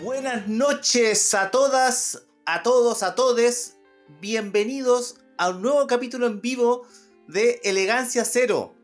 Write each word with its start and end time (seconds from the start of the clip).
Buenas 0.00 0.46
noches 0.46 1.34
a 1.34 1.50
todas, 1.50 2.22
a 2.46 2.62
todos, 2.62 3.02
a 3.02 3.16
todes. 3.16 3.78
Bienvenidos 4.20 5.16
a 5.36 5.50
un 5.50 5.60
nuevo 5.60 5.88
capítulo 5.88 6.28
en 6.28 6.40
vivo 6.40 6.86
de 7.26 7.60
Elegancia 7.64 8.24
Cero, 8.24 8.76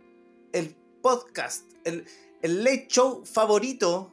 el 0.52 0.74
podcast, 1.02 1.70
el, 1.84 2.04
el 2.42 2.88
show 2.88 3.24
favorito 3.24 4.12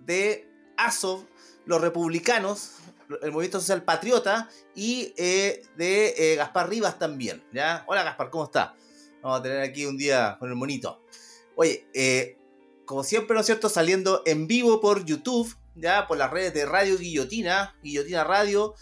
de 0.00 0.50
ASOV, 0.76 1.24
los 1.66 1.80
republicanos, 1.80 2.78
el 3.22 3.30
Movimiento 3.30 3.60
Social 3.60 3.84
Patriota 3.84 4.50
y 4.74 5.14
eh, 5.16 5.62
de 5.76 6.14
eh, 6.18 6.34
Gaspar 6.34 6.68
Rivas 6.68 6.98
también. 6.98 7.44
¿ya? 7.52 7.84
Hola 7.86 8.02
Gaspar, 8.02 8.30
¿cómo 8.30 8.46
está? 8.46 8.74
Vamos 9.22 9.38
a 9.38 9.42
tener 9.44 9.60
aquí 9.60 9.86
un 9.86 9.96
día 9.96 10.36
con 10.40 10.48
el 10.48 10.56
monito. 10.56 11.00
Oye, 11.54 11.86
eh, 11.94 12.36
como 12.86 13.04
siempre, 13.04 13.34
¿no 13.34 13.40
es 13.40 13.46
cierto? 13.46 13.68
Saliendo 13.68 14.22
en 14.26 14.48
vivo 14.48 14.80
por 14.80 15.04
YouTube 15.04 15.56
ya 15.74 16.06
por 16.06 16.18
las 16.18 16.30
redes 16.30 16.54
de 16.54 16.66
Radio 16.66 16.98
Guillotina, 16.98 17.74
Guillotina 17.82 18.24
Radio 18.24 18.74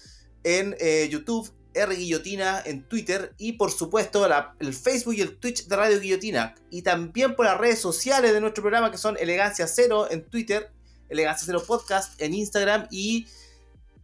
en 0.44 0.76
eh, 0.78 1.08
YouTube, 1.10 1.52
R 1.74 1.94
Guillotina 1.94 2.62
en 2.64 2.86
Twitter 2.88 3.34
y 3.38 3.52
por 3.52 3.70
supuesto 3.70 4.26
el 4.58 4.74
Facebook 4.74 5.14
y 5.14 5.20
el 5.20 5.38
Twitch 5.38 5.66
de 5.66 5.76
Radio 5.76 6.00
Guillotina. 6.00 6.54
Y 6.70 6.82
también 6.82 7.34
por 7.34 7.46
las 7.46 7.58
redes 7.58 7.80
sociales 7.80 8.32
de 8.32 8.40
nuestro 8.40 8.62
programa 8.62 8.90
que 8.90 8.98
son 8.98 9.16
Elegancia 9.18 9.66
Cero 9.66 10.08
en 10.10 10.24
Twitter, 10.24 10.70
Elegancia 11.08 11.46
Cero 11.46 11.62
Podcast 11.66 12.20
en 12.20 12.34
Instagram 12.34 12.86
y 12.90 13.26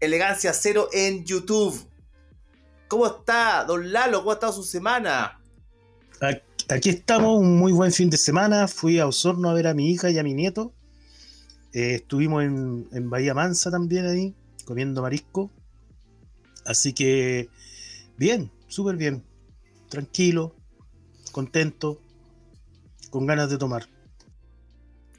Elegancia 0.00 0.52
Cero 0.52 0.88
en 0.92 1.24
YouTube. 1.24 1.86
¿Cómo 2.88 3.06
está, 3.06 3.64
don 3.64 3.92
Lalo? 3.92 4.20
¿Cómo 4.20 4.30
ha 4.30 4.34
estado 4.34 4.52
su 4.52 4.62
semana? 4.62 5.38
Aquí 6.70 6.90
estamos, 6.90 7.40
un 7.40 7.58
muy 7.58 7.72
buen 7.72 7.92
fin 7.92 8.10
de 8.10 8.16
semana. 8.16 8.66
Fui 8.68 8.98
a 8.98 9.06
Osorno 9.06 9.50
a 9.50 9.54
ver 9.54 9.66
a 9.66 9.74
mi 9.74 9.90
hija 9.90 10.10
y 10.10 10.18
a 10.18 10.22
mi 10.22 10.34
nieto. 10.34 10.72
Eh, 11.72 11.96
estuvimos 11.96 12.42
en, 12.42 13.10
Bahía 13.10 13.34
Mansa 13.34 13.70
también 13.70 14.06
ahí, 14.06 14.34
comiendo 14.64 15.02
marisco. 15.02 15.50
Así 16.64 16.92
que, 16.92 17.48
bien, 18.16 18.50
súper 18.68 18.96
bien. 18.96 19.24
Tranquilo, 19.88 20.54
contento, 21.32 22.00
con 23.10 23.26
ganas 23.26 23.50
de 23.50 23.58
tomar. 23.58 23.88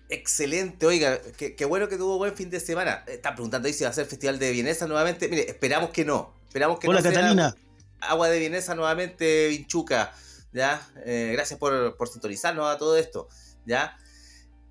Excelente, 0.09 0.87
oiga, 0.87 1.21
qué, 1.37 1.65
bueno 1.65 1.87
que 1.87 1.97
tuvo 1.97 2.17
buen 2.17 2.35
fin 2.35 2.49
de 2.49 2.59
semana. 2.59 3.03
Está 3.07 3.33
preguntando 3.35 3.67
ahí 3.67 3.73
si 3.73 3.83
va 3.83 3.91
a 3.91 3.93
ser 3.93 4.07
Festival 4.07 4.39
de 4.39 4.51
Vienesa 4.51 4.87
nuevamente. 4.87 5.27
Mire, 5.27 5.49
esperamos 5.49 5.91
que 5.91 6.03
no. 6.03 6.33
Esperamos 6.47 6.79
que 6.79 6.87
Hola, 6.87 7.03
Catalina. 7.03 7.55
agua 8.01 8.27
de 8.29 8.39
Vienesa 8.39 8.73
nuevamente, 8.73 9.49
Vinchuca. 9.49 10.11
¿Ya? 10.51 10.81
Eh, 11.05 11.29
gracias 11.33 11.59
por, 11.59 11.95
por 11.95 12.07
sintonizarnos 12.09 12.65
a 12.67 12.79
todo 12.79 12.97
esto. 12.97 13.27
¿Ya? 13.67 13.97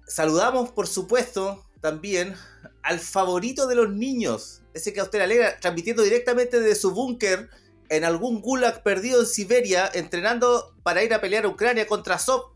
Saludamos, 0.09 0.71
por 0.71 0.89
supuesto, 0.89 1.68
también 1.81 2.35
al 2.83 2.99
favorito 2.99 3.67
de 3.67 3.75
los 3.75 3.91
niños, 3.91 4.63
ese 4.75 4.93
que 4.93 5.01
a 5.01 5.05
usted 5.05 5.19
le 5.19 5.25
alegra, 5.25 5.61
transmitiendo 5.61 6.03
directamente 6.03 6.61
desde 6.61 6.81
su 6.81 6.93
búnker 6.93 7.49
en 7.89 8.05
algún 8.05 8.41
gulag 8.41 8.83
perdido 8.83 9.21
en 9.21 9.27
Siberia, 9.27 9.91
entrenando 9.93 10.75
para 10.83 11.03
ir 11.03 11.13
a 11.15 11.21
pelear 11.21 11.45
a 11.45 11.49
Ucrania 11.49 11.87
contra 11.87 12.19
Sop, 12.19 12.53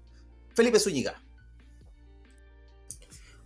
Felipe 0.54 0.78
Zúñiga. 0.78 1.22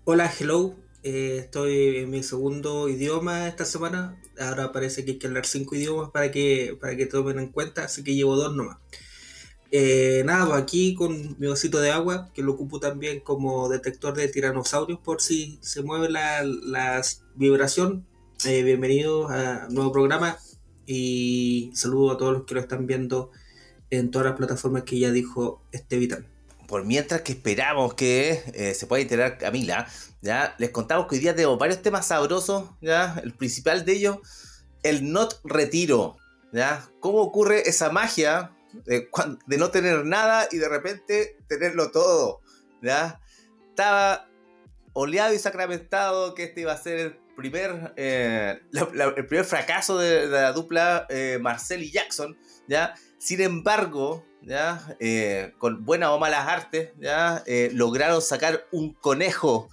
Hola, 0.05 0.33
hello. 0.39 0.77
Eh, 1.03 1.39
estoy 1.39 1.99
en 1.99 2.11
mi 2.11 2.23
segundo 2.23 2.89
idioma 2.89 3.47
esta 3.47 3.65
semana. 3.65 4.21
Ahora 4.41 4.73
parece 4.73 5.05
que 5.05 5.13
hay 5.13 5.19
que 5.19 5.29
hablar 5.29 5.47
cinco 5.47 5.77
idiomas 5.77 6.11
para 6.11 6.33
que, 6.33 6.77
para 6.81 6.97
que 6.97 7.07
tomen 7.07 7.39
en 7.39 7.49
cuenta, 7.49 7.85
así 7.85 8.03
que 8.03 8.15
llevo 8.15 8.37
dos 8.37 8.55
nomás. 8.55 8.79
Eh, 9.73 10.23
nada, 10.25 10.47
pues 10.47 10.63
aquí 10.63 10.95
con 10.95 11.37
mi 11.39 11.49
vasito 11.49 11.81
de 11.81 11.91
agua, 11.91 12.31
que 12.33 12.43
lo 12.43 12.53
ocupo 12.53 12.79
también 12.79 13.21
como 13.21 13.69
detector 13.69 14.15
de 14.15 14.29
tiranosaurios 14.29 15.01
por 15.01 15.21
si 15.21 15.59
se 15.61 15.83
mueve 15.83 16.09
la, 16.09 17.03
vibración. 17.35 18.07
Eh, 18.45 18.63
bienvenidos 18.63 19.31
a 19.31 19.67
nuevo 19.69 19.93
programa 19.93 20.39
y 20.87 21.73
saludo 21.75 22.13
a 22.13 22.17
todos 22.17 22.33
los 22.33 22.45
que 22.45 22.55
lo 22.55 22.61
están 22.61 22.87
viendo 22.87 23.31
en 23.91 24.11
todas 24.11 24.27
las 24.27 24.37
plataformas 24.37 24.85
que 24.85 24.99
ya 24.99 25.11
dijo 25.11 25.63
Estevitan. 25.73 26.27
Por 26.69 26.85
mientras 26.85 27.23
que 27.23 27.33
esperamos 27.33 27.95
que 27.95 28.43
eh, 28.55 28.75
se 28.75 28.87
pueda 28.87 29.03
integrar 29.03 29.39
Camila, 29.39 29.89
ya 30.23 30.55
les 30.59 30.71
contamos 30.71 31.07
que 31.07 31.17
hoy 31.17 31.21
día 31.21 31.35
tengo 31.35 31.57
varios 31.59 31.83
temas 31.83 32.07
sabrosos, 32.07 32.71
ya 32.81 33.21
el 33.23 33.33
principal 33.33 33.85
de 33.85 33.93
ellos, 33.93 34.19
el 34.83 35.11
not 35.11 35.41
retiro, 35.45 36.17
ya 36.53 36.89
cómo 37.01 37.19
ocurre 37.19 37.69
esa 37.69 37.91
magia 37.91 38.56
de, 38.85 39.59
no 39.59 39.71
tener 39.71 40.05
nada 40.05 40.49
y 40.51 40.59
de 40.59 40.69
repente 40.69 41.37
tenerlo 41.49 41.91
todo. 41.91 42.41
¿ya? 42.83 43.21
Estaba 43.71 44.29
oleado 44.93 45.35
y 45.35 45.39
sacramentado 45.39 46.35
que 46.35 46.45
este 46.45 46.63
iba 46.63 46.73
a 46.73 46.77
ser 46.77 46.99
el 46.99 47.17
primer, 47.37 47.93
eh, 47.97 48.61
el 48.73 49.27
primer 49.27 49.45
fracaso 49.45 49.99
de, 49.99 50.27
la 50.27 50.53
dupla 50.53 51.07
eh, 51.09 51.39
Marcel 51.41 51.83
y 51.83 51.91
Jackson. 51.91 52.37
¿ya? 52.69 52.95
Sin 53.19 53.41
embargo, 53.41 54.25
¿ya? 54.43 54.97
Eh, 55.01 55.53
con 55.59 55.85
buenas 55.85 56.11
o 56.11 56.19
malas 56.19 56.49
artes, 56.49 56.91
¿ya? 56.99 57.43
lograron 57.73 58.23
sacar 58.23 58.67
un 58.73 58.93
conejo 58.95 59.69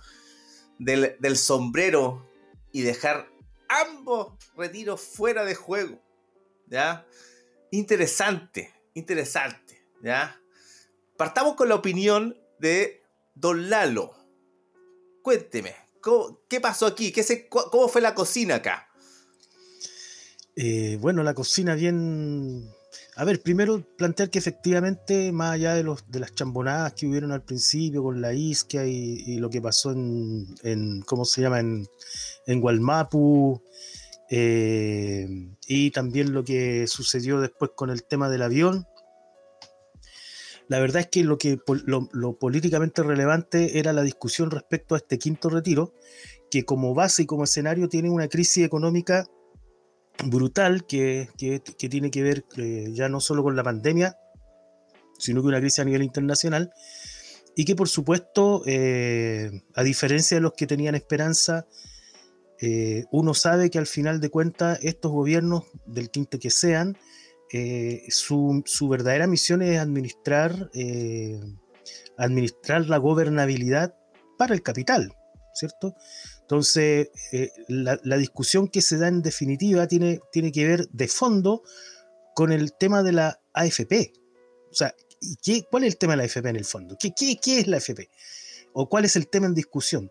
del, 0.79 1.15
del 1.19 1.37
sombrero 1.37 2.27
y 2.71 2.81
dejar 2.81 3.29
ambos 3.67 4.33
retiros 4.55 5.01
fuera 5.01 5.45
de 5.45 5.55
juego. 5.55 6.01
¿ya? 6.67 7.05
Interesante, 7.71 8.72
interesante, 8.93 9.85
¿ya? 10.03 10.39
Partamos 11.17 11.55
con 11.55 11.69
la 11.69 11.75
opinión 11.75 12.37
de 12.59 13.03
Don 13.35 13.69
Lalo. 13.69 14.13
Cuénteme, 15.21 15.75
¿qué 16.49 16.59
pasó 16.59 16.85
aquí? 16.85 17.11
¿Qué 17.11 17.23
se, 17.23 17.47
¿Cómo 17.47 17.87
fue 17.87 18.01
la 18.01 18.15
cocina 18.15 18.55
acá? 18.55 18.89
Eh, 20.55 20.97
bueno, 21.01 21.23
la 21.23 21.33
cocina 21.33 21.75
bien... 21.75 22.69
A 23.15 23.25
ver, 23.25 23.41
primero 23.41 23.83
plantear 23.95 24.31
que 24.31 24.39
efectivamente, 24.39 25.31
más 25.31 25.53
allá 25.53 25.75
de, 25.75 25.83
los, 25.83 26.09
de 26.09 26.19
las 26.19 26.33
chambonadas 26.33 26.93
que 26.93 27.05
hubieron 27.05 27.31
al 27.31 27.43
principio 27.43 28.01
con 28.01 28.21
la 28.21 28.33
isquia 28.33 28.85
y, 28.87 29.37
lo 29.37 29.51
que 29.51 29.61
pasó 29.61 29.91
en, 29.91 31.03
¿cómo 31.05 31.23
se 31.23 31.41
llama?, 31.41 31.59
en, 31.59 31.87
en 32.47 32.59
Gualmapu, 32.59 33.61
eh, 34.35 35.27
y 35.67 35.91
también 35.91 36.33
lo 36.33 36.43
que 36.43 36.87
sucedió 36.87 37.39
después 37.39 37.69
con 37.75 37.91
el 37.91 38.03
tema 38.03 38.31
del 38.31 38.41
avión. 38.41 38.87
La 40.67 40.79
verdad 40.79 41.01
es 41.01 41.07
que 41.09 41.23
lo, 41.23 41.37
que, 41.37 41.59
lo, 41.85 42.39
políticamente 42.39 43.03
relevante 43.03 43.77
era 43.77 43.93
la 43.93 44.01
discusión 44.01 44.49
respecto 44.49 44.95
a 44.95 44.97
este 44.97 45.19
quinto 45.19 45.51
retiro, 45.51 45.93
que 46.49 46.65
como 46.65 46.95
base 46.95 47.21
y 47.21 47.25
como 47.27 47.43
escenario 47.43 47.89
tiene 47.89 48.09
una 48.09 48.27
crisis 48.27 48.65
económica 48.65 49.27
brutal 50.25 50.87
que, 50.87 51.29
tiene 51.77 52.09
que 52.09 52.23
ver 52.23 52.43
eh, 52.57 52.87
ya 52.91 53.09
no 53.09 53.19
solo 53.19 53.43
con 53.43 53.55
la 53.55 53.63
pandemia, 53.63 54.17
sino 55.19 55.41
que 55.41 55.47
una 55.47 55.59
crisis 55.59 55.77
a 55.77 55.85
nivel 55.85 56.01
internacional, 56.01 56.71
y 57.55 57.65
que 57.65 57.75
por 57.75 57.87
supuesto, 57.87 58.63
eh, 58.65 59.61
a 59.75 59.83
diferencia 59.83 60.37
de 60.37 60.41
los 60.41 60.53
que 60.53 60.65
tenían 60.65 60.95
esperanza, 60.95 61.67
eh, 62.65 63.03
uno 63.11 63.33
sabe 63.33 63.69
que 63.69 63.77
al 63.77 63.87
final 63.87 64.21
de 64.21 64.29
cuentas 64.29 64.79
estos 64.83 65.11
gobiernos, 65.11 65.65
del 65.85 66.09
tinte 66.09 66.39
que 66.39 66.49
sean, 66.49 66.97
eh, 67.51 68.05
su, 68.07 68.63
verdadera 68.89 69.27
misión 69.27 69.61
es 69.61 69.77
administrar, 69.79 70.69
eh, 70.73 71.41
administrar 72.15 72.87
la 72.87 72.99
gobernabilidad 72.99 73.97
para 74.37 74.53
el 74.53 74.63
capital, 74.63 75.13
¿cierto? 75.53 75.93
Entonces, 76.39 77.09
la, 77.67 78.17
discusión 78.17 78.69
que 78.69 78.81
se 78.81 78.97
da 78.97 79.09
en 79.09 79.21
definitiva 79.21 79.85
tiene, 79.85 80.21
tiene 80.31 80.53
que 80.53 80.65
ver 80.65 80.87
de 80.87 81.09
fondo 81.09 81.63
con 82.33 82.53
el 82.53 82.71
tema 82.77 83.03
de 83.03 83.11
la 83.11 83.41
AFP. 83.51 84.13
O 84.71 84.73
sea, 84.73 84.95
¿qué, 85.43 85.63
¿cuál 85.69 85.83
es 85.83 85.95
el 85.95 85.97
tema 85.97 86.13
de 86.13 86.17
la 86.17 86.23
AFP 86.23 86.47
en 86.47 86.55
el 86.55 86.65
fondo? 86.65 86.95
¿Qué, 86.97 87.11
qué, 87.13 87.37
qué 87.43 87.59
es 87.59 87.67
la 87.67 87.75
AFP? 87.75 88.09
¿O 88.71 88.87
cuál 88.87 89.03
es 89.03 89.17
el 89.17 89.27
tema 89.27 89.47
en 89.47 89.53
discusión? 89.53 90.09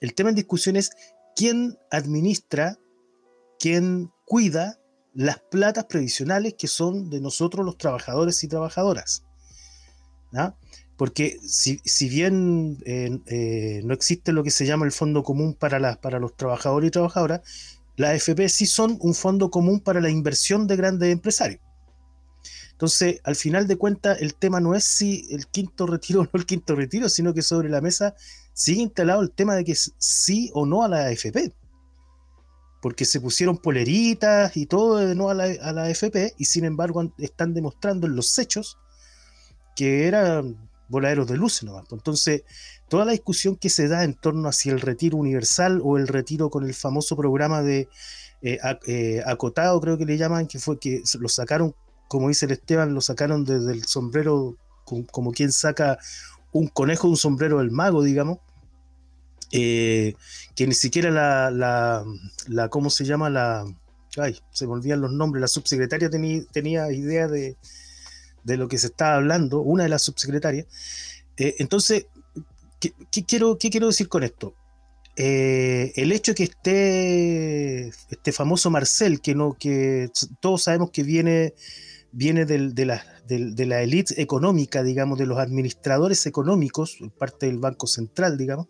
El 0.00 0.14
tema 0.14 0.30
en 0.30 0.36
discusión 0.36 0.76
es 0.76 0.90
quién 1.34 1.78
administra, 1.90 2.78
quién 3.58 4.10
cuida 4.24 4.78
las 5.14 5.38
platas 5.38 5.84
previsionales 5.84 6.54
que 6.54 6.66
son 6.66 7.10
de 7.10 7.20
nosotros 7.20 7.64
los 7.64 7.78
trabajadores 7.78 8.42
y 8.44 8.48
trabajadoras. 8.48 9.24
porque 10.96 11.38
si, 11.46 11.80
si 11.84 12.08
bien 12.08 12.78
eh, 12.84 13.18
eh, 13.26 13.82
no 13.84 13.94
existe 13.94 14.32
lo 14.32 14.42
que 14.42 14.50
se 14.50 14.66
llama 14.66 14.84
el 14.84 14.92
fondo 14.92 15.22
común 15.22 15.54
para, 15.54 16.00
para 16.00 16.18
los 16.18 16.36
trabajadores 16.36 16.88
y 16.88 16.90
trabajadoras, 16.92 17.40
las 17.96 18.10
AFP 18.10 18.48
sí 18.48 18.66
son 18.66 18.98
un 19.00 19.14
fondo 19.14 19.50
común 19.50 19.80
para 19.80 20.00
la 20.00 20.10
inversión 20.10 20.66
de 20.66 20.76
grandes 20.76 21.12
empresarios. 21.12 21.60
Entonces, 22.84 23.22
al 23.24 23.34
final 23.34 23.66
de 23.66 23.76
cuentas, 23.76 24.20
el 24.20 24.34
tema 24.34 24.60
no 24.60 24.74
es 24.74 24.84
si 24.84 25.26
el 25.30 25.46
quinto 25.46 25.86
retiro 25.86 26.20
o 26.20 26.24
no 26.24 26.30
el 26.34 26.44
quinto 26.44 26.76
retiro, 26.76 27.08
sino 27.08 27.32
que 27.32 27.40
sobre 27.40 27.70
la 27.70 27.80
mesa 27.80 28.14
sigue 28.52 28.82
instalado 28.82 29.22
el 29.22 29.30
tema 29.30 29.54
de 29.54 29.64
que 29.64 29.74
sí 29.74 30.50
o 30.52 30.66
no 30.66 30.82
a 30.82 30.88
la 30.88 31.06
AFP. 31.06 31.54
Porque 32.82 33.06
se 33.06 33.22
pusieron 33.22 33.56
poleritas 33.56 34.54
y 34.58 34.66
todo 34.66 34.98
de 34.98 35.14
no 35.14 35.30
a 35.30 35.34
la, 35.34 35.44
a 35.44 35.72
la 35.72 35.84
AFP, 35.84 36.34
y 36.36 36.44
sin 36.44 36.66
embargo 36.66 37.10
están 37.16 37.54
demostrando 37.54 38.06
en 38.06 38.16
los 38.16 38.38
hechos 38.38 38.76
que 39.74 40.06
eran 40.06 40.68
voladeros 40.88 41.26
de 41.26 41.38
luces 41.38 41.64
nomás. 41.64 41.86
Entonces, 41.90 42.42
toda 42.90 43.06
la 43.06 43.12
discusión 43.12 43.56
que 43.56 43.70
se 43.70 43.88
da 43.88 44.04
en 44.04 44.12
torno 44.12 44.46
hacia 44.46 44.74
el 44.74 44.82
retiro 44.82 45.16
universal 45.16 45.80
o 45.82 45.96
el 45.96 46.06
retiro 46.06 46.50
con 46.50 46.66
el 46.66 46.74
famoso 46.74 47.16
programa 47.16 47.62
de 47.62 47.88
eh, 48.42 48.58
eh, 48.86 49.22
acotado, 49.24 49.80
creo 49.80 49.96
que 49.96 50.04
le 50.04 50.18
llaman, 50.18 50.46
que 50.46 50.58
fue 50.58 50.78
que 50.78 51.02
lo 51.18 51.30
sacaron, 51.30 51.74
como 52.08 52.28
dice 52.28 52.46
el 52.46 52.52
Esteban, 52.52 52.94
lo 52.94 53.00
sacaron 53.00 53.44
desde 53.44 53.72
el 53.72 53.84
sombrero, 53.84 54.56
como, 54.84 55.32
quien 55.32 55.52
saca 55.52 55.98
un 56.52 56.68
conejo 56.68 57.08
de 57.08 57.12
un 57.12 57.16
sombrero 57.16 57.58
del 57.58 57.70
mago, 57.70 58.02
digamos. 58.02 58.38
Eh, 59.52 60.14
que 60.56 60.66
ni 60.66 60.74
siquiera 60.74 61.10
la, 61.10 61.50
la, 62.48 62.68
¿cómo 62.68 62.90
se 62.90 63.04
llama? 63.04 63.30
La, 63.30 63.64
ay, 64.16 64.38
se 64.50 64.66
me 64.66 64.72
olvidan 64.72 65.00
los 65.00 65.12
nombres, 65.12 65.40
la 65.40 65.48
subsecretaria 65.48 66.10
tenía, 66.10 66.42
tenía 66.52 66.90
idea 66.92 67.28
de, 67.28 67.56
de 68.44 68.56
lo 68.56 68.68
que 68.68 68.78
se 68.78 68.88
estaba 68.88 69.16
hablando, 69.16 69.60
una 69.60 69.84
de 69.84 69.88
las 69.88 70.02
subsecretarias. 70.02 70.66
Eh, 71.36 71.56
entonces, 71.58 72.06
¿qué, 72.78 73.24
quiero, 73.24 73.58
¿qué 73.58 73.70
quiero 73.70 73.88
decir 73.88 74.08
con 74.08 74.22
esto? 74.22 74.54
Eh, 75.16 75.92
el 75.96 76.12
hecho 76.12 76.34
que 76.34 76.44
esté 76.44 77.88
este 77.88 78.32
famoso 78.32 78.70
Marcel, 78.70 79.20
que 79.20 79.34
no, 79.34 79.56
que 79.58 80.10
todos 80.40 80.64
sabemos 80.64 80.90
que 80.90 81.02
viene, 81.02 81.54
viene 82.14 82.46
de, 82.46 82.86
la, 82.86 83.04
de, 83.26 83.66
la 83.66 83.82
élite 83.82 84.22
económica, 84.22 84.84
digamos, 84.84 85.18
de 85.18 85.26
los 85.26 85.38
administradores 85.38 86.26
económicos, 86.26 86.98
parte 87.18 87.46
del 87.46 87.58
Banco 87.58 87.88
Central, 87.88 88.38
digamos, 88.38 88.68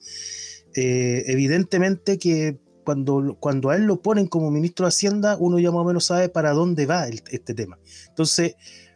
eh, 0.75 1.25
evidentemente 1.26 2.19
que 2.19 2.58
cuando, 2.85 3.37
cuando 3.38 3.70
a 3.70 3.76
él 3.76 3.85
lo 3.85 4.00
ponen 4.00 4.29
como 4.29 4.50
ministro 4.50 4.87
de 4.87 4.88
Hacienda, 4.88 5.37
uno 5.38 5.58
ya 5.58 5.70
más 5.70 5.82
o 5.82 5.85
menos 5.85 6.06
sabe 6.06 6.31
para 6.31 6.52
dónde 6.52 6.87
va 6.87 7.06
este 7.06 7.55
tema. 7.55 7.79
Entonces, 8.08 8.55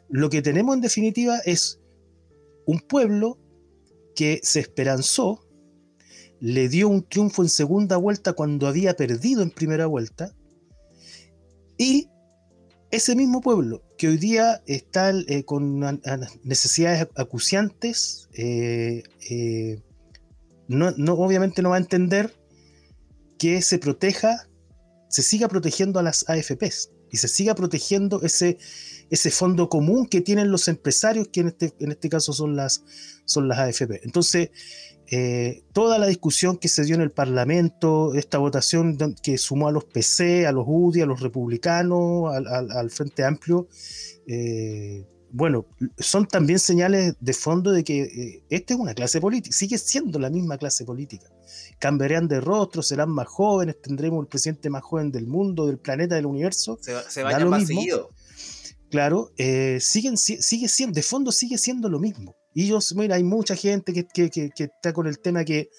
lo 0.08 0.30
que 0.30 0.40
tenemos 0.40 0.74
en 0.74 0.80
definitiva 0.80 1.38
es 1.44 1.80
un 2.66 2.80
pueblo 2.80 3.38
que 4.14 4.40
se 4.42 4.60
esperanzó, 4.60 5.46
le 6.40 6.68
dio 6.70 6.88
un 6.88 7.02
triunfo 7.02 7.42
en 7.42 7.48
segunda 7.50 7.98
vuelta 7.98 8.32
cuando 8.32 8.66
había 8.66 8.94
perdido 8.94 9.42
en 9.42 9.50
primera 9.50 9.86
vuelta, 9.86 10.34
y 11.76 12.08
ese 12.90 13.14
mismo 13.14 13.42
pueblo 13.42 13.82
que 13.98 14.08
hoy 14.08 14.16
día 14.16 14.62
está 14.66 15.10
eh, 15.10 15.44
con 15.44 16.00
necesidades 16.44 17.08
acuciantes, 17.16 18.28
eh, 18.32 19.02
eh, 19.28 19.82
no, 20.68 20.94
obviamente 21.14 21.60
no 21.62 21.70
va 21.70 21.76
a 21.76 21.80
entender 21.80 22.32
que 23.38 23.60
se 23.60 23.78
proteja, 23.78 24.48
se 25.08 25.22
siga 25.22 25.48
protegiendo 25.48 25.98
a 25.98 26.04
las 26.04 26.24
AFPs 26.28 26.90
y 27.10 27.16
se 27.16 27.26
siga 27.26 27.56
protegiendo 27.56 28.22
ese, 28.22 28.58
ese 29.10 29.30
fondo 29.32 29.68
común 29.68 30.06
que 30.06 30.20
tienen 30.20 30.52
los 30.52 30.68
empresarios, 30.68 31.28
que 31.28 31.40
en 31.40 31.48
este, 31.48 31.74
en 31.80 31.90
este 31.90 32.08
caso 32.08 32.32
son 32.32 32.54
las, 32.54 32.84
son 33.24 33.48
las 33.48 33.58
AFP. 33.58 34.04
Entonces, 34.04 34.50
eh, 35.10 35.64
toda 35.72 35.98
la 35.98 36.06
discusión 36.06 36.58
que 36.58 36.68
se 36.68 36.84
dio 36.84 36.94
en 36.94 37.00
el 37.00 37.10
Parlamento, 37.10 38.14
esta 38.14 38.36
votación 38.36 38.98
que 39.22 39.38
sumó 39.38 39.68
a 39.68 39.72
los 39.72 39.84
PC, 39.84 40.46
a 40.46 40.52
los 40.52 40.64
UDI, 40.66 41.00
a 41.00 41.06
los 41.06 41.20
republicanos, 41.20 42.30
al, 42.34 42.90
Frente 42.90 43.24
Amplio, 43.24 43.68
eh, 44.26 45.06
bueno, 45.30 45.66
son 45.98 46.26
también 46.26 46.58
señales 46.58 47.14
de 47.20 47.32
fondo 47.32 47.70
de 47.72 47.84
que 47.84 48.02
eh, 48.02 48.44
esta 48.50 48.74
es 48.74 48.80
una 48.80 48.92
clase 48.92 49.20
política, 49.20 49.54
sigue 49.54 49.78
siendo 49.78 50.18
la 50.18 50.28
misma 50.28 50.58
clase 50.58 50.84
política. 50.84 51.30
Cambiarán 51.78 52.28
de 52.28 52.40
rostro, 52.40 52.82
serán 52.82 53.10
más 53.10 53.28
jóvenes, 53.28 53.80
tendremos 53.80 54.20
el 54.22 54.28
presidente 54.28 54.68
más 54.68 54.82
joven 54.82 55.10
del 55.10 55.26
mundo, 55.26 55.66
del 55.66 55.78
planeta, 55.78 56.16
del 56.16 56.26
universo. 56.26 56.78
Se, 56.82 56.94
se 57.08 57.22
vayan 57.22 57.48
más 57.48 57.66
seguido 57.66 58.10
claro, 58.90 59.30
siguen, 59.80 60.16
sigue 60.16 60.66
siendo, 60.66 60.94
de 60.94 61.02
fondo 61.02 61.30
sigue 61.30 61.58
siendo 61.58 61.90
lo 61.90 61.98
mismo. 61.98 62.37
Y 62.58 62.66
yo, 62.66 62.80
mira, 62.96 63.14
hay 63.14 63.22
mucha 63.22 63.54
gente 63.54 63.92
que, 63.92 64.50
está 64.56 64.92
con 64.92 65.06
el 65.06 65.20
tema 65.20 65.44
que 65.44 65.70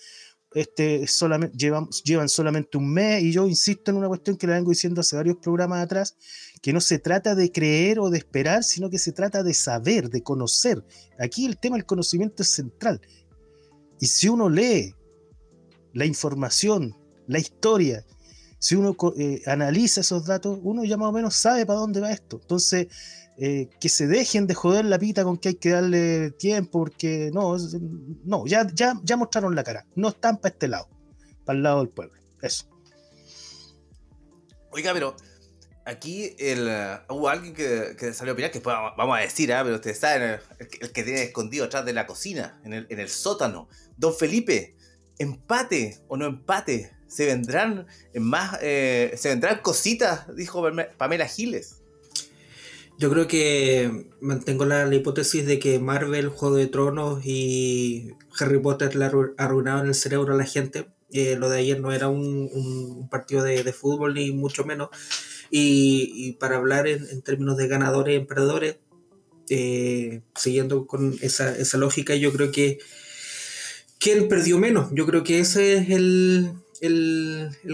este, 0.53 1.07
solamente, 1.07 1.57
llevan, 1.57 1.89
llevan 2.05 2.29
solamente 2.29 2.77
un 2.77 2.93
mes, 2.93 3.21
y 3.21 3.33
yo 3.33 3.45
insisto 3.49 3.91
en 3.91 3.97
una 3.97 4.07
cuestión 4.07 4.37
que 4.37 4.47
le 4.47 4.53
vengo 4.53 4.69
diciendo 4.69 5.01
hace 5.01 5.17
varios 5.17 5.35
programas 5.41 5.83
atrás, 5.83 6.15
que 6.61 6.71
no 6.71 6.79
se 6.79 6.97
trata 6.97 7.35
de 7.35 7.51
creer 7.51 7.99
o 7.99 8.09
de 8.09 8.19
esperar, 8.19 8.63
sino 8.63 8.89
que 8.89 8.97
se 8.97 9.11
trata 9.11 9.43
de 9.43 9.53
saber, 9.53 10.09
de 10.09 10.23
conocer. 10.23 10.81
Aquí 11.19 11.45
el 11.45 11.57
tema 11.57 11.75
del 11.75 11.85
conocimiento 11.85 12.43
es 12.43 12.53
central. 12.53 13.01
Y 13.99 14.07
si 14.07 14.29
uno 14.29 14.47
lee 14.47 14.95
la 15.91 16.05
información, 16.05 16.95
la 17.27 17.39
historia, 17.39 18.05
si 18.57 18.75
uno 18.75 18.95
eh, 19.17 19.41
analiza 19.47 19.99
esos 19.99 20.25
datos, 20.25 20.57
uno 20.63 20.85
ya 20.85 20.95
más 20.95 21.09
o 21.09 21.11
menos 21.11 21.35
sabe 21.35 21.65
para 21.65 21.79
dónde 21.79 21.99
va 21.99 22.13
esto. 22.13 22.39
Entonces, 22.41 22.87
eh, 23.41 23.69
que 23.79 23.87
se 23.87 24.05
dejen 24.05 24.47
de 24.47 24.53
joder 24.53 24.83
la 24.83 24.99
pita 24.99 25.23
con 25.23 25.37
que 25.37 25.49
hay 25.49 25.55
que 25.55 25.69
darle 25.69 26.31
tiempo, 26.31 26.79
porque 26.79 27.31
no, 27.33 27.55
no, 28.25 28.45
ya, 28.45 28.67
ya, 28.73 28.99
ya 29.01 29.15
mostraron 29.15 29.55
la 29.55 29.63
cara. 29.63 29.85
No 29.95 30.09
están 30.09 30.37
para 30.37 30.53
este 30.53 30.67
lado, 30.67 30.89
para 31.45 31.55
el 31.55 31.63
lado 31.63 31.79
del 31.79 31.89
pueblo. 31.89 32.19
Eso. 32.41 32.65
Oiga, 34.71 34.91
pero 34.93 35.15
aquí 35.85 36.35
el, 36.37 36.67
uh, 36.67 37.13
hubo 37.13 37.29
alguien 37.29 37.53
que, 37.53 38.13
salió 38.13 38.31
a 38.31 38.33
opinar, 38.33 38.51
que 38.51 38.59
vamos 38.59 39.17
a 39.17 39.21
decir, 39.21 39.53
¿ah? 39.53 39.63
pero 39.63 39.75
ustedes 39.75 39.99
saben, 39.99 40.39
el, 40.59 40.91
que 40.91 41.03
tiene 41.03 41.23
escondido 41.23 41.63
atrás 41.63 41.85
de 41.85 41.93
la 41.93 42.05
cocina, 42.05 42.59
en 42.65 42.73
el, 42.73 42.87
en 42.89 42.99
el 42.99 43.07
sótano. 43.07 43.69
Don 43.95 44.13
Felipe, 44.13 44.75
empate 45.17 45.99
o 46.09 46.17
no 46.17 46.25
empate, 46.25 46.93
se 47.07 47.25
vendrán 47.25 47.87
más, 48.15 48.57
eh, 48.61 49.13
se 49.15 49.29
vendrán 49.29 49.61
cositas, 49.61 50.33
dijo 50.35 50.61
Pamela 50.97 51.25
Giles. 51.25 51.78
Yo 52.99 53.09
creo 53.09 53.27
que 53.29 54.07
mantengo 54.19 54.65
la, 54.65 54.93
hipótesis 54.93 55.45
de 55.45 55.57
que 55.57 55.79
Marvel, 55.79 56.27
Juego 56.27 56.57
de 56.57 56.67
Tronos 56.67 57.25
y 57.25 58.09
Harry 58.37 58.59
Potter 58.59 58.93
le 58.93 59.05
arruinaron 59.37 59.87
el 59.87 59.95
cerebro 59.95 60.33
a 60.33 60.37
la 60.37 60.43
gente. 60.43 60.89
Eh, 61.13 61.37
lo 61.37 61.49
de 61.49 61.59
ayer 61.59 61.79
no 61.79 61.93
era 61.93 62.09
un, 62.09 63.07
partido 63.09 63.41
de, 63.41 63.71
fútbol, 63.71 64.15
ni 64.15 64.33
mucho 64.33 64.65
menos. 64.65 64.89
Y, 65.49 66.33
para 66.41 66.57
hablar 66.57 66.87
en, 66.87 67.21
términos 67.21 67.55
de 67.55 67.69
ganadores 67.69 68.15
y 68.15 68.17
emprendedores, 68.17 68.79
eh, 69.49 70.21
siguiendo 70.35 70.85
con 70.85 71.17
esa, 71.21 71.55
lógica, 71.77 72.15
yo 72.15 72.33
creo 72.33 72.51
que 72.51 72.79
¿quién 73.97 74.27
perdió 74.27 74.57
menos? 74.57 74.89
Yo 74.91 75.05
creo 75.05 75.23
que 75.23 75.39
ese 75.39 75.77
es 75.77 75.89
el, 75.89 76.51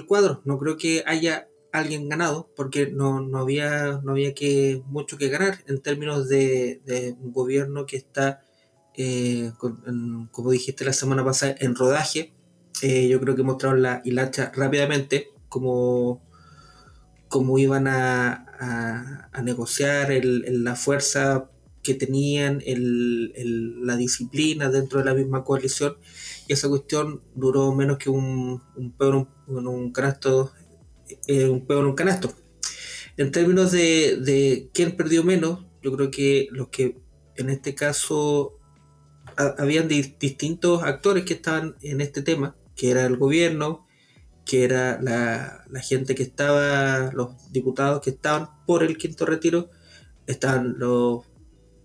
cuadro. 0.07 0.43
No 0.45 0.59
creo 0.59 0.77
que 0.77 1.03
haya 1.07 1.47
alguien 1.79 2.09
ganado, 2.09 2.49
porque 2.55 2.87
no, 2.87 3.17
había, 3.37 3.99
no 4.03 4.11
había 4.11 4.33
que, 4.33 4.83
mucho 4.87 5.17
que 5.17 5.29
ganar 5.29 5.59
en 5.67 5.81
términos 5.81 6.27
de, 6.29 7.15
un 7.19 7.31
gobierno 7.31 7.85
que 7.85 7.97
está, 7.97 8.41
eh, 8.95 9.51
como 10.31 10.51
dijiste 10.51 10.85
la 10.85 10.93
semana 10.93 11.23
pasada, 11.23 11.55
en 11.59 11.75
rodaje. 11.75 12.33
Eh, 12.81 13.07
yo 13.07 13.19
creo 13.21 13.35
que 13.35 13.43
mostraron 13.43 13.81
la 13.81 14.01
hilacha 14.03 14.51
rápidamente, 14.53 15.29
como, 15.49 16.21
como 17.27 17.57
iban 17.57 17.87
a, 17.87 19.29
a, 19.31 19.41
negociar 19.41 20.11
la 20.23 20.75
fuerza 20.75 21.49
que 21.83 21.93
tenían, 21.93 22.61
la 22.65 23.95
disciplina 23.95 24.69
dentro 24.69 24.99
de 24.99 25.05
la 25.05 25.13
misma 25.13 25.43
coalición 25.43 25.97
y 26.47 26.53
esa 26.53 26.69
cuestión 26.69 27.21
duró 27.33 27.73
menos 27.73 27.97
que 27.97 28.09
un, 28.09 28.61
un 28.75 29.27
en 29.47 29.67
un 29.67 29.91
canasto, 29.91 30.51
un 31.49 31.65
peor 31.65 31.81
en 31.81 31.89
un 31.89 31.95
canasto. 31.95 32.33
En 33.17 33.31
términos 33.31 33.71
de, 33.71 34.17
de, 34.17 34.69
quién 34.73 34.97
perdió 34.97 35.23
menos, 35.23 35.65
yo 35.81 35.95
creo 35.95 36.11
que 36.11 36.47
los 36.51 36.69
que 36.69 36.97
en 37.37 37.49
este 37.49 37.75
caso 37.75 38.59
habían 39.37 39.87
distintos 39.87 40.83
actores 40.83 41.25
que 41.25 41.33
estaban 41.33 41.75
en 41.81 42.01
este 42.01 42.21
tema, 42.21 42.55
que 42.75 42.91
era 42.91 43.05
el 43.05 43.17
gobierno, 43.17 43.85
que 44.45 44.63
era 44.63 45.01
la, 45.01 45.65
la, 45.69 45.79
gente 45.81 46.15
que 46.15 46.23
estaba, 46.23 47.11
los 47.13 47.51
diputados 47.51 48.01
que 48.01 48.11
estaban 48.11 48.49
por 48.65 48.83
el 48.83 48.97
quinto 48.97 49.25
retiro, 49.25 49.69
estaban 50.27 50.75
los 50.77 51.25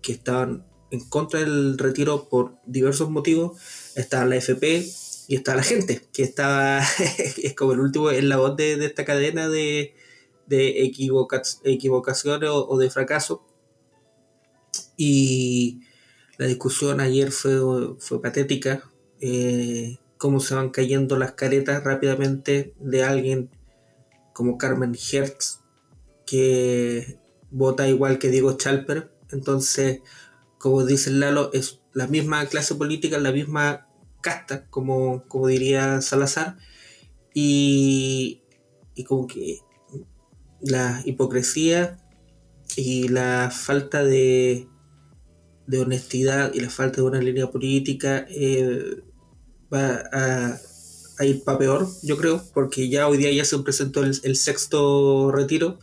que 0.01 0.13
estaban 0.13 0.65
en 0.91 1.07
contra 1.09 1.39
del 1.39 1.77
retiro 1.77 2.29
por 2.29 2.57
diversos 2.65 3.09
motivos, 3.09 3.59
está 3.95 4.25
la 4.25 4.35
FP 4.35 4.85
y 5.31 5.35
está 5.35 5.55
la 5.55 5.63
gente, 5.63 6.01
que 6.11 6.23
estaba, 6.23 6.81
es 7.41 7.55
como 7.55 7.71
el 7.71 7.79
último 7.79 8.11
en 8.11 8.27
la 8.27 8.35
voz 8.35 8.57
de, 8.57 8.73
esta 8.83 9.05
cadena 9.05 9.47
de, 9.47 9.95
de 10.45 10.83
equivocaciones 10.83 12.49
o, 12.51 12.77
de 12.77 12.89
fracaso. 12.89 13.47
Y 14.97 15.83
La 16.37 16.47
discusión 16.47 16.99
ayer 16.99 17.31
fue, 17.31 17.61
fue 17.99 18.21
patética. 18.21 18.91
Eh, 19.21 19.99
cómo 20.17 20.41
se 20.41 20.53
van 20.53 20.69
cayendo 20.69 21.17
las 21.17 21.31
caretas 21.31 21.81
rápidamente 21.81 22.73
de 22.77 23.03
alguien 23.05 23.51
como 24.33 24.57
Carmen 24.57 24.97
Hertz, 25.13 25.61
que 26.25 27.19
vota 27.51 27.87
igual 27.87 28.19
que 28.19 28.27
Diego 28.27 28.57
Chalper. 28.57 29.13
Entonces, 29.31 30.01
como 30.57 30.83
dice 30.85 31.09
Lalo, 31.09 31.53
es 31.53 31.79
la 31.93 32.07
misma 32.07 32.45
clase 32.47 32.75
política, 32.75 33.17
la 33.17 33.31
misma 33.31 33.87
casta, 34.21 34.67
como, 34.67 35.27
como 35.27 35.47
diría 35.47 36.01
Salazar, 36.01 36.57
y, 37.33 38.41
y 38.95 39.03
como 39.03 39.27
que 39.27 39.59
la 40.61 41.01
hipocresía 41.05 41.97
y 42.75 43.07
la 43.07 43.51
falta 43.51 44.03
de, 44.03 44.67
de 45.67 45.79
honestidad 45.79 46.53
y 46.53 46.59
la 46.59 46.69
falta 46.69 46.97
de 46.97 47.07
una 47.07 47.19
línea 47.21 47.49
política 47.49 48.25
eh, 48.29 49.01
va 49.73 50.03
a, 50.11 50.59
ir 51.23 51.43
para 51.43 51.59
peor, 51.59 51.87
yo 52.01 52.17
creo, 52.17 52.43
porque 52.51 52.89
ya 52.89 53.07
hoy 53.07 53.17
día 53.17 53.31
ya 53.31 53.45
se 53.45 53.57
presentó 53.59 54.03
el, 54.03 54.35
sexto 54.35 55.31
retiro, 55.31 55.77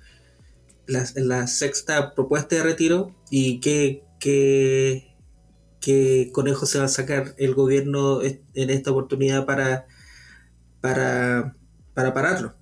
la, 0.86 1.46
sexta 1.46 2.14
propuesta 2.14 2.56
de 2.56 2.64
retiro 2.64 3.14
y 3.30 3.60
qué, 3.60 4.02
qué, 4.18 5.07
conejo 6.32 6.66
se 6.66 6.78
va 6.78 6.84
a 6.84 6.88
sacar 6.88 7.34
el 7.38 7.54
gobierno 7.54 8.20
en 8.22 8.70
esta 8.70 8.90
oportunidad 8.90 9.46
para, 9.46 9.86
para, 10.80 11.56
para 11.94 12.14
pararlo. 12.14 12.54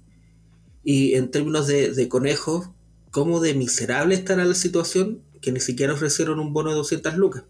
Y 0.84 1.14
en 1.14 1.30
términos 1.30 1.66
de, 1.66 1.92
de 1.92 2.08
conejo, 2.08 2.74
¿cómo 3.10 3.40
de 3.40 3.54
miserable 3.54 4.14
estará 4.14 4.44
la 4.44 4.54
situación 4.54 5.22
que 5.40 5.52
ni 5.52 5.60
siquiera 5.60 5.94
ofrecieron 5.94 6.38
un 6.38 6.52
bono 6.52 6.70
de 6.70 6.76
200 6.76 7.16
lucas? 7.16 7.44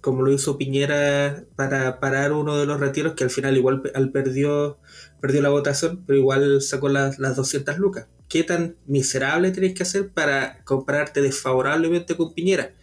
Como 0.00 0.22
lo 0.22 0.32
hizo 0.32 0.56
Piñera 0.56 1.44
para 1.56 2.00
parar 2.00 2.32
uno 2.32 2.56
de 2.56 2.64
los 2.64 2.80
retiros, 2.80 3.14
que 3.14 3.24
al 3.24 3.30
final 3.30 3.56
igual 3.56 3.82
al 3.94 4.12
perdió, 4.12 4.78
perdió 5.20 5.42
la 5.42 5.50
votación, 5.50 6.04
pero 6.06 6.18
igual 6.18 6.62
sacó 6.62 6.88
las, 6.88 7.18
las 7.18 7.36
200 7.36 7.78
lucas. 7.78 8.06
¿Qué 8.28 8.44
tan 8.44 8.76
miserable 8.86 9.50
tienes 9.50 9.74
que 9.74 9.82
hacer 9.82 10.10
para 10.10 10.62
comprarte 10.64 11.20
desfavorablemente 11.20 12.16
con 12.16 12.32
Piñera? 12.32 12.74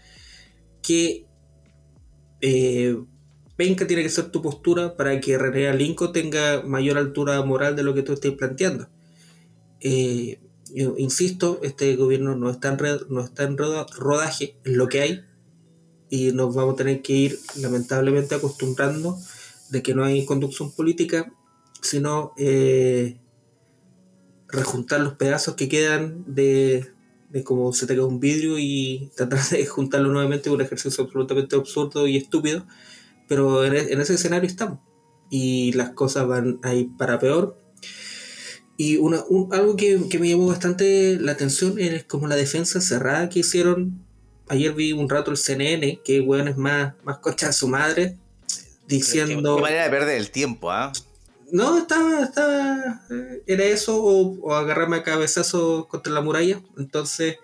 ¿Qué 0.82 1.26
eh, 2.48 2.96
penca 3.56 3.88
tiene 3.88 4.04
que 4.04 4.10
ser 4.10 4.30
tu 4.30 4.44
postura 4.44 4.96
para 4.96 5.20
que 5.20 5.36
René 5.36 5.74
Lincoln 5.74 6.14
tenga 6.14 6.62
mayor 6.62 7.00
altura 7.00 7.42
moral 7.42 7.76
de 7.76 7.82
lo 7.82 7.96
que 7.96 8.04
tú 8.04 8.14
estés 8.14 8.34
planteando? 8.34 8.88
Eh, 9.82 10.40
insisto, 10.98 11.60
este 11.64 11.96
gobierno 11.96 12.36
no 12.36 12.52
está 12.52 12.70
en, 12.70 13.18
está 13.20 13.44
en 13.46 13.58
rodaje, 13.58 14.58
es 14.64 14.74
lo 14.74 14.88
que 14.88 15.02
hay, 15.02 15.26
y 16.12 16.34
nos 16.34 16.54
vamos 16.54 16.76
a 16.76 16.78
tener 16.78 17.02
que 17.02 17.14
ir 17.14 17.40
lamentablemente 17.60 18.36
acostumbrando 18.36 19.18
de 19.72 19.82
que 19.82 19.96
no 19.96 20.04
hay 20.04 20.24
conducción 20.26 20.72
política, 20.72 21.34
sino 21.82 22.34
eh, 22.38 23.18
rejuntar 24.50 25.02
los 25.02 25.14
pedazos 25.14 25.56
que 25.56 25.68
quedan 25.68 26.24
de, 26.28 26.94
de 27.30 27.44
como 27.44 27.74
se 27.74 27.88
te 27.88 27.96
cae 27.96 28.04
un 28.04 28.20
vidrio 28.20 28.58
y 28.60 29.12
tratar 29.16 29.44
de 29.50 29.66
juntarlo 29.66 30.10
nuevamente 30.10 30.50
un 30.50 30.62
ejercicio 30.62 31.04
absolutamente 31.04 31.56
absurdo 31.56 32.08
y 32.08 32.18
estúpido, 32.18 32.66
pero 33.28 33.66
en, 33.66 33.76
en 33.76 34.02
ese 34.02 34.16
escenario 34.16 34.48
estamos 34.48 34.80
y 35.30 35.74
las 35.74 35.92
cosas 35.92 36.28
van 36.28 36.60
a 36.64 36.74
ir 36.74 36.90
para 36.98 37.20
peor 37.20 37.58
y 38.78 38.98
una, 38.98 39.24
algo 39.52 39.76
que, 39.78 39.98
me 40.20 40.30
llamó 40.30 40.48
bastante 40.48 41.18
la 41.20 41.32
atención 41.32 41.80
es 41.80 42.04
como 42.04 42.28
la 42.28 42.36
defensa 42.36 42.82
cerrada 42.82 43.30
que 43.30 43.40
hicieron. 43.40 44.06
Ayer 44.48 44.74
vi 44.74 44.92
un 44.92 45.10
rato 45.10 45.32
el 45.32 45.38
CNN, 45.38 46.02
que 46.04 46.20
weón 46.20 46.48
es 46.48 46.58
más, 46.58 46.94
más 47.04 47.20
cocha 47.20 47.50
a 47.50 47.54
su 47.54 47.68
madre, 47.68 48.18
diciendo. 48.88 49.56
Qué 49.56 49.62
manera 49.62 49.86
de 49.86 49.90
perder 49.90 50.18
el 50.18 50.30
tiempo, 50.30 50.72
¿ah? 50.72 50.92
No, 51.52 51.78
estaba, 51.78 52.24
estaba. 52.24 53.02
Eh, 53.10 53.44
era 53.48 53.64
eso, 53.66 54.04
o, 54.04 54.54
agarrarme 54.54 54.98
a 54.98 55.04
cabezazo 55.04 55.88
contra 55.88 56.14
la 56.14 56.22
muralla. 56.22 56.62
Entonces, 56.78 57.38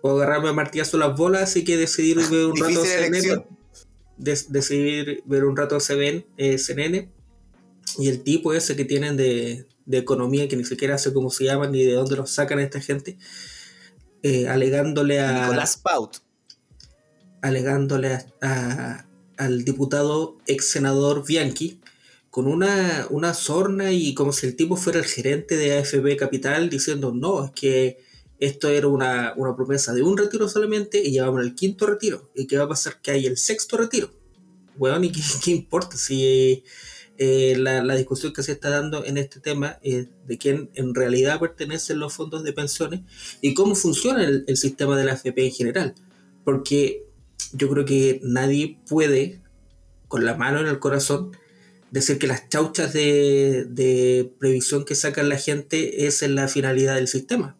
o 0.00 0.10
agarrarme 0.10 0.50
a 0.50 0.52
martillazo 0.52 0.98
las 0.98 1.16
bolas, 1.16 1.42
así 1.42 1.64
que 1.64 1.76
decidí 1.76 2.14
ver 2.30 2.46
un 2.46 2.56
rato 2.56 2.84
CNN. 2.84 3.44
decidir 4.16 5.22
ver 5.26 5.44
un 5.44 5.56
rato 5.56 5.80
CNN, 5.80 6.26
eh, 6.36 6.58
CNN. 6.58 7.10
Y 7.98 8.08
el 8.08 8.22
tipo 8.22 8.54
ese 8.54 8.76
que 8.76 8.84
tienen 8.84 9.16
de, 9.16 9.66
de 9.86 9.98
economía 9.98 10.48
que 10.48 10.56
ni 10.56 10.64
siquiera 10.64 10.98
sé 10.98 11.12
cómo 11.12 11.30
se 11.30 11.44
llaman 11.44 11.72
ni 11.72 11.84
de 11.84 11.92
dónde 11.92 12.16
los 12.16 12.30
sacan 12.30 12.60
esta 12.60 12.80
gente, 12.80 13.18
eh, 14.22 14.48
alegándole 14.48 15.20
a... 15.20 15.42
Nicolás 15.42 15.76
Paut. 15.76 16.18
Alegándole 17.42 18.18
a, 18.40 19.04
al 19.36 19.64
diputado 19.64 20.38
ex 20.46 20.70
senador 20.70 21.26
Bianchi 21.26 21.81
con 22.32 22.46
una, 22.46 23.06
una 23.10 23.34
sorna 23.34 23.92
y 23.92 24.14
como 24.14 24.32
si 24.32 24.46
el 24.46 24.56
tipo 24.56 24.76
fuera 24.76 24.98
el 24.98 25.04
gerente 25.04 25.58
de 25.58 25.76
AFB 25.76 26.16
Capital 26.16 26.70
diciendo, 26.70 27.12
no, 27.12 27.44
es 27.44 27.50
que 27.50 27.98
esto 28.40 28.70
era 28.70 28.88
una, 28.88 29.34
promesa 29.54 29.92
de 29.92 30.00
un 30.02 30.16
retiro 30.16 30.48
solamente 30.48 30.98
y 30.98 31.10
llevamos 31.10 31.42
el 31.42 31.54
quinto 31.54 31.84
retiro. 31.84 32.30
¿Y 32.34 32.46
qué 32.46 32.56
va 32.56 32.64
a 32.64 32.68
pasar? 32.68 33.02
Que 33.02 33.10
hay 33.10 33.26
el 33.26 33.36
sexto 33.36 33.76
retiro. 33.76 34.10
Bueno, 34.78 35.04
¿y 35.04 35.12
qué, 35.12 35.50
importa 35.50 35.98
si 35.98 36.64
eh, 37.18 37.54
la, 37.58 37.94
discusión 37.96 38.32
que 38.32 38.42
se 38.42 38.52
está 38.52 38.70
dando 38.70 39.04
en 39.04 39.18
este 39.18 39.38
tema 39.38 39.78
es 39.82 40.08
de 40.26 40.38
quién 40.38 40.70
en 40.72 40.94
realidad 40.94 41.38
pertenecen 41.38 41.98
los 41.98 42.14
fondos 42.14 42.44
de 42.44 42.54
pensiones 42.54 43.02
y 43.42 43.52
cómo 43.52 43.74
funciona 43.74 44.24
el, 44.24 44.56
sistema 44.56 44.96
de 44.96 45.04
la 45.04 45.12
AFP 45.12 45.36
en 45.36 45.52
general. 45.52 45.94
Porque 46.44 47.04
yo 47.52 47.68
creo 47.68 47.84
que 47.84 48.20
nadie 48.24 48.78
puede, 48.88 49.42
con 50.08 50.24
la 50.24 50.34
mano 50.34 50.60
en 50.60 50.68
el 50.68 50.78
corazón, 50.78 51.36
decir 51.92 52.18
que 52.18 52.26
las 52.26 52.48
chauchas 52.48 52.92
de, 52.92 54.32
previsión 54.40 54.84
que 54.84 54.96
sacan 54.96 55.28
la 55.28 55.36
gente 55.36 56.06
es 56.06 56.22
en 56.22 56.34
la 56.34 56.48
finalidad 56.48 56.96
del 56.96 57.06
sistema. 57.06 57.56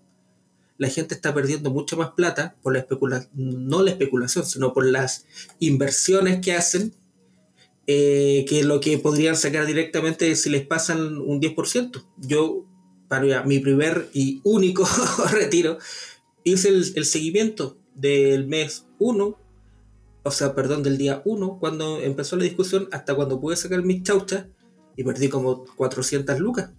La 0.79 0.89
gente 0.89 1.15
está 1.15 1.33
perdiendo 1.33 1.71
mucha 1.71 1.95
más 1.95 2.13
plata 2.13 2.57
por 2.63 2.73
la 2.73 2.81
especulación, 2.81 3.31
no 3.35 3.83
la 3.83 3.91
especulación, 3.91 4.45
sino 4.45 4.73
por 4.73 4.87
las 4.87 5.27
inversiones 5.61 6.41
que 6.41 6.55
hacen 6.55 6.95
eh, 7.87 8.47
que 8.49 8.65
lo 8.65 8.81
que 8.81 8.97
podrían 8.99 9.37
sacar 9.37 9.67
directamente 9.67 10.35
si 10.35 10.49
les 10.49 10.67
pasan 10.67 11.19
un 11.19 11.41
10%. 11.41 12.03
Yo, 12.17 12.65
para 13.09 13.45
mi 13.45 13.59
primer 13.59 14.09
y 14.15 14.41
único 14.45 14.89
retiro, 15.31 15.79
hice 16.43 16.69
el, 16.71 17.05
seguimiento 17.05 17.79
del 17.95 18.47
mes 18.47 18.87
1, 18.99 19.39
o 20.23 20.31
sea, 20.31 20.55
perdón, 20.55 20.83
del 20.83 20.99
día 20.99 21.23
1, 21.25 21.59
cuando 21.59 22.01
empezó 22.01 22.37
la 22.37 22.45
discusión, 22.45 22.89
hasta 22.93 23.15
cuando 23.15 23.41
pude 23.41 23.57
sacar 23.57 23.83
mis 23.83 24.03
chauchas, 24.03 24.47
y 24.97 25.05
perdí 25.05 25.29
como 25.29 25.65
400 25.77 26.39
lucas. 26.39 26.71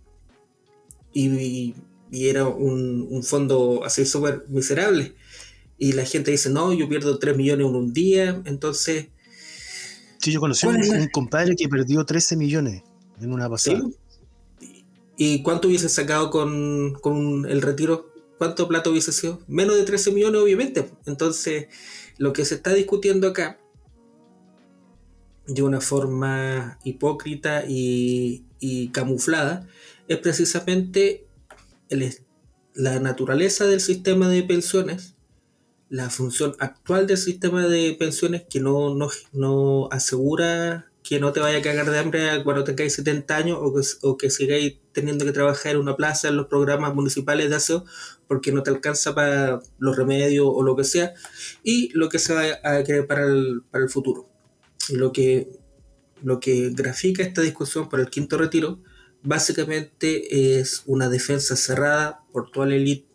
Y, 1.14 1.76
y, 2.12 2.28
era 2.28 2.48
un, 2.48 3.08
un, 3.10 3.24
fondo 3.24 3.84
así 3.84 4.06
súper 4.06 4.46
miserable. 4.50 5.16
Y 5.78 5.94
la 5.94 6.06
gente 6.06 6.32
dice, 6.32 6.50
no, 6.50 6.74
yo 6.74 6.88
pierdo 6.88 7.20
3 7.20 7.36
millones 7.36 7.68
en 7.68 7.76
un 7.76 7.94
día, 7.94 8.42
entonces 8.46 9.08
Sí, 10.24 10.32
yo 10.32 10.40
conocí 10.40 10.66
un, 10.66 10.78
un, 10.78 11.08
compadre 11.10 11.54
que 11.54 11.68
perdió 11.68 12.06
13 12.06 12.38
millones 12.38 12.82
en 13.20 13.34
una 13.34 13.50
pasada. 13.50 13.82
¿Y 15.18 15.44
cuánto 15.44 15.68
hubiese 15.68 15.90
sacado 15.90 16.30
con, 16.30 17.46
el 17.50 17.62
retiro? 17.62 18.10
¿Cuánto 18.38 18.70
plato 18.70 18.92
hubiese 18.92 19.12
sido? 19.12 19.42
Menos 19.48 19.76
de 19.76 19.84
13 19.84 20.12
millones, 20.12 20.42
obviamente. 20.42 20.90
Entonces, 21.06 21.68
lo 22.18 22.34
que 22.34 22.46
se 22.46 22.56
está 22.56 22.74
discutiendo 22.74 23.28
acá, 23.28 23.60
de 25.48 25.62
una 25.62 25.82
forma 25.82 26.80
hipócrita 26.84 27.64
y, 27.68 28.46
camuflada, 28.94 29.68
es 30.08 30.18
precisamente 30.18 31.28
la 32.74 33.00
naturaleza 33.00 33.66
del 33.66 33.82
sistema 33.82 34.30
de 34.30 34.44
pensiones 34.44 35.14
la 35.94 36.10
función 36.10 36.56
actual 36.58 37.06
del 37.06 37.18
sistema 37.18 37.68
de 37.68 37.94
pensiones 37.94 38.46
que 38.50 38.60
no, 38.60 38.98
no, 39.32 39.90
asegura 39.92 40.92
que 41.04 41.20
no 41.20 41.32
te 41.34 41.40
vaya 41.40 41.60
a 41.60 41.62
cagar 41.62 41.92
de 41.92 42.00
hambre 42.00 42.44
cuando 42.44 42.64
tengáis 42.64 42.94
70 42.96 43.38
años 43.38 43.60
o 43.62 43.72
que, 43.76 43.82
o 44.02 44.18
que 44.18 44.32
sigáis 44.32 44.80
teniendo 44.94 45.26
que 45.26 45.32
trabajar 45.32 45.74
en 45.74 45.80
una 45.80 45.96
plaza 45.96 46.30
en 46.30 46.38
los 46.38 46.48
programas 46.48 46.94
municipales 46.96 47.50
de 47.50 47.56
aseo 47.56 47.84
porque 48.28 48.52
no 48.52 48.64
te 48.64 48.70
alcanza 48.70 49.14
para 49.14 49.62
los 49.80 49.98
remedios 49.98 50.48
o 50.48 50.64
lo 50.64 50.76
que 50.76 50.84
sea 50.84 51.14
y 51.64 51.90
lo 51.94 52.10
que 52.10 52.20
se 52.20 52.34
va 52.34 52.44
a 52.64 52.84
querer 52.84 53.08
para 53.08 53.26
el, 53.26 53.64
para 53.70 53.84
el 53.84 53.90
futuro. 53.90 54.30
Y 54.90 54.96
lo 54.96 55.12
que, 55.12 55.60
lo 56.22 56.40
que 56.40 56.70
grafica 56.72 57.24
esta 57.24 57.42
discusión 57.42 57.90
por 57.90 58.00
el 58.00 58.10
quinto 58.10 58.38
retiro 58.38 58.80
básicamente 59.24 60.60
es 60.60 60.84
una 60.86 61.10
defensa 61.10 61.56
cerrada 61.56 62.24
por 62.32 62.52
toda 62.52 62.68
la 62.68 62.76
élite, 62.76 63.08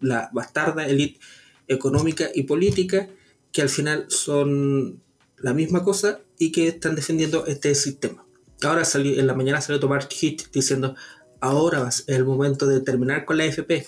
la 0.00 0.30
bastarda 0.32 0.86
élite 0.86 1.20
económica 1.68 2.28
y 2.34 2.44
política 2.44 3.08
que 3.52 3.62
al 3.62 3.68
final 3.68 4.06
son 4.08 5.02
la 5.38 5.54
misma 5.54 5.84
cosa 5.84 6.20
y 6.38 6.52
que 6.52 6.68
están 6.68 6.94
defendiendo 6.94 7.46
este 7.46 7.74
sistema. 7.74 8.27
Ahora 8.62 8.84
salió, 8.84 9.18
en 9.18 9.26
la 9.26 9.34
mañana 9.34 9.60
salió 9.60 9.78
a 9.78 9.80
tomar 9.80 10.08
hit 10.08 10.42
diciendo, 10.52 10.94
ahora 11.40 11.88
es 11.88 12.04
el 12.08 12.24
momento 12.24 12.66
de 12.66 12.80
terminar 12.80 13.24
con 13.24 13.38
la 13.38 13.44
FP. 13.44 13.86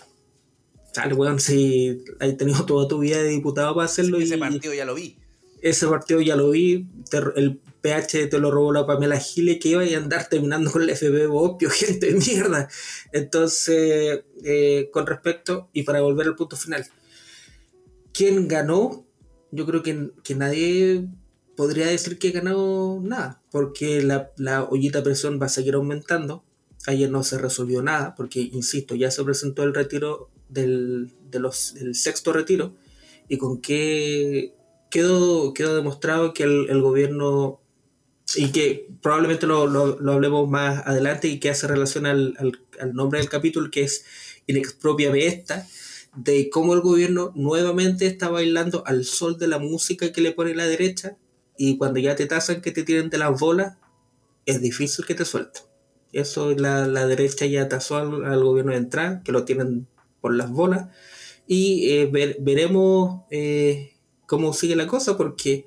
Sale, 0.93 1.15
weón, 1.15 1.41
si 1.41 2.05
hay 2.19 2.37
tenido 2.37 2.65
toda 2.67 2.89
tu 2.89 2.99
vida 2.99 3.19
de 3.19 3.29
diputado 3.29 3.75
para 3.75 3.87
hacerlo. 3.87 4.19
Ese 4.19 4.39
partido 4.39 4.75
ya 4.75 4.85
lo 4.85 4.95
vi. 4.95 5.17
ese 5.63 5.87
partido 5.87 6.21
ya 6.21 6.37
lo 6.37 6.51
vi, 6.51 6.87
el 7.37 7.61
PH 7.81 8.27
te 8.29 8.39
lo 8.39 8.51
robó 8.51 8.73
la 8.73 8.87
Pamela 8.87 9.19
Gile 9.19 9.59
que 9.59 9.71
iba 9.71 9.83
a 9.83 9.97
andar 9.97 10.29
terminando 10.29 10.71
con 10.71 10.83
el 10.83 10.95
FB 10.95 11.31
Opio, 11.31 11.71
gente 11.71 12.13
de 12.13 12.19
mierda. 12.19 12.69
Entonces, 13.13 14.23
eh, 14.45 14.89
con 14.93 15.07
respecto, 15.07 15.69
y 15.73 15.83
para 15.83 16.01
volver 16.01 16.29
al 16.29 16.37
punto 16.37 16.57
final, 16.57 16.87
¿quién 18.13 18.49
ganó? 18.49 19.07
Yo 19.51 19.67
creo 19.67 19.83
que, 19.83 20.11
que 20.23 20.35
nadie 20.35 21.09
podría 21.61 21.89
decir 21.89 22.19
que 22.19 22.31
ganó 22.31 23.03
nada, 23.03 23.43
porque 23.51 24.01
la, 24.01 24.31
la 24.39 24.65
ollita 24.65 25.03
presión 25.03 25.39
va 25.39 25.45
a 25.45 25.51
seguir 25.51 25.75
aumentando. 25.75 26.43
Ayer 26.87 27.11
no 27.11 27.23
se 27.23 27.37
resolvió 27.37 27.83
nada, 27.83 28.15
porque, 28.15 28.41
insisto, 28.41 28.95
ya 28.95 29.11
se 29.11 29.23
presentó 29.25 29.63
el 29.63 29.75
retiro 29.75 30.31
del, 30.49 31.13
de 31.31 31.39
los, 31.39 31.75
sexto 31.93 32.33
retiro, 32.33 32.73
y 33.29 33.37
con 33.37 33.61
qué 33.61 34.55
quedó, 34.91 35.53
quedó 35.53 35.77
demostrado 35.77 36.33
que 36.33 36.45
el, 36.45 36.81
gobierno, 36.81 37.61
y 38.35 38.53
que 38.53 38.89
probablemente 39.03 39.47
lo, 39.47 39.67
lo, 39.67 40.13
hablemos 40.13 40.49
más 40.49 40.87
adelante 40.87 41.29
y 41.29 41.41
que 41.41 41.51
hace 41.51 41.67
relación 41.67 42.07
al, 42.07 42.39
al, 42.81 42.95
nombre 42.95 43.21
del 43.21 43.29
capítulo, 43.29 43.71
que 43.71 43.83
es 43.83 44.07
Inexpropia 44.47 45.13
esta, 45.15 45.69
de 46.17 46.49
cómo 46.49 46.73
el 46.73 46.81
gobierno 46.81 47.33
nuevamente 47.35 48.07
está 48.07 48.31
bailando 48.31 48.83
al 48.87 49.05
sol 49.05 49.37
de 49.37 49.49
la 49.49 49.59
música 49.59 50.11
que 50.11 50.23
le 50.23 50.33
pone 50.33 50.55
la 50.55 50.67
derecha 50.67 51.19
y 51.63 51.77
cuando 51.77 52.01
ya 52.01 52.17
te 52.17 52.25
tasan 52.25 52.63
que 52.63 52.71
te 52.71 52.85
tiren 52.85 53.11
de 53.11 53.19
las 53.19 53.39
bolas, 53.39 53.77
es 54.47 54.63
difícil 54.63 55.05
que 55.05 55.15
te 55.15 55.27
suelten. 55.27 55.63
Eso 56.11 56.55
la, 56.55 56.87
la 56.87 57.07
derecha 57.07 57.45
ya 57.45 57.69
tasó 57.69 57.99
al, 57.99 58.43
gobierno 58.43 58.73
de 58.73 58.79
entrar, 58.79 59.23
que 59.23 59.31
lo 59.31 59.45
tienen 59.45 59.87
por 60.23 60.35
las 60.35 60.51
bolas. 60.51 60.89
Y 61.47 61.91
eh, 61.91 62.11
veremos 62.41 63.25
eh, 63.31 63.93
cómo 64.25 64.55
sigue 64.55 64.75
la 64.75 64.87
cosa, 64.87 65.19
porque 65.19 65.67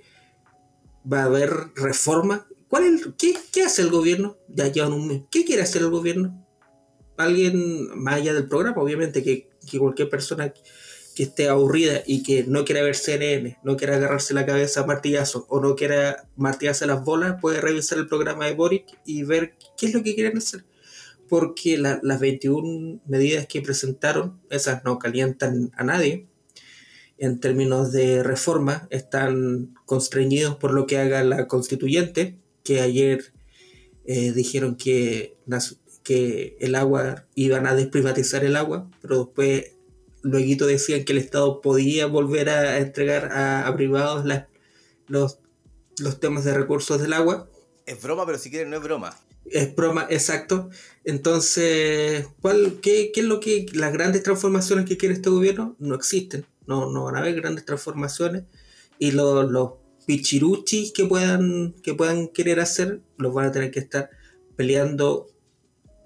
va 1.06 1.22
a 1.22 1.26
haber 1.26 1.52
reforma. 1.76 2.48
¿Cuál 2.70 3.14
qué, 3.16 3.36
qué, 3.52 3.62
hace 3.62 3.84
el 3.84 3.92
gobierno? 3.92 4.38
Ya 4.48 4.70
llevan. 4.70 5.28
¿Qué 5.30 5.46
quiere 5.46 5.62
hacer 5.62 5.84
el 5.84 5.92
gobierno? 5.92 6.44
Alguien, 7.18 8.00
más 8.00 8.16
allá 8.16 8.34
del 8.34 8.48
programa, 8.48 8.82
obviamente, 8.82 9.22
que 9.22 9.48
cualquier 9.78 10.10
persona 10.10 10.52
que 11.16 11.24
esté 11.24 11.48
aburrida 11.48 12.02
y 12.06 12.24
que 12.24 12.44
no 12.44 12.66
quiera 12.66 12.82
ver 12.82 12.96
CNN, 12.96 13.58
no 13.64 13.78
quiera 13.78 13.96
agarrarse 13.96 14.34
la 14.34 14.46
cabeza 14.46 14.82
a 14.82 14.86
martillazo 14.86 15.46
o 15.50 15.60
no 15.60 15.76
quiera 15.76 16.28
martillarse 16.36 16.88
las 16.88 17.04
bolas, 17.04 17.40
puede 17.40 17.62
revisar 17.62 17.98
el 17.98 18.08
programa 18.08 18.46
de 18.46 18.54
Boric 18.54 18.86
y 19.06 19.24
ver 19.24 19.56
qué 19.78 19.88
es 19.88 19.94
lo 19.94 20.04
que 20.04 20.16
quieren 20.16 20.38
hacer. 20.38 20.66
Porque 21.30 21.78
las 21.78 22.20
21 22.20 23.02
medidas 23.06 23.48
que 23.48 23.62
presentaron, 23.62 24.40
esas 24.50 24.84
no 24.84 25.00
calientan 25.00 25.72
a 25.76 25.84
nadie. 25.84 26.28
En 27.18 27.40
términos 27.40 27.92
de 27.92 28.24
reforma, 28.24 28.88
están 28.92 29.74
constreñidos 29.86 30.58
por 30.58 30.74
lo 30.74 30.86
que 30.86 30.98
haga 30.98 31.24
la 31.24 31.48
constituyente, 31.48 32.38
que 32.64 32.82
ayer 32.82 33.34
eh, 34.06 34.32
dijeron 34.32 34.76
que, 34.76 35.38
que 36.04 36.58
el 36.60 36.76
agua, 36.76 37.26
iban 37.36 37.68
a 37.68 37.76
desprivatizar 37.76 38.44
el 38.44 38.56
agua, 38.56 38.90
pero 39.02 39.26
después 39.26 39.74
luego 40.24 40.66
decían 40.66 41.04
que 41.04 41.12
el 41.12 41.20
Estado 41.20 41.62
podía 41.62 42.08
volver 42.08 42.50
a 42.50 42.80
entregar 42.80 43.32
a, 43.32 43.72
privados 43.76 44.26
los, 45.08 45.40
los 46.00 46.20
temas 46.20 46.46
de 46.46 46.54
recursos 46.58 47.00
del 47.02 47.14
agua. 47.14 47.50
Es 47.86 48.02
broma, 48.02 48.26
pero 48.26 48.40
si 48.40 48.50
quieren 48.50 48.72
no 48.72 48.78
es 48.78 48.84
broma. 48.84 49.16
Es 49.46 49.76
broma, 49.76 50.08
exacto. 50.10 50.70
Entonces, 51.04 52.28
¿cuál, 52.42 52.80
qué, 52.82 53.12
es 53.14 53.24
lo 53.24 53.42
que 53.42 53.66
las 53.74 53.92
grandes 53.92 54.24
transformaciones 54.24 54.86
que 54.86 54.98
quiere 54.98 55.14
este 55.14 55.30
gobierno? 55.30 55.76
No 55.80 55.96
existen. 55.96 56.46
No, 56.66 56.90
no 56.90 57.04
van 57.04 57.18
a 57.18 57.20
haber 57.20 57.36
grandes 57.36 57.66
transformaciones. 57.66 58.44
Y 58.98 59.12
los, 59.12 59.52
los 59.52 59.72
pichiruchis 60.06 60.94
que 60.94 61.06
puedan, 61.06 61.74
que 61.84 61.94
puedan 61.94 62.30
querer 62.30 62.62
hacer, 62.62 63.02
los 63.18 63.34
van 63.34 63.48
a 63.48 63.52
tener 63.52 63.72
que 63.72 63.80
estar 63.80 64.10
peleando 64.56 65.28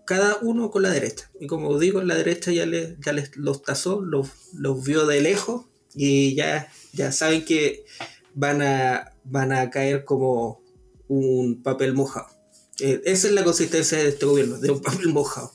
cada 0.08 0.38
uno 0.42 0.72
con 0.72 0.82
la 0.82 0.90
derecha. 0.90 1.30
Y 1.40 1.46
como 1.46 1.78
digo, 1.78 2.02
la 2.02 2.16
derecha 2.16 2.52
ya, 2.52 2.66
les, 2.66 2.98
ya 3.00 3.12
les 3.12 3.36
los 3.36 3.62
tasó, 3.62 4.02
los, 4.02 4.30
los 4.54 4.84
vio 4.84 5.06
de 5.06 5.22
lejos 5.22 5.66
y 5.94 6.34
ya, 6.34 6.72
ya 6.94 7.12
saben 7.12 7.46
que 7.46 7.86
van 8.34 8.62
a, 8.62 9.14
van 9.26 9.52
a 9.52 9.70
caer 9.70 10.06
como 10.06 10.64
un 11.08 11.62
papel 11.62 11.94
mojado. 11.94 12.28
Eh, 12.80 13.02
esa 13.06 13.28
es 13.28 13.34
la 13.34 13.44
consistencia 13.44 13.98
de 13.98 14.10
este 14.10 14.26
gobierno, 14.26 14.58
de 14.58 14.72
un 14.72 14.82
papel 14.82 15.10
mojado. 15.10 15.52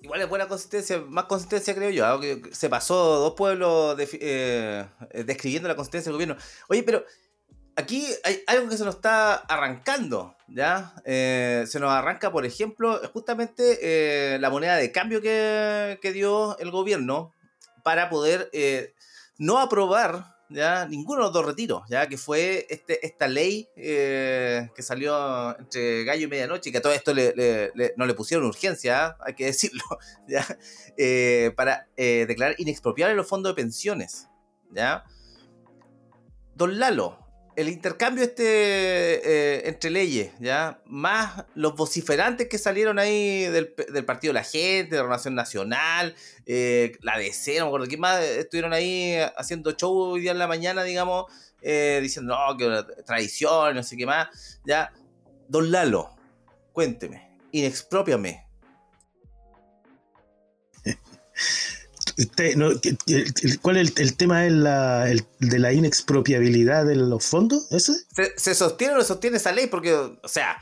Igual 0.00 0.20
es 0.22 0.28
buena 0.28 0.48
consistencia, 0.48 1.00
más 1.00 1.24
consistencia 1.24 1.74
creo 1.74 1.90
yo. 1.90 2.20
Se 2.52 2.70
pasó 2.70 3.18
dos 3.18 3.34
pueblos 3.34 3.96
eh, 3.98 4.86
describiendo 5.26 5.68
la 5.68 5.76
consistencia 5.76 6.10
del 6.10 6.14
gobierno. 6.14 6.36
Oye, 6.68 6.82
pero 6.84 7.04
aquí 7.78 8.04
hay 8.24 8.42
algo 8.48 8.68
que 8.68 8.76
se 8.76 8.84
nos 8.84 8.96
está 8.96 9.34
arrancando, 9.34 10.36
¿ya? 10.48 10.94
Eh, 11.04 11.64
se 11.68 11.78
nos 11.78 11.90
arranca, 11.92 12.32
por 12.32 12.44
ejemplo, 12.44 13.00
justamente 13.12 13.78
eh, 14.34 14.38
la 14.40 14.50
moneda 14.50 14.76
de 14.76 14.90
cambio 14.90 15.22
que, 15.22 15.98
dio 16.12 16.58
el 16.58 16.72
gobierno 16.72 17.34
para 17.84 18.10
poder 18.10 18.50
eh, 18.52 18.94
no 19.38 19.58
aprobar 19.58 20.36
ya 20.50 20.86
ninguno 20.86 21.20
de 21.20 21.24
los 21.26 21.32
dos 21.32 21.46
retiros, 21.46 21.82
ya 21.88 22.08
que 22.08 22.18
fue 22.18 22.66
este, 22.68 23.06
esta 23.06 23.28
ley 23.28 23.68
que 23.76 24.82
salió 24.82 25.56
entre 25.58 26.04
gallo 26.04 26.24
y 26.24 26.30
medianoche 26.30 26.72
que 26.72 26.78
a 26.78 26.82
todo 26.82 26.94
esto 26.94 27.12
no 27.14 28.06
le 28.06 28.14
pusieron 28.14 28.46
urgencia, 28.46 29.16
hay 29.20 29.34
que 29.34 29.44
decirlo, 29.44 29.84
¿ya? 30.26 30.44
para 31.54 31.86
declarar 31.96 32.56
inexpropiables 32.58 33.16
los 33.16 33.28
fondos 33.28 33.54
de 33.54 33.62
pensiones. 33.62 34.26
¿ya? 34.72 35.04
Don 36.54 36.78
Lalo, 36.78 37.27
el 37.58 37.68
intercambio 37.68 38.22
este 38.22 38.44
eh, 38.44 39.68
entre 39.68 39.90
leyes, 39.90 40.30
¿ya? 40.38 40.80
Más 40.86 41.44
los 41.56 41.74
vociferantes 41.74 42.46
que 42.46 42.56
salieron 42.56 43.00
ahí 43.00 43.46
del, 43.46 43.74
Partido 44.04 44.32
la 44.32 44.44
Gente, 44.44 44.94
de 44.94 45.02
la 45.02 45.08
Nación 45.08 45.34
Nacional, 45.34 46.14
eh, 46.46 46.96
la 47.02 47.18
DC, 47.18 47.58
no 47.58 47.64
me 47.64 47.68
acuerdo 47.70 47.86
quién 47.88 47.98
más, 47.98 48.22
estuvieron 48.22 48.72
ahí 48.72 49.16
haciendo 49.36 49.72
show 49.72 49.92
hoy 49.92 50.20
día 50.20 50.30
en 50.30 50.38
la 50.38 50.46
mañana, 50.46 50.84
digamos, 50.84 51.24
eh, 51.60 51.98
diciendo, 52.00 52.36
no, 52.36 52.56
que 52.56 53.02
tradición, 53.02 53.74
no 53.74 53.82
sé 53.82 53.96
qué 53.96 54.06
más, 54.06 54.60
¿ya? 54.64 54.92
Don 55.48 55.72
Lalo, 55.72 56.14
cuénteme, 56.72 57.28
inexpropiame. 57.50 58.46
¿Cuál 63.62 63.76
es 63.76 63.92
el, 63.96 64.16
tema 64.16 64.42
de 64.42 64.50
la, 64.50 65.04
de 65.04 65.58
la 65.58 65.72
inexpropiabilidad 65.72 66.84
de 66.84 66.96
los 66.96 67.24
fondos? 67.24 67.70
¿Ese? 67.70 67.92
¿Se, 68.36 68.54
sostiene 68.54 68.94
o 68.94 68.96
no 68.96 69.04
sostiene 69.04 69.36
esa 69.36 69.52
ley? 69.52 69.68
Porque, 69.68 69.94
o 69.94 70.28
sea, 70.28 70.60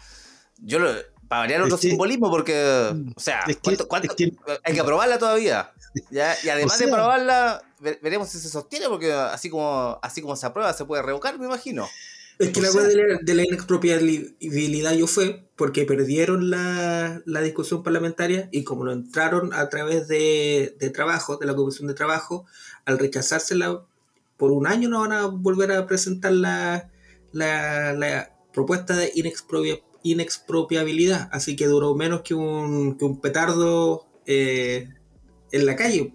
yo 0.59 0.79
lo, 0.79 0.91
para 1.29 1.41
variar 1.43 1.63
otro 1.63 1.79
simbolismo, 1.79 2.31
porque, 2.31 2.93
o 3.15 3.21
sea, 3.21 3.45
hay 3.47 4.75
que 4.75 4.81
aprobarla 4.81 5.19
todavía. 5.19 5.73
Y 6.11 6.19
además 6.19 6.79
de 6.79 6.85
aprobarla, 6.87 7.63
veremos 7.81 8.29
si 8.29 8.39
se 8.39 8.51
sostiene, 8.51 8.89
porque 8.89 9.13
así 9.13 9.49
como, 9.49 9.99
así 10.03 10.21
como 10.21 10.37
se 10.37 10.45
aprueba, 10.45 10.75
se 10.75 10.85
puede 10.85 11.03
revocar, 11.03 11.39
me 11.39 11.47
imagino. 11.47 11.89
Es 12.39 12.51
que 12.51 12.61
la 12.61 12.71
web 12.71 13.21
de, 13.23 13.35
la, 13.35 13.45
inexpropiabilidad 13.45 14.93
yo 14.93 15.07
fue 15.07 15.49
porque 15.57 15.87
perdieron 15.87 16.51
la, 16.51 17.23
discusión 17.43 17.83
parlamentaria 17.83 18.51
y 18.53 18.63
como 18.63 18.85
lo 18.85 18.93
entraron 18.93 19.55
a 19.55 19.71
través 19.71 20.07
de, 20.07 20.77
trabajo, 20.93 21.39
de 21.39 21.47
la 21.47 21.55
Comisión 21.55 21.89
de 21.89 21.95
Trabajo, 21.95 22.45
al 22.85 22.99
rechazársela 22.99 23.87
por 24.37 24.53
un 24.53 24.67
año 24.67 24.91
no 24.91 25.01
van 25.01 25.13
a 25.13 25.27
volver 25.27 25.73
a 25.73 25.87
presentar 25.87 26.33
la, 26.33 26.91
propuesta 28.53 28.97
de 28.97 29.13
inexpropiabilidad. 30.03 31.31
Así 31.33 31.57
que 31.57 31.67
duró 31.67 31.95
menos 31.95 32.21
que 32.21 32.35
un, 32.35 32.99
que 32.99 33.05
un 33.07 33.21
petardo 33.21 34.07
eh, 34.27 34.91
en 35.53 35.67
la 35.67 35.75
calle. 35.75 36.13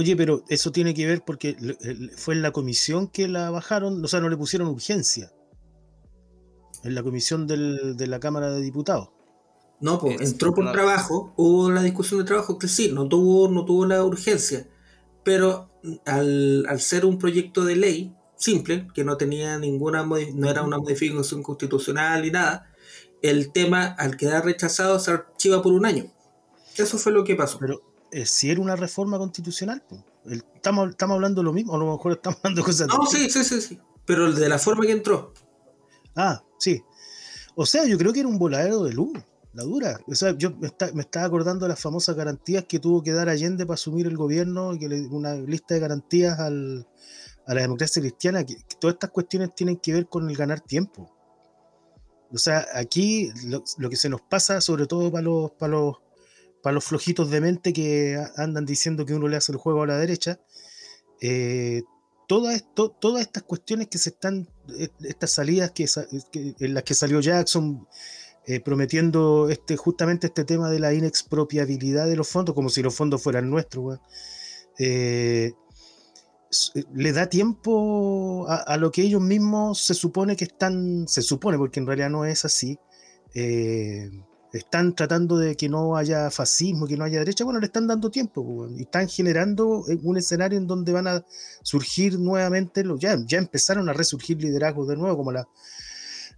Oye, 0.00 0.16
pero 0.16 0.44
eso 0.48 0.72
tiene 0.72 0.94
que 0.94 1.06
ver 1.06 1.22
porque 1.26 1.58
fue 2.16 2.32
en 2.32 2.40
la 2.40 2.52
comisión 2.52 3.06
que 3.06 3.28
la 3.28 3.50
bajaron, 3.50 4.02
o 4.02 4.08
sea, 4.08 4.20
no 4.20 4.30
le 4.30 4.36
pusieron 4.38 4.68
urgencia. 4.68 5.30
En 6.82 6.94
la 6.94 7.02
comisión 7.02 7.46
de 7.46 8.06
la 8.06 8.18
Cámara 8.18 8.50
de 8.50 8.62
Diputados. 8.62 9.10
No, 9.78 9.98
pues 9.98 10.18
entró 10.22 10.54
por 10.54 10.72
trabajo, 10.72 11.34
hubo 11.36 11.70
la 11.70 11.82
discusión 11.82 12.18
de 12.18 12.24
trabajo 12.24 12.58
que 12.58 12.66
sí, 12.66 12.90
no 12.94 13.08
tuvo, 13.08 13.50
no 13.50 13.66
tuvo 13.66 13.84
la 13.84 14.02
urgencia. 14.02 14.70
Pero 15.22 15.68
al, 16.06 16.80
ser 16.80 17.04
un 17.04 17.18
proyecto 17.18 17.66
de 17.66 17.76
ley 17.76 18.16
simple, 18.36 18.88
que 18.94 19.04
no 19.04 19.18
tenía 19.18 19.58
ninguna, 19.58 20.02
no 20.02 20.48
era 20.48 20.62
una 20.62 20.78
modificación 20.78 21.42
constitucional 21.42 22.22
ni 22.22 22.30
nada, 22.30 22.72
el 23.20 23.52
tema 23.52 23.84
al 23.84 24.16
quedar 24.16 24.46
rechazado 24.46 24.98
se 24.98 25.10
archiva 25.10 25.60
por 25.60 25.74
un 25.74 25.84
año. 25.84 26.10
Eso 26.78 26.96
fue 26.96 27.12
lo 27.12 27.22
que 27.22 27.36
pasó. 27.36 27.58
Pero, 27.58 27.82
eh, 28.12 28.26
si 28.26 28.50
era 28.50 28.60
una 28.60 28.76
reforma 28.76 29.18
constitucional. 29.18 29.82
estamos, 30.24 30.90
estamos 30.90 31.14
hablando 31.14 31.40
de 31.40 31.44
lo 31.44 31.52
mismo, 31.52 31.74
a 31.74 31.78
lo 31.78 31.92
mejor 31.92 32.12
estamos 32.12 32.38
hablando 32.42 32.60
de 32.60 32.66
cosas. 32.66 32.88
No, 32.88 33.06
sí, 33.06 33.30
sí, 33.30 33.44
sí, 33.44 33.60
sí. 33.60 33.78
Pero 34.04 34.32
de 34.32 34.48
la 34.48 34.58
forma 34.58 34.84
que 34.84 34.92
entró. 34.92 35.32
Ah, 36.16 36.42
sí. 36.58 36.82
O 37.54 37.66
sea, 37.66 37.84
yo 37.84 37.98
creo 37.98 38.12
que 38.12 38.20
era 38.20 38.28
un 38.28 38.38
voladero 38.38 38.82
de 38.82 38.92
luz, 38.92 39.18
la 39.52 39.64
dura. 39.64 40.00
O 40.06 40.14
sea, 40.14 40.36
yo 40.36 40.50
me, 40.52 40.68
estaba 40.68 41.26
acordando 41.26 41.64
de 41.64 41.70
las 41.70 41.80
famosas 41.80 42.16
garantías 42.16 42.64
que 42.64 42.78
tuvo 42.78 43.02
que 43.02 43.12
dar 43.12 43.28
Allende 43.28 43.66
para 43.66 43.74
asumir 43.74 44.06
el 44.06 44.16
gobierno, 44.16 44.76
que 44.78 44.88
le, 44.88 45.06
una 45.06 45.34
lista 45.34 45.74
de 45.74 45.80
garantías 45.80 46.38
al, 46.38 46.86
a 47.46 47.54
la 47.54 47.62
democracia 47.62 48.00
cristiana, 48.00 48.44
que, 48.44 48.56
todas 48.78 48.94
estas 48.94 49.10
cuestiones 49.10 49.54
tienen 49.54 49.76
que 49.76 49.92
ver 49.92 50.06
con 50.08 50.28
el 50.28 50.36
ganar 50.36 50.60
tiempo. 50.60 51.10
O 52.32 52.38
sea, 52.38 52.66
aquí 52.74 53.30
lo, 53.44 53.90
que 53.90 53.96
se 53.96 54.08
nos 54.08 54.20
pasa, 54.20 54.60
sobre 54.60 54.86
todo 54.86 55.10
para 55.10 55.22
los, 55.22 55.50
para 55.52 55.72
los, 55.72 55.96
para 56.62 56.74
los 56.74 56.84
flojitos 56.84 57.30
de 57.30 57.40
mente 57.40 57.72
que 57.72 58.22
andan 58.36 58.66
diciendo 58.66 59.06
que 59.06 59.14
uno 59.14 59.28
le 59.28 59.36
hace 59.36 59.52
el 59.52 59.58
juego 59.58 59.82
a 59.82 59.86
la 59.86 59.98
derecha, 59.98 60.40
eh, 61.20 61.82
esto, 62.52 62.90
todas 62.90 63.22
estas 63.22 63.42
cuestiones 63.42 63.88
que 63.88 63.98
se 63.98 64.10
están, 64.10 64.48
eh, 64.78 64.88
estas 65.00 65.32
salidas 65.32 65.72
que, 65.72 65.86
en 66.32 66.74
las 66.74 66.84
que 66.84 66.94
salió 66.94 67.20
Jackson 67.20 67.86
eh, 68.46 68.60
prometiendo 68.60 69.48
este, 69.50 69.76
justamente 69.76 70.28
este 70.28 70.44
tema 70.44 70.70
de 70.70 70.78
la 70.78 70.94
inexpropiabilidad 70.94 72.06
de 72.06 72.16
los 72.16 72.28
fondos, 72.28 72.54
como 72.54 72.68
si 72.68 72.82
los 72.82 72.94
fondos 72.94 73.22
fueran 73.22 73.50
nuestros, 73.50 73.98
eh, 74.78 75.52
le 76.94 77.12
da 77.12 77.28
tiempo 77.28 78.46
a, 78.48 78.76
lo 78.76 78.90
que 78.90 79.02
ellos 79.02 79.20
mismos 79.20 79.80
se 79.80 79.94
supone 79.94 80.34
que 80.36 80.44
están, 80.44 81.06
se 81.06 81.22
supone, 81.22 81.58
porque 81.58 81.78
en 81.78 81.86
realidad 81.86 82.10
no 82.10 82.24
es 82.24 82.44
así, 82.44 82.76
están 84.52 84.94
tratando 84.94 85.38
de 85.38 85.56
que 85.56 85.68
no 85.68 85.96
haya 85.96 86.30
fascismo, 86.30 86.86
que 86.86 86.96
no 86.96 87.04
haya 87.04 87.20
derecha, 87.20 87.44
bueno, 87.44 87.60
le 87.60 87.66
están 87.66 87.86
dando 87.86 88.10
tiempo 88.10 88.68
y 88.76 88.82
están 88.82 89.08
generando 89.08 89.84
eh, 89.88 89.98
un 90.02 90.16
escenario 90.16 90.58
en 90.58 90.66
donde 90.66 90.92
van 90.92 91.06
a 91.06 91.24
surgir 91.62 92.18
nuevamente, 92.18 92.84
ya, 92.98 93.16
ya 93.26 93.38
empezaron 93.38 93.88
a 93.88 93.92
resurgir 93.92 94.42
liderazgos 94.42 94.88
de 94.88 94.96
nuevo, 94.96 95.16
como 95.18 95.32
la, 95.32 95.48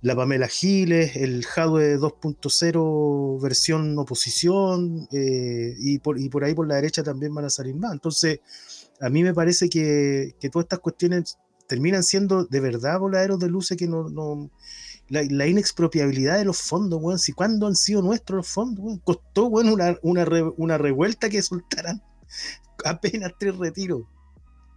la 0.03 0.15
Pamela 0.15 0.49
Giles, 0.49 1.17
el 1.17 1.45
Jadwe 1.45 1.99
2.0 1.99 3.41
versión 3.41 3.99
oposición, 3.99 5.09
eh, 5.13 5.75
y, 5.79 5.99
por, 5.99 6.19
y 6.19 6.29
por 6.29 6.45
ahí 6.45 6.55
por 6.55 6.69
la 6.69 6.75
derecha 6.75 7.03
también 7.03 7.35
van 7.35 7.47
a 7.47 7.51
salir 7.51 7.75
más. 7.77 7.93
Entonces, 7.93 8.41
a 9.01 9.09
mí 9.09 9.23
me 9.23 9.33
parece 9.33 9.69
que, 9.69 10.35
que 10.39 10.51
todas 10.51 10.65
estas 10.65 10.81
cuestiones 10.81 11.39
terminan 11.67 12.03
siendo 12.03 12.45
de 12.45 12.61
verdad 12.61 12.99
voladeros 12.99 13.39
de 13.39 13.49
luces 13.49 13.79
que 13.79 13.89
no 13.89 14.51
la, 15.09 15.47
inexpropiabilidad 15.47 16.39
de 16.39 16.45
los 16.45 16.59
fondos, 16.59 17.01
weón. 17.03 17.19
Si 17.19 17.33
cuándo 17.33 17.67
han 17.67 17.77
sido 17.77 18.03
nuestros 18.03 18.39
los 18.39 18.49
fondos, 18.49 18.85
weón. 18.85 18.99
Costó, 18.99 19.47
weón, 19.47 19.69
una, 20.03 20.25
una, 20.57 20.79
revuelta 20.79 21.29
que 21.29 21.43
soltaran 21.43 22.03
apenas 22.85 23.33
tres 23.39 23.57
retiros. 23.57 24.03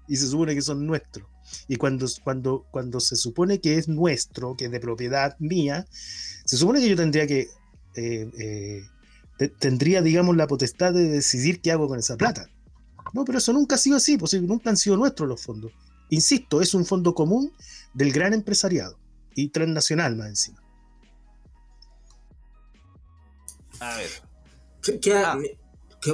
Y 0.08 0.18
se 0.18 0.28
supone 0.28 0.54
que 0.54 0.62
son 0.62 0.86
nuestros. 0.86 1.28
Y 1.68 1.78
cuando, 1.78 2.08
cuando, 2.24 2.66
cuando 2.72 3.00
se 3.00 3.16
supone 3.16 3.60
que 3.60 3.78
es 3.78 3.88
nuestro, 3.88 4.56
que 4.56 4.66
es 4.66 4.72
de 4.72 4.80
propiedad 4.80 5.36
mía, 5.40 5.88
se 5.90 6.58
supone 6.58 6.80
que 6.80 6.90
yo 6.90 6.96
tendría 6.96 7.28
que. 7.28 7.48
Eh, 7.96 8.30
eh, 9.40 9.50
tendría, 9.60 10.02
digamos, 10.02 10.36
la 10.36 10.48
potestad 10.48 10.94
de 10.94 11.10
decidir 11.10 11.62
qué 11.62 11.72
hago 11.72 11.88
con 11.88 12.00
esa 12.00 12.18
plata. 12.18 12.48
No, 13.14 13.26
pero 13.26 13.38
eso 13.38 13.54
nunca 13.54 13.76
ha 13.76 13.78
sido 13.78 13.98
así, 13.98 14.18
pues 14.18 14.34
nunca 14.42 14.70
han 14.70 14.78
sido 14.78 14.98
nuestros 14.98 15.28
los 15.28 15.42
fondos. 15.42 15.72
Insisto, 16.10 16.62
es 16.62 16.74
un 16.74 16.86
fondo 16.86 17.14
común 17.14 17.52
del 17.94 18.12
gran 18.12 18.34
empresariado 18.34 18.98
y 19.36 19.50
transnacional 19.50 20.16
más 20.16 20.30
encima. 20.30 20.62
A 23.80 23.98
ver. 23.98 24.10
Ah. 25.14 25.38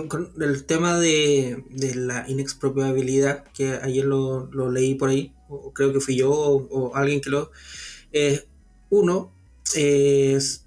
con 0.07 0.31
el 0.41 0.63
tema 0.65 0.99
de, 0.99 1.63
la 1.95 2.25
inexpropiabilidad, 2.27 3.43
que 3.53 3.73
ayer 3.73 4.05
lo, 4.05 4.49
leí 4.71 4.95
por 4.95 5.09
ahí, 5.09 5.33
o 5.49 5.73
creo 5.73 5.93
que 5.93 5.99
fui 5.99 6.15
yo 6.15 6.31
o, 6.31 6.95
alguien 6.95 7.21
que 7.21 7.29
lo... 7.29 7.51
Eh, 8.13 8.45
uno 8.89 9.31
es 9.75 10.65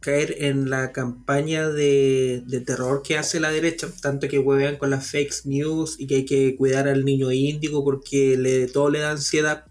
caer 0.00 0.44
en 0.44 0.70
la 0.70 0.92
campaña 0.92 1.68
de, 1.68 2.44
terror 2.64 3.02
que 3.02 3.18
hace 3.18 3.40
la 3.40 3.50
derecha, 3.50 3.88
tanto 4.00 4.28
que 4.28 4.38
huevean 4.38 4.76
con 4.76 4.90
las 4.90 5.10
fake 5.10 5.46
news 5.46 5.96
y 5.98 6.06
que 6.06 6.16
hay 6.16 6.24
que 6.24 6.54
cuidar 6.56 6.86
al 6.86 7.04
niño 7.04 7.32
índigo 7.32 7.82
porque 7.82 8.36
le, 8.36 8.68
todo 8.68 8.88
le 8.88 9.00
da 9.00 9.10
ansiedad. 9.10 9.64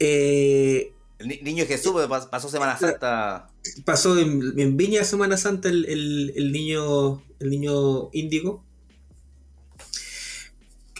Eh, 0.00 0.92
el 1.22 1.44
niño 1.44 1.64
Jesús 1.66 1.94
pasó 2.30 2.48
Semana 2.48 2.76
Santa. 2.76 3.48
Pasó 3.84 4.18
en, 4.18 4.76
Viña 4.76 5.04
Semana 5.04 5.36
Santa 5.36 5.68
el, 5.68 6.52
niño 6.52 7.22
el 7.38 7.50
niño 7.50 8.10
índigo. 8.12 8.64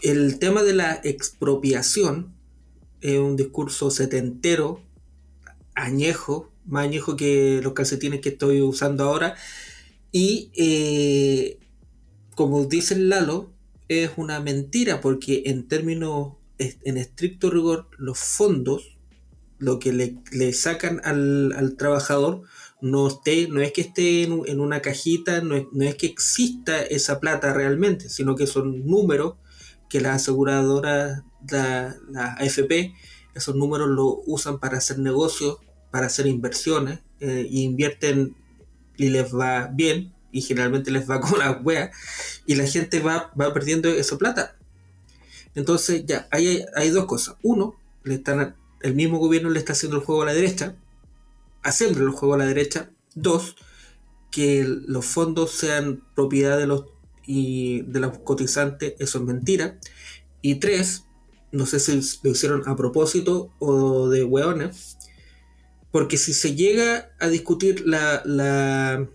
El 0.02 0.38
tema 0.38 0.62
de 0.62 0.74
la 0.74 1.00
expropiación 1.04 2.34
es 3.00 3.18
un 3.18 3.36
discurso 3.36 3.90
setentero, 3.90 4.80
añejo, 5.74 6.50
más 6.64 6.84
añejo 6.84 7.16
que 7.16 7.60
los 7.62 7.72
calcetines 7.72 8.20
que 8.20 8.30
estoy 8.30 8.62
usando 8.62 9.04
ahora. 9.04 9.36
Y 10.10 10.50
eh, 10.56 11.58
como 12.34 12.64
dice 12.64 12.96
Lalo, 12.96 13.52
es 13.88 14.10
una 14.16 14.40
mentira 14.40 15.00
porque 15.00 15.44
en 15.46 15.68
términos, 15.68 16.34
en 16.58 16.96
estricto 16.96 17.50
rigor, 17.50 17.88
los 17.98 18.18
fondos 18.18 18.91
lo 19.62 19.78
que 19.78 19.92
le, 19.92 20.52
sacan 20.52 21.00
al, 21.04 21.76
trabajador 21.78 22.42
no, 22.80 23.06
esté, 23.06 23.46
no 23.46 23.60
es 23.60 23.72
que 23.72 23.82
esté 23.82 24.24
en, 24.24 24.60
una 24.60 24.82
cajita, 24.82 25.40
no 25.40 25.54
es, 25.54 25.94
que 25.94 26.06
exista 26.06 26.82
esa 26.82 27.20
plata 27.20 27.54
realmente, 27.54 28.08
sino 28.08 28.34
que 28.34 28.48
son 28.48 28.84
números 28.86 29.34
que 29.88 30.00
las 30.00 30.16
aseguradoras, 30.16 31.22
la, 31.48 31.96
la 32.10 32.32
AFP, 32.34 32.92
esos 33.36 33.54
números 33.54 33.88
lo 33.88 34.20
usan 34.26 34.58
para 34.58 34.78
hacer 34.78 34.98
negocios, 34.98 35.58
para 35.92 36.06
hacer 36.06 36.26
inversiones, 36.26 36.98
e 37.20 37.46
invierten 37.48 38.34
y 38.96 39.10
les 39.10 39.32
va 39.32 39.68
bien, 39.72 40.12
y 40.32 40.40
generalmente 40.40 40.90
les 40.90 41.08
va 41.08 41.20
con 41.20 41.38
la 41.38 41.52
wea, 41.52 41.92
y 42.46 42.56
la 42.56 42.66
gente 42.66 42.98
va, 42.98 43.30
va 43.40 43.54
perdiendo 43.54 43.88
esa 43.88 44.18
plata. 44.18 44.56
Entonces, 45.54 46.04
ya, 46.04 46.26
hay, 46.32 46.64
hay 46.74 46.90
dos 46.90 47.04
cosas. 47.04 47.36
Uno, 47.42 47.76
le 48.02 48.14
están 48.14 48.56
el 48.82 48.94
mismo 48.94 49.18
gobierno 49.18 49.50
le 49.50 49.58
está 49.58 49.72
haciendo 49.72 49.96
el 49.96 50.04
juego 50.04 50.22
a 50.22 50.26
la 50.26 50.34
derecha, 50.34 50.76
haciendo 51.62 52.00
el 52.00 52.10
juego 52.10 52.34
a 52.34 52.38
la 52.38 52.46
derecha. 52.46 52.90
Dos, 53.14 53.56
que 54.30 54.64
los 54.64 55.04
fondos 55.06 55.52
sean 55.52 56.02
propiedad 56.14 56.58
de 56.58 56.66
los, 56.66 56.86
y 57.26 57.82
de 57.82 58.00
los 58.00 58.18
cotizantes, 58.18 58.94
eso 58.98 59.18
es 59.18 59.24
mentira. 59.24 59.78
Y 60.40 60.56
tres, 60.56 61.04
no 61.52 61.66
sé 61.66 61.78
si 61.80 62.00
lo 62.22 62.30
hicieron 62.30 62.68
a 62.68 62.76
propósito 62.76 63.52
o 63.58 64.08
de 64.08 64.24
hueones, 64.24 64.96
porque 65.90 66.16
si 66.16 66.32
se 66.32 66.54
llega 66.54 67.12
a 67.20 67.28
discutir 67.28 67.86
la, 67.86 68.22
la, 68.24 69.06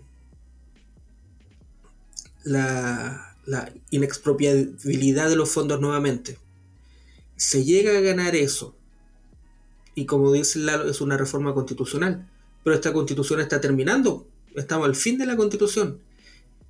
la, 2.44 3.36
la 3.44 3.72
inexpropiabilidad 3.90 5.28
de 5.28 5.36
los 5.36 5.50
fondos 5.50 5.80
nuevamente, 5.80 6.38
se 7.36 7.64
llega 7.64 7.98
a 7.98 8.00
ganar 8.00 8.36
eso 8.36 8.77
y 9.98 10.06
como 10.06 10.32
dice 10.32 10.60
Lalo, 10.60 10.88
es 10.88 11.00
una 11.00 11.16
reforma 11.16 11.54
constitucional. 11.54 12.24
Pero 12.62 12.76
esta 12.76 12.92
constitución 12.92 13.40
está 13.40 13.60
terminando. 13.60 14.28
Estamos 14.54 14.86
al 14.86 14.94
fin 14.94 15.18
de 15.18 15.26
la 15.26 15.36
constitución. 15.36 15.98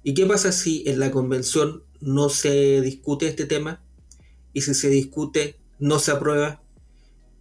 ¿Y 0.03 0.15
qué 0.15 0.25
pasa 0.25 0.51
si 0.51 0.83
en 0.87 0.99
la 0.99 1.11
convención 1.11 1.83
no 2.01 2.31
se 2.31 2.81
discute 2.81 3.29
este 3.29 3.45
tema? 3.45 3.83
Y 4.55 4.63
si 4.63 4.73
se 4.73 4.89
discute, 4.89 5.57
no 5.79 5.99
se 5.99 6.11
aprueba. 6.11 6.63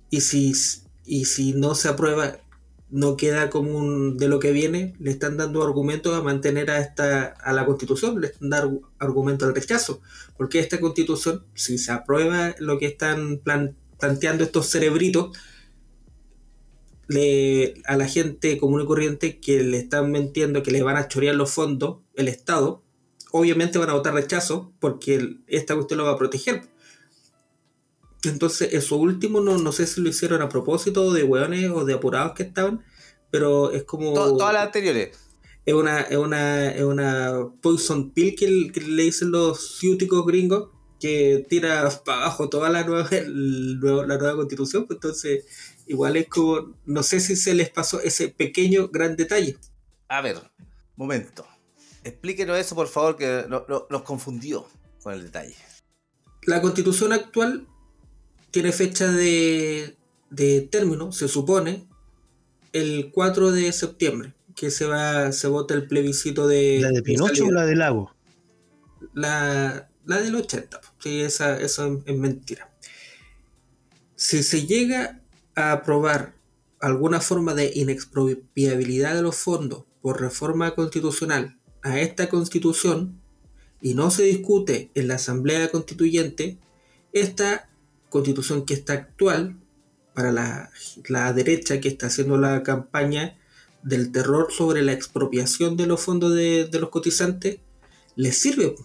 Y 0.10 0.19
si, 0.19 0.52
y 1.06 1.23
si 1.23 1.54
no 1.54 1.73
se 1.73 1.88
aprueba, 1.88 2.38
no 2.89 3.15
queda 3.15 3.50
como 3.50 3.78
un 3.78 4.17
de 4.17 4.28
lo 4.28 4.39
que 4.39 4.52
viene, 4.52 4.93
le 5.00 5.12
están 5.12 5.38
dando 5.38 5.63
argumentos 5.63 6.13
a 6.13 6.21
mantener 6.21 6.69
a 6.69 6.80
esta 6.80 7.28
a 7.28 7.54
la 7.54 7.65
constitución, 7.65 8.19
le 8.19 8.28
están 8.28 8.50
dando 8.50 8.91
argumentos 9.00 9.47
al 9.47 9.56
rechazo, 9.56 10.02
porque 10.38 10.60
esta 10.60 10.82
constitución, 10.82 11.45
si 11.54 11.78
se 11.78 11.93
aprueba 11.93 12.56
lo 12.60 12.78
que 12.78 12.88
están 12.88 13.39
planteando 13.97 14.43
estos 14.43 14.67
cerebritos, 14.67 15.38
a 17.10 17.98
la 17.98 18.08
gente 18.08 18.58
común 18.58 18.82
y 18.82 18.86
corriente 18.86 19.39
que 19.39 19.63
le 19.63 19.78
están 19.78 20.12
mintiendo 20.12 20.63
que 20.63 20.72
le 20.72 20.84
van 20.84 20.98
a 20.98 21.08
chorear 21.08 21.36
los 21.36 21.52
fondos, 21.52 22.00
el 22.15 22.28
Estado, 22.28 22.84
obviamente 23.32 23.80
van 23.80 23.89
a 23.89 23.93
votar 23.93 24.13
rechazo 24.13 24.74
porque 24.80 25.38
esta 25.48 25.76
cuestión 25.76 26.00
lo 26.00 26.06
va 26.06 26.12
a 26.12 26.17
proteger. 26.17 26.63
Entonces, 28.24 28.74
eso 28.74 28.98
último 28.98 29.41
no, 29.41 29.58
no 29.58 29.72
sé 29.72 29.88
si 29.88 30.02
lo 30.02 30.10
hicieron 30.10 30.41
a 30.41 30.50
propósito 30.50 31.13
de 31.13 31.24
hueones 31.24 31.70
o 31.72 31.86
de 31.86 31.93
apurados 31.93 32.34
que 32.34 32.43
estaban, 32.43 32.84
pero 33.32 33.72
es 33.72 33.84
como. 33.84 34.13
todas 34.13 34.54
las 34.54 34.65
anteriores. 34.65 35.17
Es 35.65 35.74
una, 35.74 36.02
es 36.02 36.17
una, 36.17 36.70
es 36.72 36.84
una 36.84 37.50
poison 37.62 38.12
pill 38.12 38.36
que, 38.36 38.72
que 38.72 38.82
le 38.82 39.04
dicen 39.04 39.32
los 39.32 39.78
ciúticos 39.80 40.26
gringos 40.26 40.70
que 41.00 41.46
tira 41.48 41.89
para 42.06 42.22
abajo 42.22 42.50
toda 42.50 42.70
la 42.70 42.84
nueva, 42.84 43.08
la 43.12 44.17
nueva 44.17 44.36
constitución, 44.36 44.88
pues 44.88 44.98
entonces 44.98 45.46
igual 45.88 46.17
es 46.17 46.28
como, 46.28 46.76
no 46.86 47.04
sé 47.04 47.19
si 47.19 47.36
se 47.36 47.54
les 47.54 47.69
pasó 47.69 48.02
ese 48.02 48.30
pequeño 48.30 48.89
gran 48.89 49.15
detalle. 49.15 49.58
A 50.08 50.21
ver, 50.21 50.38
momento. 50.95 51.45
Explíquenos 52.04 52.58
eso, 52.58 52.76
por 52.76 52.88
favor, 52.88 53.17
que 53.17 53.45
nos 53.47 54.02
confundió 54.04 54.67
con 55.04 55.13
el 55.13 55.23
detalle. 55.23 55.56
La 56.43 56.62
constitución 56.62 57.12
actual 57.12 57.67
tiene 58.52 58.71
fecha 58.71 59.12
de, 59.12 59.97
de 60.30 60.62
término, 60.62 61.12
se 61.12 61.28
supone, 61.28 61.88
el 62.71 63.12
4 63.12 63.52
de 63.52 63.71
septiembre, 63.73 64.34
que 64.56 64.71
se 64.71 64.86
va 64.86 65.32
se 65.32 65.47
vota 65.47 65.73
el 65.73 65.88
plebiscito 65.88 66.47
de... 66.47 66.80
¿La 66.82 66.91
de 66.91 67.02
Pinocho 67.02 67.45
o 67.45 67.52
la 67.52 67.65
de 67.65 67.76
Lago? 67.76 68.15
La, 69.13 69.89
la 70.06 70.21
del 70.21 70.36
80, 70.36 70.80
sí, 71.00 71.21
esa, 71.21 71.60
eso 71.60 72.02
es 72.06 72.17
mentira. 72.17 72.71
Si 74.15 74.41
se 74.41 74.65
llega 74.65 75.16
a 75.58 75.72
aprobar 75.72 76.36
alguna 76.80 77.20
forma 77.20 77.56
de 77.56 77.72
inexpropiabilidad 77.74 79.15
de 79.15 79.24
los 79.24 79.36
fondos 79.36 79.86
por 80.02 80.22
reforma 80.22 80.76
constitucional 80.76 81.58
a 81.82 82.00
esta 82.00 82.30
constitución 82.30 83.20
y 83.82 83.96
no 83.96 84.12
se 84.12 84.24
discute 84.24 84.91
en 84.93 85.08
la 85.08 85.15
Asamblea 85.15 85.70
Constituyente, 85.72 86.60
esta 87.12 87.70
constitución 88.10 88.65
que 88.65 88.76
está 88.76 88.93
actual, 88.93 89.58
para 90.13 90.32
la, 90.32 91.34
derecha 91.34 91.80
que 91.80 91.89
está 91.89 92.08
haciendo 92.08 92.38
la 92.38 92.63
campaña 92.63 93.38
del 93.84 94.12
terror 94.12 94.52
sobre 94.52 94.82
la 94.82 94.93
expropiación 94.93 95.78
de 95.78 95.86
los 95.86 96.02
fondos 96.02 96.34
de, 96.34 96.65
de 96.65 96.80
los 96.80 96.89
cotizantes, 96.89 97.60
les 98.15 98.38
sirve. 98.38 98.76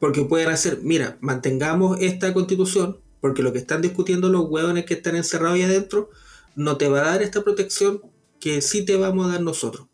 Porque 0.00 0.24
pueden 0.24 0.48
hacer, 0.48 0.80
mira, 0.82 1.16
mantengamos 1.20 1.98
esta 2.00 2.34
constitución, 2.34 2.98
porque 3.26 3.42
lo 3.42 3.52
que 3.52 3.58
están 3.58 3.82
discutiendo 3.82 4.28
los 4.28 4.48
hueones 4.48 4.84
que 4.84 4.94
están 4.94 5.16
encerrados 5.16 5.56
ahí 5.56 5.64
adentro 5.64 6.10
no 6.54 6.76
te 6.76 6.86
va 6.86 7.00
a 7.00 7.10
dar 7.10 7.22
esta 7.22 7.42
protección 7.42 8.00
que 8.38 8.62
sí 8.62 8.84
te 8.84 8.94
vamos 8.94 9.26
a 9.26 9.32
dar 9.32 9.40
nosotros. 9.40 9.88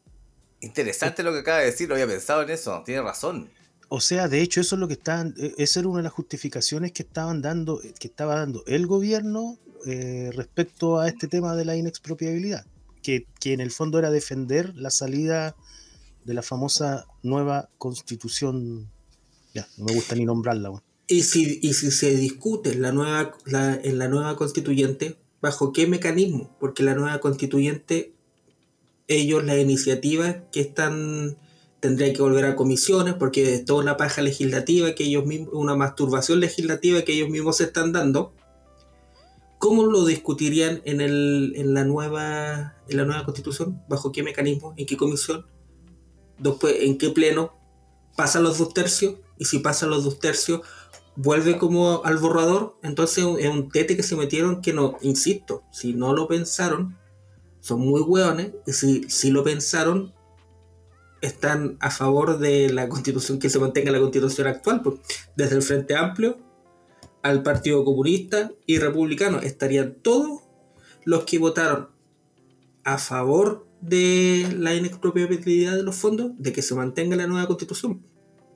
Interesante 0.61 1.23
lo 1.23 1.33
que 1.33 1.39
acaba 1.39 1.61
de 1.61 1.65
decir, 1.65 1.89
no 1.89 1.95
había 1.95 2.07
pensado 2.07 2.43
en 2.43 2.51
eso, 2.51 2.83
tiene 2.85 3.01
razón. 3.01 3.49
O 3.89 4.03
sea, 4.03 4.29
de 4.29 4.43
hecho, 4.43 4.61
eso 4.61 4.77
es 4.77 4.81
lo 4.81 4.87
que 4.87 4.93
estaban, 4.93 5.35
e, 5.39 5.55
esa 5.57 5.81
era 5.81 5.89
una 5.89 6.01
de 6.01 6.03
las 6.03 6.13
justificaciones 6.13 6.93
que 6.93 7.05
estaban 7.05 7.41
dando, 7.41 7.81
que 7.99 8.07
estaba 8.07 8.35
dando 8.35 8.65
el 8.67 8.87
gobierno 8.87 9.59
eh, 9.87 10.29
respecto 10.35 11.01
a 11.01 11.09
este 11.09 11.27
tema 11.27 11.57
de 11.57 11.65
la 11.65 11.75
inexpropiabilidad, 11.75 12.67
que, 13.03 13.27
que, 13.41 13.55
en 13.55 13.63
el 13.63 13.71
fondo 13.71 13.99
era 13.99 14.11
defender 14.11 14.77
la 14.77 14.91
salida 14.91 15.57
de 16.27 16.35
la 16.35 16.43
famosa 16.43 17.07
nueva 17.23 17.71
constitución. 17.79 18.91
Ya, 19.55 19.67
no 19.79 19.87
me 19.87 19.95
gusta 19.95 20.17
ni 20.17 20.27
nombrarla. 20.27 20.83
Y 21.13 21.25
si, 21.25 21.59
y 21.61 21.75
si 21.75 21.91
se 21.91 22.17
discute 22.17 22.75
la 22.75 22.91
nueva, 22.91 23.35
en 23.45 23.99
la 23.99 24.09
nueva 24.09 24.35
constituyente, 24.35 25.19
¿bajo 25.43 25.71
qué 25.71 25.87
mecanismo? 25.87 26.57
Porque 26.59 26.83
la 26.83 26.95
nueva 26.95 27.21
constituyente, 27.21 28.15
ellos, 29.09 29.45
las 29.45 29.59
iniciativas 29.59 30.37
que 30.53 30.63
están, 30.63 31.37
tendrían 31.81 32.15
que 32.15 32.23
volver 32.23 32.47
a 32.47 32.57
comisiones, 32.57 33.13
porque 33.13 33.57
es 33.57 33.65
toda 33.67 33.83
una 33.83 33.99
paja 33.99 34.23
legislativa 34.23 34.95
que 34.95 35.05
ellos 35.05 35.27
mismos, 35.27 35.51
una 35.53 35.77
masturbación 35.77 36.41
legislativa 36.41 37.03
que 37.03 37.13
ellos 37.13 37.29
mismos 37.29 37.59
se 37.59 37.65
están 37.65 37.93
dando. 37.93 38.33
¿Cómo 39.59 39.85
lo 39.85 40.07
discutirían 40.07 40.81
en, 40.87 41.03
el, 41.03 41.53
en, 41.57 41.75
la 41.75 41.85
nueva, 41.85 42.77
en 42.89 42.97
la 42.97 43.05
nueva 43.05 43.27
constitución? 43.27 43.83
¿Bajo 43.87 44.13
qué 44.13 44.23
mecanismo? 44.23 44.73
¿En 44.79 44.87
qué 44.87 44.97
comisión? 44.97 45.45
Después, 46.39 46.75
¿en 46.81 46.97
qué 46.97 47.11
pleno? 47.11 47.55
¿Pasan 48.17 48.45
los 48.45 48.57
dos 48.57 48.73
tercios? 48.73 49.17
Y 49.39 49.45
si 49.45 49.59
pasan 49.59 49.91
los 49.91 50.05
dos 50.05 50.19
tercios, 50.21 50.63
vuelve 51.17 51.59
como 51.59 52.05
al 52.05 52.19
borrador, 52.19 52.77
entonces 52.83 53.25
es 53.39 53.49
un 53.49 53.71
tete 53.71 53.97
que 53.97 54.03
se 54.03 54.17
metieron 54.17 54.63
que 54.63 54.73
no, 54.73 54.97
insisto, 55.03 55.63
si 55.71 55.95
no 55.95 56.15
lo 56.15 56.27
pensaron, 56.29 56.97
son 57.61 57.81
muy 57.81 58.01
hueones, 58.01 58.53
y 58.67 58.73
si, 58.73 59.11
si 59.11 59.31
lo 59.31 59.45
pensaron, 59.45 60.13
están 61.21 61.77
a 61.81 61.91
favor 61.91 62.39
de 62.39 62.73
la 62.73 62.89
constitución, 62.89 63.39
que 63.39 63.51
se 63.51 63.59
mantenga 63.59 63.93
la 63.93 64.01
constitución 64.01 64.47
actual, 64.49 64.83
pues, 64.83 65.01
desde 65.37 65.57
el 65.57 65.63
Frente 65.63 65.95
Amplio 65.95 66.39
al 67.23 67.43
Partido 67.43 67.85
Comunista 67.85 68.51
y 68.67 68.79
Republicano, 68.79 69.39
estarían 69.39 69.95
todos 70.03 70.41
los 71.05 71.25
que 71.25 71.39
votaron 71.39 71.91
a 72.85 72.99
favor 72.99 73.69
de 73.81 74.53
la 74.59 74.75
inexpropiabilidad 74.75 75.77
de 75.77 75.83
los 75.85 75.95
fondos, 75.95 76.33
de 76.39 76.53
que 76.53 76.63
se 76.63 76.75
mantenga 76.75 77.15
la 77.15 77.29
nueva 77.29 77.47
constitución. 77.47 78.05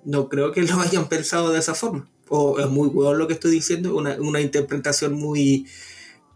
No 0.05 0.29
creo 0.29 0.53
que 0.53 0.63
lo 0.63 0.81
hayan 0.81 1.09
pensado 1.09 1.53
de 1.53 1.61
esa 1.61 1.75
forma 1.75 2.11
o 2.29 2.59
es 2.59 2.69
muy 2.69 2.89
bueno 2.89 3.15
lo 3.15 3.27
que 3.27 3.35
estoy 3.35 3.51
diciendo, 3.51 3.97
una, 3.97 4.17
una 4.21 4.41
interpretación 4.41 5.15
muy, 5.15 5.67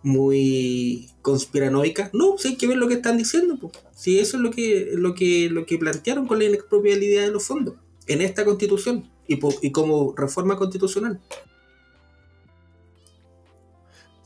muy 0.03 1.11
conspiranoica. 1.23 2.11
No, 2.13 2.39
sí 2.39 2.49
hay 2.49 2.57
que 2.57 2.67
ver 2.67 2.77
lo 2.77 2.89
que 2.89 2.95
están 2.95 3.19
diciendo. 3.19 3.59
Si 3.95 4.19
eso 4.19 4.37
es 4.37 4.43
lo 4.43 4.51
que, 4.51 4.91
lo, 4.95 5.15
que, 5.15 5.49
lo 5.51 5.67
que 5.67 5.79
plantearon 5.79 6.27
con 6.27 6.39
la 6.39 6.45
inexpropiabilidad 6.45 7.23
de 7.23 7.31
los 7.31 7.45
fondos 7.45 7.75
en 8.07 8.23
esta 8.23 8.45
constitución 8.45 9.11
y, 9.27 9.39
y 9.63 9.73
como 9.73 10.15
reforma 10.17 10.57
constitucional. 10.57 11.21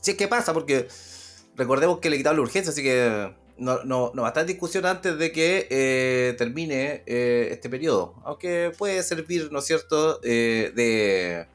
Sí, 0.01 0.15
¿qué 0.15 0.27
pasa? 0.27 0.53
Porque 0.53 0.87
recordemos 1.55 1.99
que 1.99 2.09
le 2.09 2.17
quitaron 2.17 2.37
la 2.37 2.43
urgencia, 2.43 2.71
así 2.71 2.83
que 2.83 3.33
no, 3.57 3.83
no, 3.85 4.11
no 4.13 4.21
va 4.21 4.27
a 4.27 4.31
estar 4.31 4.45
discusión 4.45 4.85
antes 4.85 5.17
de 5.17 5.31
que 5.31 5.67
eh, 5.69 6.35
termine 6.37 7.03
eh, 7.05 7.49
este 7.51 7.69
periodo. 7.69 8.15
Aunque 8.23 8.71
puede 8.77 9.01
servir, 9.01 9.51
¿no 9.51 9.59
es 9.59 9.65
cierto?, 9.65 10.19
eh, 10.23 10.71
de 10.75 11.47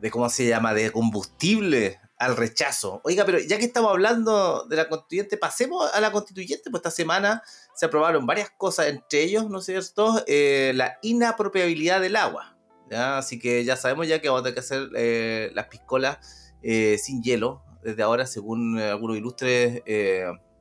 de 0.00 0.10
cómo 0.10 0.28
se 0.28 0.46
llama, 0.46 0.74
de 0.74 0.90
combustible 0.90 2.00
al 2.18 2.36
rechazo. 2.36 3.00
Oiga, 3.04 3.24
pero 3.24 3.38
ya 3.38 3.58
que 3.58 3.64
estamos 3.64 3.90
hablando 3.90 4.64
de 4.64 4.76
la 4.76 4.88
constituyente, 4.88 5.36
pasemos 5.36 5.92
a 5.92 6.00
la 6.00 6.12
constituyente, 6.12 6.70
pues 6.70 6.80
esta 6.80 6.90
semana 6.90 7.42
se 7.74 7.86
aprobaron 7.86 8.26
varias 8.26 8.50
cosas, 8.50 8.86
entre 8.86 9.22
ellos, 9.22 9.48
¿no 9.50 9.58
es 9.58 9.66
cierto?, 9.66 10.22
eh, 10.26 10.72
la 10.74 10.98
inapropiabilidad 11.02 12.00
del 12.00 12.16
agua. 12.16 12.56
¿ya? 12.90 13.18
Así 13.18 13.38
que 13.38 13.64
ya 13.64 13.76
sabemos 13.76 14.08
ya 14.08 14.20
que 14.20 14.28
vamos 14.28 14.40
a 14.40 14.44
tener 14.44 14.54
que 14.54 14.60
hacer 14.60 14.88
eh, 14.96 15.50
las 15.54 15.66
piscolas 15.66 16.54
eh, 16.62 16.98
sin 16.98 17.22
hielo, 17.22 17.62
desde 17.82 18.02
ahora, 18.02 18.26
según 18.26 18.78
algunos 18.80 19.16
ilustres 19.16 19.82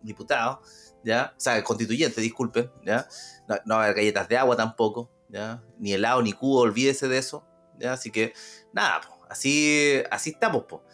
diputados, 0.04 0.60
¿ya? 1.04 1.34
O 1.36 1.40
sea, 1.40 1.64
constituyente, 1.64 2.22
disculpen, 2.22 2.72
¿ya? 2.86 3.08
No, 3.48 3.76
va 3.76 3.82
a 3.82 3.84
haber 3.86 3.96
galletas 3.96 4.30
de 4.30 4.38
agua 4.38 4.56
tampoco, 4.56 5.12
¿ya? 5.30 5.64
Ni 5.80 5.94
helado, 5.94 6.22
ni 6.22 6.34
cubo, 6.34 6.60
olvídese 6.60 7.08
de 7.08 7.18
eso, 7.18 7.48
¿ya? 7.80 7.94
Así 7.94 8.12
que, 8.12 8.34
nada, 8.74 9.02
Así, 9.36 10.02
así 10.12 10.30
estamos, 10.30 10.64
po. 10.64 10.86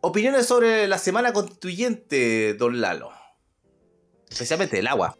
Opiniones 0.00 0.46
sobre 0.46 0.88
la 0.88 0.98
semana 0.98 1.32
constituyente, 1.32 2.54
don 2.54 2.80
Lalo. 2.80 3.12
Especialmente 4.28 4.80
el 4.80 4.88
agua. 4.88 5.16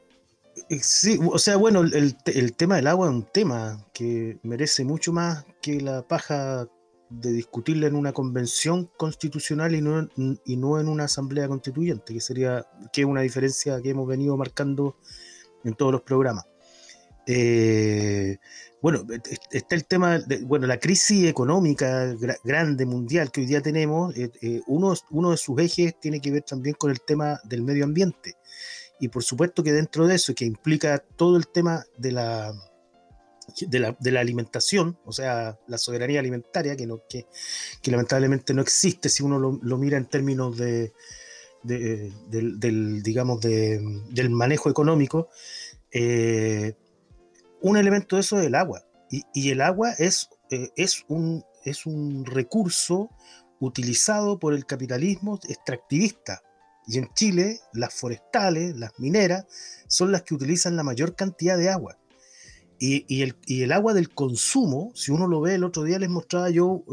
Eh, 0.69 0.81
sí, 0.83 1.21
o 1.25 1.39
sea, 1.39 1.55
bueno, 1.55 1.83
el, 1.83 2.17
tema 2.57 2.75
del 2.75 2.89
agua 2.89 3.07
es 3.07 3.15
un 3.15 3.23
tema 3.23 3.87
que 3.95 4.41
merece 4.43 4.85
mucho 4.85 5.12
más 5.12 5.47
que 5.62 5.81
la 5.81 6.03
paja 6.03 6.67
de 7.11 7.33
discutirla 7.33 7.87
en 7.87 7.95
una 7.95 8.12
convención 8.12 8.91
constitucional 8.97 9.77
y 9.77 9.81
no, 9.81 10.09
y 10.45 10.57
no 10.57 10.81
en 10.81 10.89
una 10.89 11.05
asamblea 11.05 11.47
constituyente, 11.47 12.12
que 12.12 12.21
sería 12.21 12.67
que 12.93 13.03
es 13.03 13.07
una 13.07 13.21
diferencia 13.21 13.81
que 13.81 13.91
hemos 13.91 14.09
venido 14.09 14.37
marcando 14.37 14.97
en 15.62 15.75
todos 15.75 15.93
los 15.93 16.03
programas. 16.03 16.45
Eh, 17.27 18.39
bueno, 18.81 19.05
está 19.51 19.75
el 19.75 19.85
tema, 19.85 20.21
de, 20.21 20.45
bueno, 20.45 20.67
la 20.69 20.79
crisis 20.79 21.27
económica 21.27 22.15
grande 22.45 22.87
mundial 22.87 23.33
que 23.33 23.41
hoy 23.41 23.47
día 23.47 23.61
tenemos, 23.61 24.17
eh, 24.17 24.31
eh, 24.41 24.61
uno, 24.69 24.93
de 24.93 25.37
sus 25.37 25.59
ejes 25.59 25.99
tiene 25.99 26.21
que 26.21 26.31
ver 26.31 26.43
también 26.43 26.77
con 26.79 26.93
el 26.93 27.01
tema 27.01 27.41
del 27.45 27.62
medio 27.62 27.85
ambiente. 27.85 28.37
Y 29.01 29.09
por 29.09 29.25
supuesto 29.25 29.62
que 29.65 29.73
dentro 29.73 30.07
de 30.07 30.15
eso, 30.15 30.35
que 30.35 30.45
implica 30.45 30.99
todo 30.99 31.37
el 31.37 31.49
tema 31.49 31.85
de 31.99 32.12
la, 32.12 32.55
de 33.69 34.11
la, 34.12 34.21
alimentación, 34.21 34.99
o 35.05 35.12
sea, 35.12 35.59
la 35.67 35.79
soberanía 35.79 36.21
alimentaria, 36.21 36.77
que, 36.77 37.27
lamentablemente 37.91 38.55
no 38.55 38.62
existe 38.62 39.09
si 39.09 39.23
uno 39.23 39.39
lo, 39.39 39.79
mira 39.79 39.99
en 39.99 40.07
términos 40.07 40.57
de, 40.57 40.93
del, 41.65 43.03
digamos, 43.03 43.41
del 43.41 44.31
manejo 44.31 44.71
económico, 44.71 45.29
un 47.61 47.77
elemento 47.77 48.16
de 48.16 48.21
eso 48.21 48.38
es 48.40 48.47
el 48.47 48.55
agua. 48.55 48.83
Y, 49.11 49.51
el 49.51 49.61
agua 49.61 49.92
es, 49.92 50.29
eh, 50.51 50.71
es, 50.77 51.05
un, 51.09 51.45
es 51.64 51.87
un 51.87 52.25
recurso 52.25 53.11
utilizado 53.61 54.38
por 54.38 54.53
el 54.53 54.66
capitalismo 54.66 55.38
extractivista. 55.49 56.42
Y 56.87 56.99
en 56.99 57.09
Chile, 57.14 57.61
las 57.73 57.95
forestales, 57.95 58.77
las 58.77 58.99
mineras, 58.99 59.47
son 59.88 60.12
las 60.12 60.23
que 60.23 60.35
utilizan 60.35 60.77
la 60.77 60.83
mayor 60.83 61.14
cantidad 61.14 61.57
de 61.57 61.71
agua. 61.71 61.99
Y, 62.79 63.23
el, 63.23 63.73
agua 63.73 63.95
del 63.95 64.11
consumo, 64.11 64.92
si 64.95 65.11
uno 65.11 65.27
lo 65.27 65.40
ve, 65.40 65.55
el 65.55 65.64
otro 65.64 65.83
día 65.83 65.99
les 65.99 66.11
mostraba 66.11 66.51
yo 66.51 66.85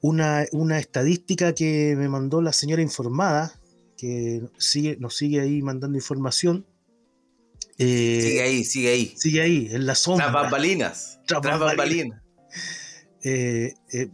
una, 0.00 0.46
una, 0.52 0.78
estadística 0.78 1.54
que 1.54 1.94
me 1.98 2.08
mandó 2.08 2.40
la 2.40 2.54
señora 2.54 2.80
informada, 2.80 3.60
que 3.98 4.42
sigue, 4.56 4.96
nos 4.98 5.18
sigue 5.18 5.40
ahí 5.40 5.60
mandando 5.60 5.98
información, 5.98 6.66
eh, 7.82 8.20
sigue 8.20 8.42
ahí, 8.42 8.64
sigue 8.64 8.88
ahí. 8.90 9.14
Sigue 9.16 9.40
ahí, 9.40 9.68
en 9.70 9.86
la 9.86 9.94
sombra. 9.94 10.30
Tras 10.30 10.42
bambalinas. 10.42 11.18
Tras 11.26 11.58
bambalinas. 11.58 12.20
Eh, 13.24 13.72
eh, 13.92 14.10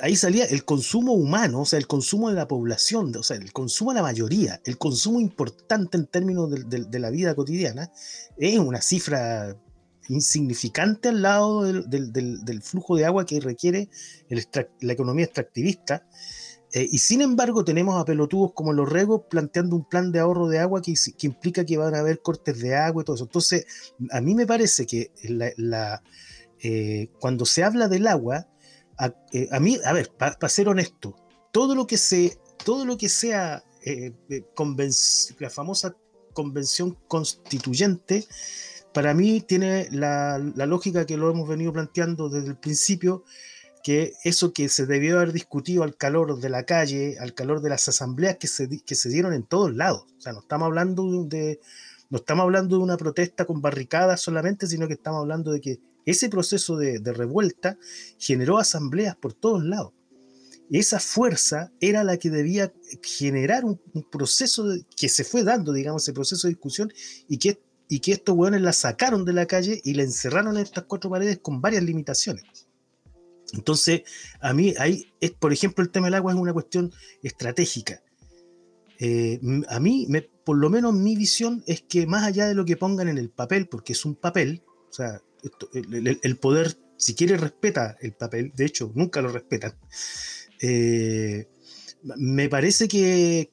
ahí 0.00 0.16
salía 0.16 0.46
el 0.46 0.64
consumo 0.64 1.12
humano, 1.12 1.60
o 1.60 1.64
sea, 1.66 1.78
el 1.78 1.86
consumo 1.86 2.30
de 2.30 2.34
la 2.34 2.48
población, 2.48 3.14
o 3.14 3.22
sea, 3.22 3.36
el 3.36 3.52
consumo 3.52 3.90
de 3.90 3.96
la 3.96 4.02
mayoría, 4.02 4.60
el 4.64 4.78
consumo 4.78 5.20
importante 5.20 5.98
en 5.98 6.06
términos 6.06 6.50
de, 6.50 6.98
la 6.98 7.10
vida 7.10 7.34
cotidiana, 7.34 7.92
es 8.38 8.58
una 8.58 8.80
cifra 8.80 9.54
insignificante 10.08 11.10
al 11.10 11.20
lado 11.20 11.62
del, 11.62 12.62
flujo 12.62 12.96
de 12.96 13.04
agua 13.04 13.26
que 13.26 13.38
requiere 13.38 13.90
la 14.80 14.92
economía 14.94 15.26
extractivista 15.26 16.06
eh, 16.76 16.90
y 16.92 16.98
sin 16.98 17.22
embargo 17.22 17.64
tenemos 17.64 17.98
a 17.98 18.04
pelotudos 18.04 18.52
como 18.52 18.74
los 18.74 18.86
regos 18.86 19.22
planteando 19.30 19.76
un 19.76 19.88
plan 19.88 20.12
de 20.12 20.18
ahorro 20.18 20.46
de 20.46 20.58
agua 20.58 20.82
que, 20.82 20.92
implica 21.22 21.64
que 21.64 21.78
van 21.78 21.94
a 21.94 22.00
haber 22.00 22.20
cortes 22.20 22.60
de 22.60 22.76
agua 22.76 23.00
y 23.00 23.04
todo 23.06 23.16
eso. 23.16 23.24
Entonces, 23.24 23.64
a 24.10 24.20
mí 24.20 24.34
me 24.34 24.46
parece 24.46 24.84
que 24.84 25.10
la, 25.56 26.02
eh, 26.62 27.08
cuando 27.18 27.46
se 27.46 27.64
habla 27.64 27.88
del 27.88 28.06
agua, 28.06 28.46
a, 28.98 29.14
eh, 29.32 29.48
mí, 29.58 29.78
a 29.86 29.94
ver, 29.94 30.10
para 30.18 30.50
ser 30.50 30.68
honesto, 30.68 31.16
todo 31.50 31.74
lo 31.74 31.86
que, 31.86 31.96
se, 31.96 32.38
todo 32.62 32.84
lo 32.84 32.98
que 32.98 33.08
sea 33.08 33.64
eh, 33.82 34.12
la 35.38 35.48
famosa 35.48 35.96
convención 36.34 36.98
constituyente, 37.08 38.26
para 38.92 39.14
mí 39.14 39.40
tiene 39.40 39.88
la, 39.92 40.38
la, 40.54 40.66
lógica 40.66 41.06
que 41.06 41.16
lo 41.16 41.30
hemos 41.30 41.48
venido 41.48 41.72
planteando 41.72 42.28
desde 42.28 42.48
el 42.48 42.58
principio, 42.58 43.24
que 43.86 44.14
eso 44.24 44.52
que 44.52 44.68
se 44.68 44.84
debió 44.84 45.18
haber 45.18 45.32
discutido 45.32 45.84
al 45.84 45.96
calor 45.96 46.40
de 46.40 46.48
la 46.48 46.64
calle, 46.64 47.18
al 47.20 47.34
calor 47.34 47.60
de 47.60 47.68
las 47.68 47.86
asambleas 47.88 48.36
que 48.36 48.48
se, 48.48 48.68
que 48.84 48.96
se 48.96 49.08
dieron 49.08 49.32
en 49.32 49.44
todos 49.44 49.72
lados. 49.72 50.06
O 50.18 50.20
sea, 50.20 50.32
no 50.32 50.40
estamos 50.40 50.66
hablando 50.66 51.22
de, 51.22 51.60
no 52.10 52.18
estamos 52.18 52.42
hablando 52.42 52.78
de 52.78 52.82
una 52.82 52.96
protesta 52.96 53.44
con 53.44 53.62
barricadas 53.62 54.20
solamente, 54.20 54.66
sino 54.66 54.88
que 54.88 54.94
estamos 54.94 55.20
hablando 55.20 55.52
de 55.52 55.60
que 55.60 55.78
ese 56.04 56.28
proceso 56.28 56.76
de, 56.76 56.98
revuelta 56.98 57.78
generó 58.18 58.58
asambleas 58.58 59.14
por 59.14 59.34
todos 59.34 59.62
lados. 59.62 59.92
esa 60.68 60.98
fuerza 60.98 61.70
era 61.78 62.02
la 62.02 62.16
que 62.16 62.28
debía 62.28 62.72
generar 63.04 63.64
un, 63.64 63.80
proceso 64.10 64.66
que 64.96 65.08
se 65.08 65.22
fue 65.22 65.44
dando, 65.44 65.72
digamos, 65.72 66.02
ese 66.02 66.12
proceso 66.12 66.48
de 66.48 66.54
discusión 66.54 66.92
y 67.28 67.38
que, 67.38 67.60
y 67.88 68.00
que 68.00 68.14
estos 68.14 68.34
hueones 68.34 68.62
la 68.62 68.72
sacaron 68.72 69.24
de 69.24 69.32
la 69.32 69.46
calle 69.46 69.80
y 69.84 69.94
la 69.94 70.02
encerraron 70.02 70.56
en 70.56 70.64
estas 70.64 70.86
cuatro 70.88 71.08
paredes 71.08 71.38
con 71.38 71.60
varias 71.60 71.84
limitaciones. 71.84 72.65
Entonces, 73.52 74.02
a 74.40 74.52
mí, 74.52 74.74
ahí, 74.78 75.12
es, 75.20 75.32
por 75.32 75.52
ejemplo, 75.52 75.84
el 75.84 75.90
tema 75.90 76.06
del 76.06 76.14
agua 76.14 76.32
es 76.32 76.38
una 76.38 76.52
cuestión 76.52 76.92
estratégica. 77.22 78.02
Eh, 78.98 79.40
a 79.68 79.80
mí, 79.80 80.06
me, 80.08 80.22
por 80.22 80.56
lo 80.56 80.70
menos 80.70 80.94
mi 80.94 81.16
visión 81.16 81.62
es 81.66 81.82
que 81.82 82.06
más 82.06 82.24
allá 82.24 82.46
de 82.46 82.54
lo 82.54 82.64
que 82.64 82.76
pongan 82.76 83.08
en 83.08 83.18
el 83.18 83.30
papel, 83.30 83.68
porque 83.68 83.92
es 83.92 84.04
un 84.04 84.14
papel, 84.14 84.62
o 84.88 84.92
sea, 84.92 85.20
el, 85.72 86.36
poder, 86.38 86.76
si 86.96 87.14
quiere, 87.14 87.36
respeta 87.36 87.96
el 88.00 88.12
papel, 88.12 88.52
de 88.54 88.64
hecho, 88.64 88.90
nunca 88.94 89.20
lo 89.20 89.28
respetan. 89.28 89.74
Eh, 90.60 91.46
me 92.16 92.48
parece 92.48 92.86
que, 92.88 93.50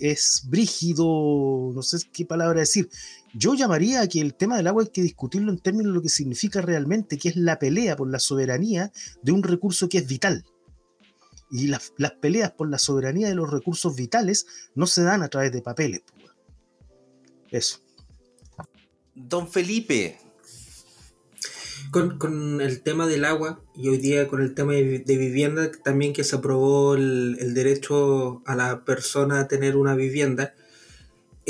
es, 0.00 0.42
brígido, 0.48 1.72
no 1.74 1.82
sé 1.82 1.98
qué 2.12 2.24
palabra 2.24 2.60
decir. 2.60 2.88
Yo 3.32 3.54
llamaría 3.54 4.00
a 4.00 4.08
que 4.08 4.20
el 4.20 4.34
tema 4.34 4.56
del 4.56 4.66
agua 4.66 4.82
hay 4.82 4.90
que 4.90 5.02
discutirlo 5.02 5.52
en 5.52 5.58
términos 5.58 5.92
de 5.92 5.94
lo 5.94 6.02
que 6.02 6.08
significa 6.08 6.60
realmente, 6.60 7.18
que 7.18 7.28
es 7.28 7.36
la 7.36 7.58
pelea 7.58 7.96
por 7.96 8.10
la 8.10 8.18
soberanía 8.18 8.92
de 9.22 9.32
un 9.32 9.42
recurso 9.42 9.88
que 9.88 9.98
es 9.98 10.06
vital. 10.06 10.44
Y 11.50 11.66
las, 11.66 11.92
peleas 12.20 12.52
por 12.52 12.70
la 12.70 12.78
soberanía 12.78 13.28
de 13.28 13.34
los 13.34 13.50
recursos 13.50 13.96
vitales 13.96 14.46
no 14.74 14.86
se 14.86 15.02
dan 15.02 15.22
a 15.22 15.28
través 15.28 15.52
de 15.52 15.62
papeles. 15.62 16.02
Eso. 17.50 17.80
Don 19.14 19.48
Felipe. 19.48 20.18
Con, 21.90 22.60
el 22.60 22.82
tema 22.82 23.08
del 23.08 23.24
agua 23.24 23.60
y 23.74 23.88
hoy 23.88 23.98
día 23.98 24.28
con 24.28 24.42
el 24.42 24.54
tema 24.54 24.74
de, 24.74 25.02
vivienda, 25.06 25.72
también 25.82 26.12
que 26.12 26.22
se 26.22 26.36
aprobó 26.36 26.94
el, 26.94 27.52
derecho 27.52 28.42
a 28.46 28.54
la 28.54 28.84
persona 28.84 29.40
a 29.40 29.48
tener 29.48 29.76
una 29.76 29.96
vivienda, 29.96 30.54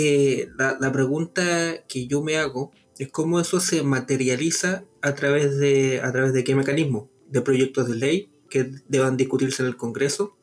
eh, 0.02 0.48
la, 0.56 0.92
pregunta 0.92 1.84
que 1.86 2.06
yo 2.06 2.22
me 2.22 2.36
hago 2.38 2.72
es 2.98 3.08
cómo 3.10 3.38
eso 3.38 3.60
se 3.60 3.82
materializa 3.82 4.84
a 5.02 5.14
través 5.14 5.58
de, 5.58 6.00
a 6.02 6.10
través 6.10 6.32
de 6.32 6.42
qué 6.42 6.54
mecanismo, 6.54 7.10
de 7.28 7.42
proyectos 7.42 7.88
de 7.88 7.96
ley, 7.96 8.30
que 8.48 8.70
deban 8.88 9.18
discutirse 9.18 9.62
en 9.62 9.68
el 9.68 9.76
Congreso 9.76 10.36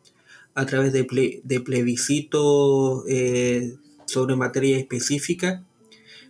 a 0.53 0.65
través 0.65 0.93
de, 0.93 1.41
de 1.43 1.59
plebiscitos 1.59 3.03
eh, 3.07 3.75
sobre 4.05 4.35
materia 4.35 4.77
específica, 4.77 5.65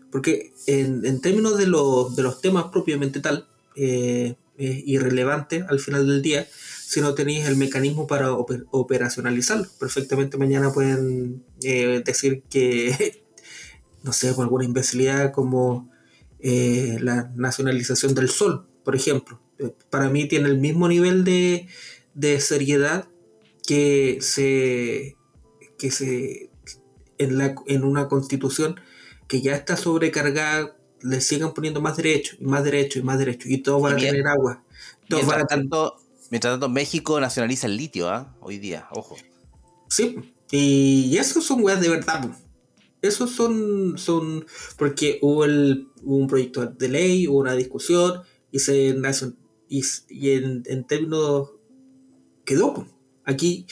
porque 0.10 0.54
en, 0.68 1.20
términos 1.20 1.58
de, 1.58 1.68
los 1.68 2.42
temas 2.42 2.66
propiamente 2.72 3.20
tal, 3.20 3.50
eh, 3.76 4.36
es 4.58 4.84
irrelevante 4.88 5.66
al 5.68 5.80
final 5.80 6.08
del 6.08 6.22
día 6.22 6.48
si 6.88 7.02
no 7.02 7.13
tenéis 7.13 7.45
el 7.47 7.58
mecanismo 7.58 8.08
para 8.08 8.32
operacionalizarlo. 8.32 9.67
Perfectamente 9.80 10.38
mañana 10.38 10.71
pueden 10.71 11.43
eh, 11.62 12.02
decir 12.06 12.43
que, 12.50 13.23
no 14.04 14.13
sé, 14.13 14.34
por 14.34 14.43
alguna 14.43 14.65
imbecilidad 14.65 15.32
como 15.32 15.89
la 16.39 17.32
nacionalización 17.36 18.13
del 18.13 18.30
sol, 18.30 18.67
por 18.84 18.95
ejemplo 18.95 19.41
para 19.89 20.10
mí 20.10 20.28
tiene 20.28 20.50
el 20.50 20.58
mismo 20.58 20.88
nivel 20.88 21.23
de, 21.23 21.67
seriedad 22.39 23.08
que 23.65 24.19
se, 24.21 25.15
que 25.78 25.91
se 25.91 26.50
en, 27.17 27.38
la, 27.38 27.56
en 27.65 27.84
una 27.84 28.08
constitución 28.08 28.80
que 29.28 29.41
ya 29.41 29.56
está 29.56 29.76
sobrecargada, 29.76 30.76
le 31.02 31.21
sigan 31.21 31.54
poniendo 31.54 31.82
más 31.82 31.97
derechos 31.97 32.38
y 32.39 32.45
más 32.45 32.63
derechos 32.63 33.02
y 33.02 33.06
más 33.06 33.19
derechos 33.19 33.52
y 33.52 33.58
todos 33.60 33.82
van 33.82 33.95
a 33.95 33.97
tener 33.97 34.28
agua. 34.28 34.63
mientras, 35.10 35.47
tanto, 35.47 35.95
mientras 36.30 36.54
tanto, 36.54 36.70
México 36.70 37.20
nacionaliza 37.20 37.68
el 37.68 37.78
litio, 37.78 38.10
¿ah? 38.10 38.36
Hoy 38.42 38.58
día, 38.58 38.88
ojo. 38.92 39.16
Sí, 39.90 40.18
y 40.52 41.18
esos 41.18 41.46
son 41.46 41.63
weas 41.63 41.82
de 41.82 41.90
verdad. 41.90 42.30
Esos 43.02 43.32
son, 43.32 43.98
son 43.98 44.46
porque 44.78 45.20
hubo, 45.22 45.46
el, 45.46 45.88
hubo 46.04 46.18
un 46.18 46.28
proyecto 46.28 46.66
de 46.66 46.90
ley, 46.90 47.28
hubo 47.28 47.40
una 47.40 47.54
discusión 47.54 48.22
y 48.52 48.60
se 48.60 48.96
y, 49.70 50.30
en, 50.32 50.88
términos 50.88 51.52
quedó 52.46 52.88
aquí 53.26 53.68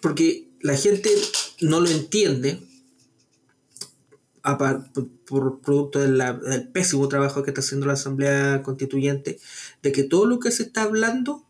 porque 0.00 0.48
la 0.60 0.76
gente 0.76 1.10
no 1.60 1.80
lo 1.80 1.88
entiende 1.88 2.60
por, 5.26 5.60
producto 5.60 5.98
del 5.98 6.68
pésimo 6.72 7.08
trabajo 7.08 7.42
que 7.42 7.50
está 7.50 7.60
haciendo 7.60 7.86
la 7.86 7.94
Asamblea 7.94 8.62
Constituyente, 8.62 9.38
de 9.82 9.92
que 9.92 10.04
todo 10.04 10.26
lo 10.26 10.38
que 10.38 10.50
se 10.50 10.64
está 10.64 10.82
hablando 10.82 11.46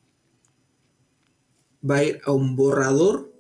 va 1.88 1.96
a 1.96 2.04
ir 2.04 2.20
a 2.24 2.32
un 2.32 2.56
borrador, 2.56 3.32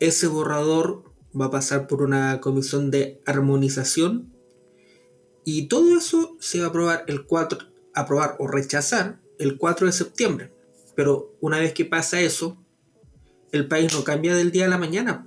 ese 0.00 0.26
borrador 0.26 1.04
va 1.38 1.46
a 1.46 1.50
pasar 1.50 1.86
por 1.86 2.02
una 2.02 2.40
comisión 2.40 2.90
de 2.90 3.20
armonización 3.26 4.32
y 5.44 5.68
todo 5.68 5.96
eso 5.96 6.36
se 6.40 6.60
va 6.60 6.66
a 6.66 6.68
aprobar 6.68 7.04
el 7.06 7.24
4, 7.24 7.58
aprobar 7.94 8.36
o 8.38 8.46
rechazar 8.46 9.20
el 9.38 9.56
4 9.56 9.86
de 9.86 9.92
septiembre. 9.92 10.52
Pero 10.94 11.34
una 11.40 11.58
vez 11.58 11.72
que 11.72 11.84
pasa 11.84 12.20
eso, 12.20 12.58
el 13.52 13.66
país 13.66 13.92
no 13.94 14.04
cambia 14.04 14.34
del 14.34 14.50
día 14.50 14.66
a 14.66 14.68
la 14.68 14.78
mañana. 14.78 15.26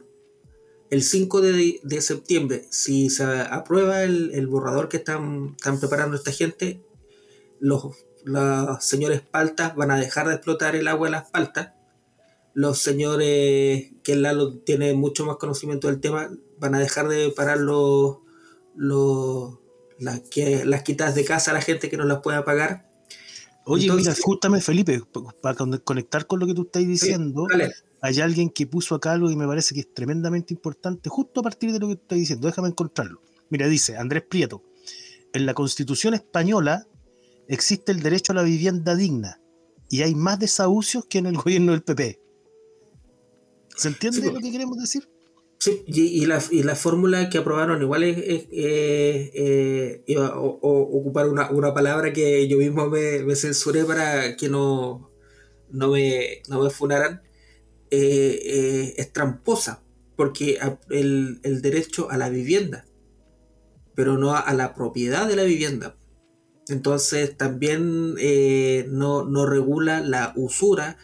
El 0.90 1.04
5 1.04 1.42
de, 1.42 2.02
septiembre, 2.02 2.66
si 2.70 3.10
se 3.10 3.24
aprueba 3.24 4.04
el, 4.04 4.46
borrador 4.48 4.90
que 4.90 4.98
están, 4.98 5.56
están, 5.56 5.80
preparando 5.80 6.18
esta 6.18 6.32
gente, 6.32 6.84
los, 7.60 7.86
los 8.24 8.84
señores 8.84 9.22
paltas 9.22 9.76
van 9.76 9.92
a 9.92 9.98
dejar 9.98 10.28
de 10.28 10.36
explotar 10.36 10.76
el 10.76 10.88
agua 10.88 11.08
de 11.08 11.12
las 11.12 11.30
paltas. 11.30 11.72
Los 12.54 12.80
señores 12.80 13.92
que 14.04 14.16
Lalo 14.16 14.58
tiene 14.58 14.94
mucho 14.94 15.26
más 15.26 15.38
conocimiento 15.38 15.88
del 15.88 16.02
tema 16.02 16.30
van 16.60 16.76
a 16.76 16.80
dejar 16.80 17.08
de 17.08 17.30
parar 17.32 17.60
los, 17.60 18.18
los, 18.76 19.58
las, 20.00 20.22
que, 20.22 20.66
las 20.66 20.84
quitas 20.84 21.16
de 21.16 21.26
casa 21.26 21.52
a 21.52 21.54
la 21.54 21.62
gente 21.62 21.90
que 21.90 21.98
no 21.98 22.04
las 22.04 22.20
pueda 22.20 22.44
pagar. 22.44 22.90
Oye, 23.66 23.92
mira, 23.92 24.14
justamente 24.20 24.66
Felipe, 24.66 25.02
para 25.42 25.56
conectar 25.84 26.26
con 26.26 26.40
lo 26.40 26.48
que 26.48 26.54
tú 26.54 26.64
estás 26.64 26.86
diciendo, 26.86 27.48
hay 28.02 28.20
alguien 28.20 28.50
que 28.50 28.66
puso 28.66 28.96
acá 28.96 29.14
algo 29.14 29.30
y 29.30 29.36
me 29.36 29.46
parece 29.46 29.76
que 29.76 29.82
es 29.82 29.94
tremendamente 29.94 30.54
importante, 30.54 31.10
justo 31.10 31.42
a 31.42 31.44
partir 31.44 31.72
de 31.72 31.80
lo 31.80 31.88
que 31.88 31.96
tú 31.96 32.02
estás 32.02 32.18
diciendo, 32.18 32.48
déjame 32.48 32.70
encontrarlo. 32.70 33.22
Mira, 33.50 33.68
dice 33.68 33.98
Andrés 33.98 34.24
Prieto, 34.28 34.64
en 35.34 35.46
la 35.46 35.54
constitución 35.54 36.14
española 36.16 36.88
existe 37.54 37.92
el 37.92 38.02
derecho 38.02 38.34
a 38.34 38.36
la 38.36 38.44
vivienda 38.44 38.96
digna 38.96 39.40
y 39.90 40.02
hay 40.02 40.16
más 40.16 40.40
desahucios 40.40 41.06
que 41.06 41.20
en 41.20 41.28
el 41.28 41.38
gobierno 41.38 41.72
del 41.74 41.84
PP. 41.84 42.20
¿Se 43.76 43.88
entiende 43.88 44.32
lo 44.32 44.40
que 44.40 44.52
queremos 44.52 44.78
decir? 44.78 45.08
Sí, 45.62 45.84
y, 45.86 46.26
la, 46.26 46.42
y 46.50 46.64
la 46.64 46.76
fórmula 46.76 47.30
que 47.30 47.38
aprobaron 47.38 47.84
igual 47.84 48.04
es, 48.04 48.48
eh, 48.52 50.04
iba 50.08 50.36
ocupar 50.36 51.30
una, 51.30 51.52
una, 51.52 51.72
palabra 51.72 52.12
que 52.14 52.48
yo 52.48 52.58
mismo 52.58 52.90
me, 52.90 53.36
censuré 53.36 53.86
para 53.86 54.36
que 54.36 54.50
no, 54.50 55.12
no, 55.70 55.92
me, 55.92 56.42
no 56.50 56.64
me 56.64 56.72
funaran. 56.72 57.22
Eh, 57.92 58.40
eh, 58.44 58.94
es 58.98 59.14
tramposa, 59.14 59.84
porque 60.16 60.58
el, 60.90 61.42
el, 61.44 61.62
derecho 61.62 62.10
a 62.10 62.18
la 62.18 62.30
vivienda, 62.30 62.88
pero 63.94 64.18
no 64.18 64.36
a, 64.36 64.52
la 64.56 64.74
propiedad 64.74 65.28
de 65.28 65.36
la 65.36 65.44
vivienda. 65.44 65.96
Entonces 66.72 67.38
también 67.38 68.16
no, 68.92 69.24
no 69.26 69.46
regula 69.46 70.02
la 70.02 70.34
usura 70.36 70.98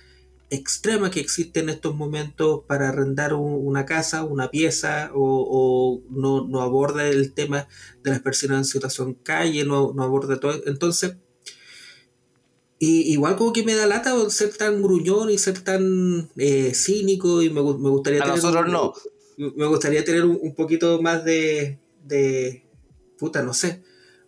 extrema 0.50 1.12
que 1.12 1.20
existe 1.20 1.60
en 1.60 1.70
estos 1.70 1.96
momentos 1.96 2.62
para 2.68 2.90
arrendar 2.90 3.34
una 3.34 3.86
casa, 3.86 4.24
una 4.24 4.50
pieza, 4.50 5.12
o, 5.14 6.02
no, 6.10 6.62
aborda 6.62 7.08
el 7.08 7.34
tema 7.34 7.68
de 8.04 8.12
las 8.12 8.22
personas 8.22 8.60
en 8.60 8.66
situación 8.66 9.14
calle, 9.16 9.66
no, 9.66 9.94
aborda 10.00 10.40
todo. 10.40 10.62
Entonces, 10.66 11.18
y, 12.80 13.12
igual 13.12 13.36
como 13.36 13.54
que 13.54 13.64
me 13.64 13.76
da 13.76 13.88
lata 13.88 14.30
ser 14.30 14.56
tan 14.56 14.82
gruñón 14.82 15.30
y 15.30 15.38
ser 15.38 15.62
tan 15.62 16.30
eh, 16.38 16.74
cínico 16.74 17.42
y 17.42 17.50
me, 17.50 17.62
gustaría... 17.62 18.22
tener 18.22 18.36
nosotros 18.36 18.68
no. 18.70 18.94
Me 19.38 19.68
gustaría 19.68 20.04
tener 20.04 20.26
un, 20.26 20.56
poquito 20.56 21.02
más 21.02 21.24
de, 21.24 21.80
de... 22.06 22.64
Puta, 23.20 23.44
no 23.44 23.54
sé 23.54 23.84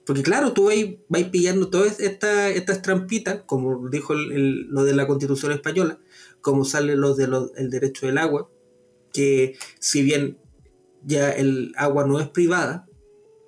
Porque 0.09 0.23
claro, 0.23 0.53
tú 0.53 0.65
vais, 0.65 1.29
pillando 1.29 1.69
todas 1.69 1.99
estas 1.99 2.81
trampitas, 2.81 3.43
como 3.45 3.89
dijo 3.89 4.15
lo 4.15 4.83
de 4.83 4.95
la 4.95 5.05
constitución 5.05 5.51
española, 5.51 5.99
como 6.41 6.65
sale 6.65 6.95
lo 6.95 7.13
del 7.13 7.31
el 7.55 7.69
derecho 7.69 8.07
del 8.07 8.17
agua, 8.17 8.49
que 9.13 9.55
si 9.77 10.01
bien 10.01 10.39
ya 11.03 11.29
el 11.29 11.73
agua 11.77 12.07
no 12.07 12.19
es 12.19 12.27
privada, 12.27 12.87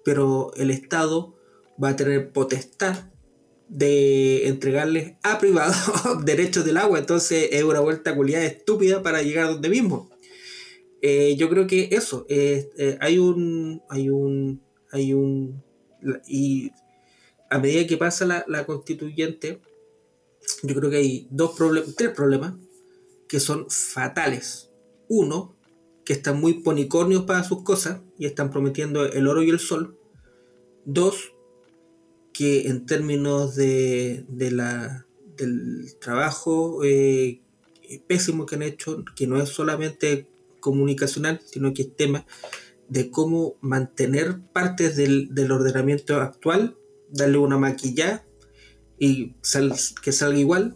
pero 0.05 0.53
el 0.55 0.69
Estado 0.69 1.35
va 1.83 1.89
a 1.89 1.95
tener 1.95 2.31
potestad 2.31 3.09
de 3.67 4.47
entregarles 4.47 5.15
a 5.23 5.39
privados 5.39 5.75
derechos 6.25 6.63
del 6.63 6.77
agua. 6.77 6.99
Entonces 6.99 7.49
es 7.53 7.63
una 7.63 7.79
vuelta 7.79 8.15
culiada 8.15 8.45
estúpida 8.45 9.01
para 9.01 9.23
llegar 9.23 9.47
donde 9.47 9.67
mismo. 9.67 10.11
Eh, 11.01 11.35
yo 11.37 11.49
creo 11.49 11.65
que 11.65 11.89
eso, 11.91 12.27
eh, 12.29 12.69
hay 12.99 13.17
un. 13.17 13.81
Hay 13.89 14.11
un. 14.11 14.61
Hay 14.91 15.15
un. 15.15 15.70
Y 16.27 16.71
a 17.49 17.59
medida 17.59 17.87
que 17.87 17.97
pasa 17.97 18.25
la, 18.25 18.45
la 18.47 18.65
constituyente, 18.65 19.61
yo 20.63 20.75
creo 20.75 20.89
que 20.89 20.97
hay 20.97 21.27
dos 21.29 21.55
problemas, 21.55 21.95
tres 21.95 22.11
problemas 22.11 22.53
que 23.27 23.39
son 23.39 23.69
fatales. 23.69 24.69
Uno, 25.07 25.55
que 26.05 26.13
están 26.13 26.39
muy 26.39 26.55
ponicornios 26.55 27.23
para 27.23 27.43
sus 27.43 27.63
cosas 27.63 28.01
y 28.17 28.25
están 28.25 28.51
prometiendo 28.51 29.05
el 29.05 29.27
oro 29.27 29.43
y 29.43 29.49
el 29.49 29.59
sol. 29.59 29.97
Dos, 30.85 31.33
que 32.33 32.67
en 32.67 32.85
términos 32.85 33.55
de, 33.55 34.25
la, 34.51 35.05
del 35.37 35.95
trabajo 35.99 36.83
eh, 36.83 37.41
pésimo 38.07 38.45
que 38.45 38.55
han 38.55 38.63
hecho, 38.63 39.03
que 39.15 39.27
no 39.27 39.41
es 39.41 39.49
solamente 39.49 40.27
comunicacional, 40.59 41.41
sino 41.45 41.73
que 41.73 41.83
es 41.83 41.95
tema 41.95 42.25
de 42.91 43.09
cómo 43.09 43.55
mantener 43.61 44.41
partes 44.51 44.97
del, 44.97 45.49
ordenamiento 45.49 46.19
actual, 46.19 46.75
darle 47.09 47.37
una 47.37 47.57
maquilla 47.57 48.25
y 48.99 49.35
que 50.03 50.11
salga 50.11 50.37
igual. 50.37 50.75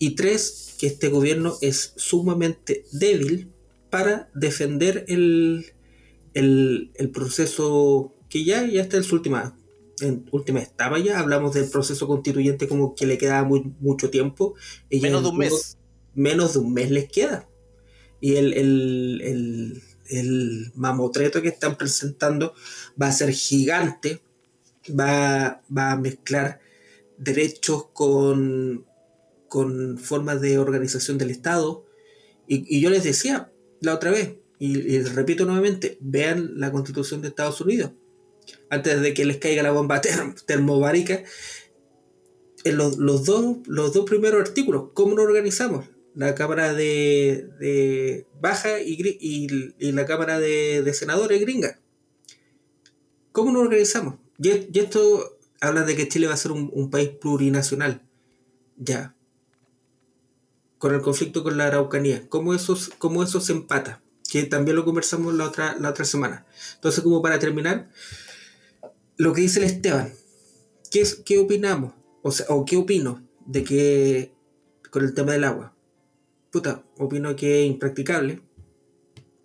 Y 0.00 0.16
tres, 0.16 0.74
que 0.76 0.88
este 0.88 1.08
gobierno 1.08 1.56
es 1.60 1.92
sumamente 1.94 2.84
débil 2.90 3.52
para 3.90 4.28
defender 4.34 5.04
el, 5.06 5.66
el, 6.34 7.10
proceso 7.14 8.12
que 8.28 8.42
ya, 8.42 8.66
ya 8.66 8.82
está 8.82 8.96
en 8.96 9.04
su 9.04 9.14
última, 9.14 9.56
en 10.00 10.28
última 10.32 10.62
etapa 10.62 10.98
ya. 10.98 11.20
Hablamos 11.20 11.54
del 11.54 11.70
proceso 11.70 12.08
constituyente 12.08 12.66
como 12.66 12.96
que 12.96 13.06
le 13.06 13.18
quedaba 13.18 13.46
muy, 13.46 13.72
mucho 13.78 14.10
tiempo. 14.10 14.56
menos 14.90 15.22
de 15.22 15.28
un 15.28 15.38
mes. 15.38 15.78
Menos 16.16 16.54
de 16.54 16.58
un 16.58 16.72
mes 16.72 16.90
les 16.90 17.08
queda. 17.08 17.48
Y 18.20 18.34
el, 18.34 18.52
el, 18.54 19.20
el, 19.22 19.82
mamotreto 20.74 21.42
que 21.42 21.48
están 21.48 21.76
presentando 21.76 22.54
va 23.00 23.08
a 23.08 23.12
ser 23.12 23.32
gigante. 23.32 24.22
Va, 24.88 25.62
va 25.76 25.92
a 25.92 25.96
mezclar 25.96 26.60
derechos 27.18 27.86
con, 27.92 28.86
con 29.48 29.98
formas 29.98 30.40
de 30.40 30.58
organización 30.58 31.18
del 31.18 31.30
Estado. 31.30 31.84
Y, 32.46 32.80
yo 32.80 32.90
les 32.90 33.04
decía, 33.04 33.52
la 33.80 33.94
otra 33.94 34.10
vez, 34.10 34.36
y, 34.58 35.00
repito 35.00 35.44
nuevamente, 35.44 35.98
vean 36.00 36.52
la 36.56 36.72
constitución 36.72 37.20
de 37.20 37.28
Estados 37.28 37.60
Unidos. 37.60 37.92
Antes 38.70 39.02
de 39.02 39.12
que 39.12 39.26
les 39.26 39.36
caiga 39.36 39.62
la 39.62 39.72
bomba 39.72 40.00
termobárica, 40.46 41.22
en 42.64 42.76
los, 42.76 42.96
dos, 42.96 43.58
los 43.66 43.92
dos 43.92 44.04
primeros 44.04 44.40
artículos, 44.40 44.90
¿cómo 44.94 45.14
nos 45.14 45.26
organizamos? 45.26 45.86
La 46.14 46.34
Cámara 46.34 46.74
de, 46.74 48.26
Baja 48.40 48.80
y, 48.80 49.48
la 49.92 50.06
Cámara 50.06 50.38
de, 50.40 50.92
Senadores 50.94 51.40
gringa. 51.40 51.80
¿Cómo 53.32 53.52
nos 53.52 53.62
organizamos? 53.62 54.16
Y, 54.38 54.78
esto 54.78 55.38
habla 55.60 55.84
de 55.84 55.96
que 55.96 56.08
Chile 56.08 56.26
va 56.26 56.34
a 56.34 56.38
ser 56.38 56.52
un, 56.52 56.90
país 56.90 57.10
plurinacional. 57.10 58.02
Ya, 58.76 59.16
con 60.78 60.94
el 60.94 61.00
conflicto 61.00 61.42
con 61.42 61.56
la 61.56 61.66
Araucanía, 61.66 62.28
cómo 62.28 62.54
eso, 62.54 62.78
cómo 62.98 63.24
eso 63.24 63.40
se 63.40 63.52
empata, 63.52 64.00
que 64.30 64.44
también 64.44 64.76
lo 64.76 64.84
conversamos 64.84 65.34
la 65.34 65.46
otra, 65.46 65.76
la 65.78 65.90
otra 65.90 66.04
semana. 66.04 66.46
Entonces, 66.76 67.02
como 67.02 67.20
para 67.20 67.40
terminar, 67.40 67.90
lo 69.16 69.32
que 69.32 69.40
dice 69.40 69.58
el 69.58 69.66
Esteban, 69.66 70.12
¿qué, 70.90 71.04
qué 71.24 71.38
opinamos? 71.38 71.94
O, 72.22 72.32
o 72.48 72.64
qué 72.64 72.76
opino 72.76 73.26
de 73.46 73.64
que 73.64 74.32
con 74.90 75.04
el 75.04 75.14
tema 75.14 75.32
del 75.32 75.44
agua. 75.44 75.74
Opino 76.98 77.34
que 77.36 77.62
es 77.64 77.70
impracticable, 77.70 78.42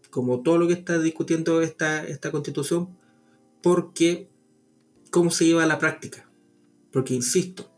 como 0.09 0.41
todo 0.41 0.57
lo 0.57 0.67
que 0.67 0.73
está 0.73 0.99
discutiendo 0.99 1.61
esta, 1.61 2.05
esta 2.05 2.31
constitución, 2.31 2.97
porque 3.61 4.29
cómo 5.09 5.31
se 5.31 5.45
lleva 5.45 5.63
a 5.63 5.67
la 5.67 5.79
práctica. 5.79 6.29
Porque, 6.91 7.13
insisto, 7.13 7.71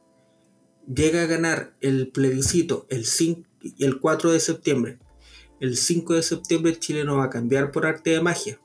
llega 0.93 1.23
a 1.23 1.27
ganar 1.27 1.75
el 1.81 2.09
plebiscito 2.09 2.86
el, 2.89 3.05
5, 3.05 3.43
el 3.79 3.99
4 3.99 4.31
de 4.31 4.39
septiembre, 4.39 4.99
el 5.59 5.77
5 5.77 6.13
de 6.13 6.23
septiembre 6.23 6.79
Chile 6.79 7.03
no 7.03 7.17
va 7.17 7.25
a 7.25 7.29
cambiar 7.29 7.71
por 7.71 7.86
arte 7.86 8.11
de 8.11 8.21
magia. 8.21 8.59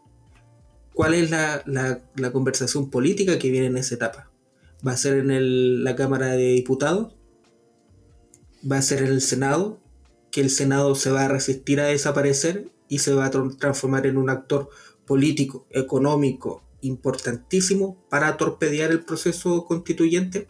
¿Cuál 0.92 1.14
es 1.14 1.30
la, 1.30 2.02
conversación 2.32 2.90
política 2.90 3.38
que 3.38 3.50
viene 3.50 3.66
en 3.66 3.76
esa 3.76 3.94
etapa? 3.94 4.30
¿Va 4.86 4.92
a 4.92 4.96
ser 4.96 5.18
en 5.18 5.84
la 5.84 5.94
Cámara 5.94 6.28
de 6.28 6.52
Diputados? 6.52 7.14
¿Va 8.70 8.78
a 8.78 8.82
ser 8.82 9.02
en 9.02 9.08
el 9.08 9.20
Senado? 9.20 9.80
¿Que 10.30 10.40
el 10.40 10.50
Senado 10.50 10.94
se 10.94 11.10
va 11.10 11.24
a 11.24 11.28
resistir 11.28 11.80
a 11.80 11.86
desaparecer 11.86 12.70
y 12.88 12.98
se 12.98 13.14
va 13.14 13.26
a 13.26 13.30
transformar 13.30 14.06
en 14.06 14.16
un 14.16 14.30
actor 14.30 14.70
político, 15.06 15.66
económico, 15.70 16.62
importantísimo 16.82 17.96
para 18.08 18.36
torpedear 18.36 18.90
el 18.90 19.04
proceso 19.04 19.64
constituyente? 19.64 20.48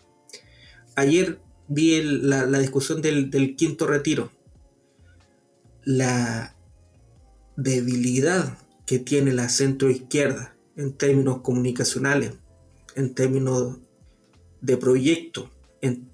Ayer 0.97 1.41
vi 1.71 2.03
la, 2.03 2.47
discusión 2.59 3.01
del, 3.01 3.55
quinto 3.57 3.87
retiro. 3.87 4.31
La 5.85 6.57
debilidad 7.57 8.59
que 8.87 8.99
tiene 8.99 9.33
la 9.33 9.49
centro 9.49 9.89
izquierda 9.89 10.57
en 10.77 10.93
términos 10.93 11.43
comunicacionales, 11.43 12.33
en 12.97 13.15
términos 13.15 13.79
de 14.61 14.77
proyecto, 14.77 15.49
en, 15.81 16.11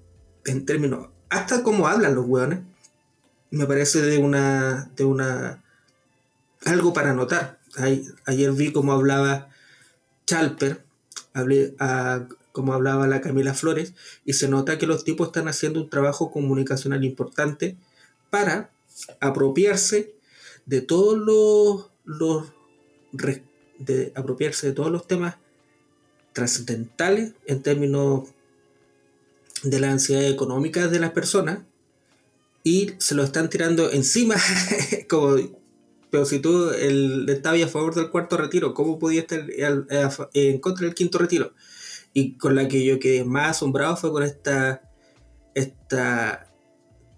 términos, 0.65 1.09
hasta 1.29 1.63
cómo 1.63 1.87
hablan 1.87 2.15
los 2.15 2.27
hueones, 2.27 2.59
me 3.51 3.65
parece 3.65 4.01
de 4.01 4.17
una, 4.17 4.91
de 4.95 5.05
una, 5.05 5.63
algo 6.65 6.93
para 6.93 7.13
notar. 7.13 7.59
Ayer 8.25 8.51
vi 8.51 8.71
cómo 8.71 8.91
hablaba 8.91 9.49
Chalper, 10.25 10.83
hablé 11.33 11.75
a, 11.79 12.27
como 12.51 12.73
hablaba 12.73 13.07
la 13.07 13.21
Camila 13.21 13.53
Flores, 13.53 13.93
y 14.25 14.33
se 14.33 14.47
nota 14.47 14.77
que 14.77 14.87
los 14.87 15.03
tipos 15.03 15.27
están 15.27 15.47
haciendo 15.47 15.81
un 15.81 15.89
trabajo 15.89 16.31
comunicacional 16.31 17.03
importante 17.03 17.77
para 18.29 18.71
apropiarse 19.19 20.15
de 20.65 20.81
todos 20.81 21.17
los, 21.17 21.89
los 22.03 22.51
de 23.79 24.11
apropiarse 24.15 24.67
de 24.67 24.73
todos 24.73 24.91
los 24.91 25.07
temas 25.07 25.37
trascendentales 26.33 27.33
en 27.45 27.61
términos 27.61 28.29
de 29.63 29.79
la 29.79 29.91
ansiedad 29.91 30.25
económica 30.25 30.87
de 30.87 30.99
las 30.99 31.11
personas 31.11 31.59
y 32.67 32.93
se 32.97 33.15
lo 33.15 33.23
están 33.23 33.49
tirando 33.49 33.91
encima 33.91 34.35
como 35.09 35.37
pero 36.09 36.25
si 36.25 36.39
tú 36.39 36.69
el, 36.71 37.27
estabas 37.29 37.61
a 37.63 37.67
favor 37.67 37.93
del 37.93 38.09
cuarto 38.09 38.37
retiro, 38.37 38.73
¿cómo 38.73 38.97
podías 38.97 39.25
estar 39.25 39.45
en 40.33 40.59
contra 40.59 40.85
del 40.85 40.95
quinto 40.95 41.17
retiro? 41.17 41.53
y 42.13 42.35
con 42.35 42.55
la 42.55 42.67
que 42.67 42.83
yo 42.83 42.99
quedé 42.99 43.23
más 43.23 43.51
asombrado 43.51 43.95
fue 43.95 44.11
con 44.11 44.23
esta, 44.23 44.81
esta 45.53 46.51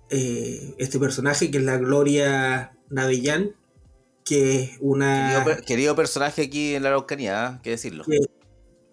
eh, 0.09 0.75
este 0.77 0.99
personaje 0.99 1.49
que 1.49 1.59
es 1.59 1.63
la 1.63 1.77
Gloria 1.77 2.75
Navellán, 2.89 3.55
que 4.25 4.61
es 4.61 4.71
una... 4.81 5.45
Querido, 5.65 5.95
personaje 5.95 6.41
aquí 6.41 6.75
en 6.75 6.83
la 6.83 6.89
Araucanía, 6.89 7.53
¿eh? 7.55 7.59
que 7.63 7.69
decirlo. 7.69 8.03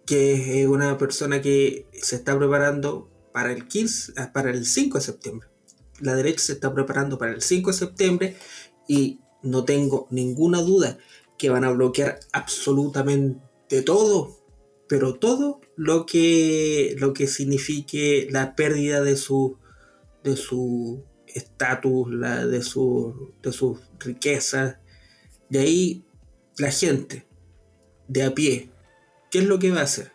Que, 0.06 0.62
es 0.62 0.68
una 0.68 0.96
persona 0.96 1.42
que 1.42 1.86
se 1.92 2.14
está 2.14 2.38
preparando 2.38 3.10
para 3.32 3.50
el 3.50 3.66
15, 3.66 4.12
ah, 4.16 4.30
para 4.32 4.50
el 4.50 4.64
5 4.64 4.98
de 4.98 5.04
septiembre. 5.04 5.48
La 6.00 6.14
derecha 6.14 6.40
se 6.40 6.52
está 6.52 6.72
preparando 6.72 7.18
para 7.18 7.32
el 7.32 7.42
5 7.42 7.70
de 7.70 7.76
septiembre 7.76 8.36
y 8.88 9.20
no 9.42 9.64
tengo 9.64 10.06
ninguna 10.10 10.60
duda 10.60 10.98
que 11.38 11.50
van 11.50 11.64
a 11.64 11.70
bloquear 11.70 12.20
absolutamente 12.32 13.82
todo 13.82 14.46
pero 14.88 15.14
todo 15.14 15.60
lo 15.76 16.06
que, 16.06 16.94
lo 16.98 17.12
que 17.12 17.26
signifique 17.26 18.28
la 18.30 18.54
pérdida 18.54 19.00
de 19.02 19.16
su 19.16 19.58
de 20.22 20.36
su 20.36 21.04
estatus, 21.26 22.08
de 22.50 22.62
su 22.62 23.32
de 23.42 23.52
sus 23.52 23.78
riquezas. 23.98 24.78
De 25.48 25.60
ahí 25.60 26.04
la 26.58 26.70
gente 26.70 27.26
de 28.08 28.24
a 28.24 28.34
pie, 28.34 28.70
¿qué 29.30 29.38
es 29.38 29.44
lo 29.44 29.58
que 29.58 29.70
va 29.70 29.80
a 29.80 29.84
hacer? 29.84 30.12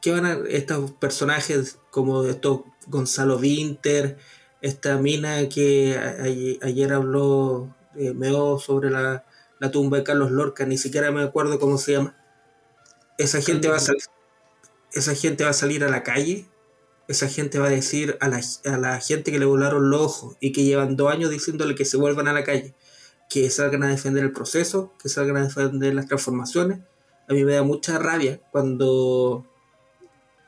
¿Qué 0.00 0.12
van 0.12 0.24
a 0.24 0.38
estos 0.48 0.92
personajes 0.92 1.78
como 1.90 2.24
estos 2.24 2.62
Gonzalo 2.86 3.38
Winter, 3.38 4.18
esta 4.62 4.98
mina 4.98 5.48
que 5.48 5.98
ayer, 6.62 6.92
habló, 6.92 7.74
eh, 7.96 8.12
meó 8.14 8.58
sobre 8.58 8.90
la, 8.90 9.24
la 9.58 9.70
tumba 9.70 9.98
de 9.98 10.04
Carlos 10.04 10.30
Lorca, 10.30 10.66
ni 10.66 10.78
siquiera 10.78 11.10
me 11.10 11.22
acuerdo 11.22 11.58
cómo 11.58 11.78
se 11.78 11.92
llama 11.92 12.16
esa 13.20 13.42
gente 13.42 13.68
va 13.68 13.76
a 13.76 13.80
salir. 13.80 14.02
esa 14.92 15.14
gente 15.14 15.44
va 15.44 15.50
a 15.50 15.54
salir 15.54 15.84
a 15.84 15.90
la 15.90 16.02
calle, 16.02 16.46
esa 17.06 17.28
gente 17.28 17.58
va 17.58 17.66
a 17.66 17.70
decir 17.70 18.16
a 18.20 18.28
la, 18.28 18.40
a 18.64 18.78
la 18.78 18.98
gente 19.00 19.30
que 19.30 19.38
le 19.38 19.44
volaron 19.44 19.90
los 19.90 20.00
ojos 20.00 20.36
y 20.40 20.52
que 20.52 20.64
llevan 20.64 20.96
dos 20.96 21.12
años 21.12 21.30
diciéndole 21.30 21.74
que 21.74 21.84
se 21.84 21.96
vuelvan 21.96 22.28
a 22.28 22.32
la 22.32 22.44
calle, 22.44 22.74
que 23.28 23.50
salgan 23.50 23.82
a 23.82 23.88
defender 23.88 24.24
el 24.24 24.32
proceso, 24.32 24.94
que 25.02 25.08
salgan 25.08 25.36
a 25.36 25.42
defender 25.44 25.94
las 25.94 26.06
transformaciones. 26.06 26.80
A 27.28 27.34
mí 27.34 27.44
me 27.44 27.52
da 27.52 27.62
mucha 27.62 27.98
rabia 27.98 28.40
cuando 28.50 29.46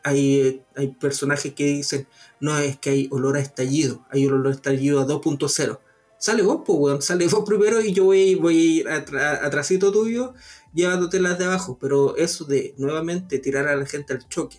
hay, 0.03 0.65
hay 0.75 0.89
personajes 0.89 1.53
que 1.53 1.65
dicen, 1.65 2.09
no, 2.43 2.59
es 2.59 2.77
que 2.77 2.91
hay 2.91 3.09
olor 3.13 3.37
a 3.37 3.41
estallido, 3.41 4.05
hay 4.11 4.27
olor 4.27 4.49
a 4.49 4.51
estallido 4.51 5.01
a 5.01 5.07
2.0. 5.07 5.79
Sale 6.19 6.43
vos, 6.43 6.63
pues, 6.67 7.05
sale 7.05 7.29
vos 7.29 7.45
primero 7.47 7.81
y 7.81 7.93
yo 7.93 8.07
voy, 8.07 8.35
voy 8.35 8.57
a 8.57 8.61
ir 8.61 8.89
atrásito 8.89 9.93
tuyo 9.93 10.35
llevándote 10.75 11.21
las 11.21 11.39
de 11.39 11.45
abajo. 11.45 11.79
Pero 11.81 12.17
eso 12.17 12.45
de 12.45 12.75
nuevamente 12.79 13.39
tirar 13.39 13.69
a 13.69 13.77
la 13.77 13.87
gente 13.87 14.13
al 14.13 14.29
choque 14.29 14.59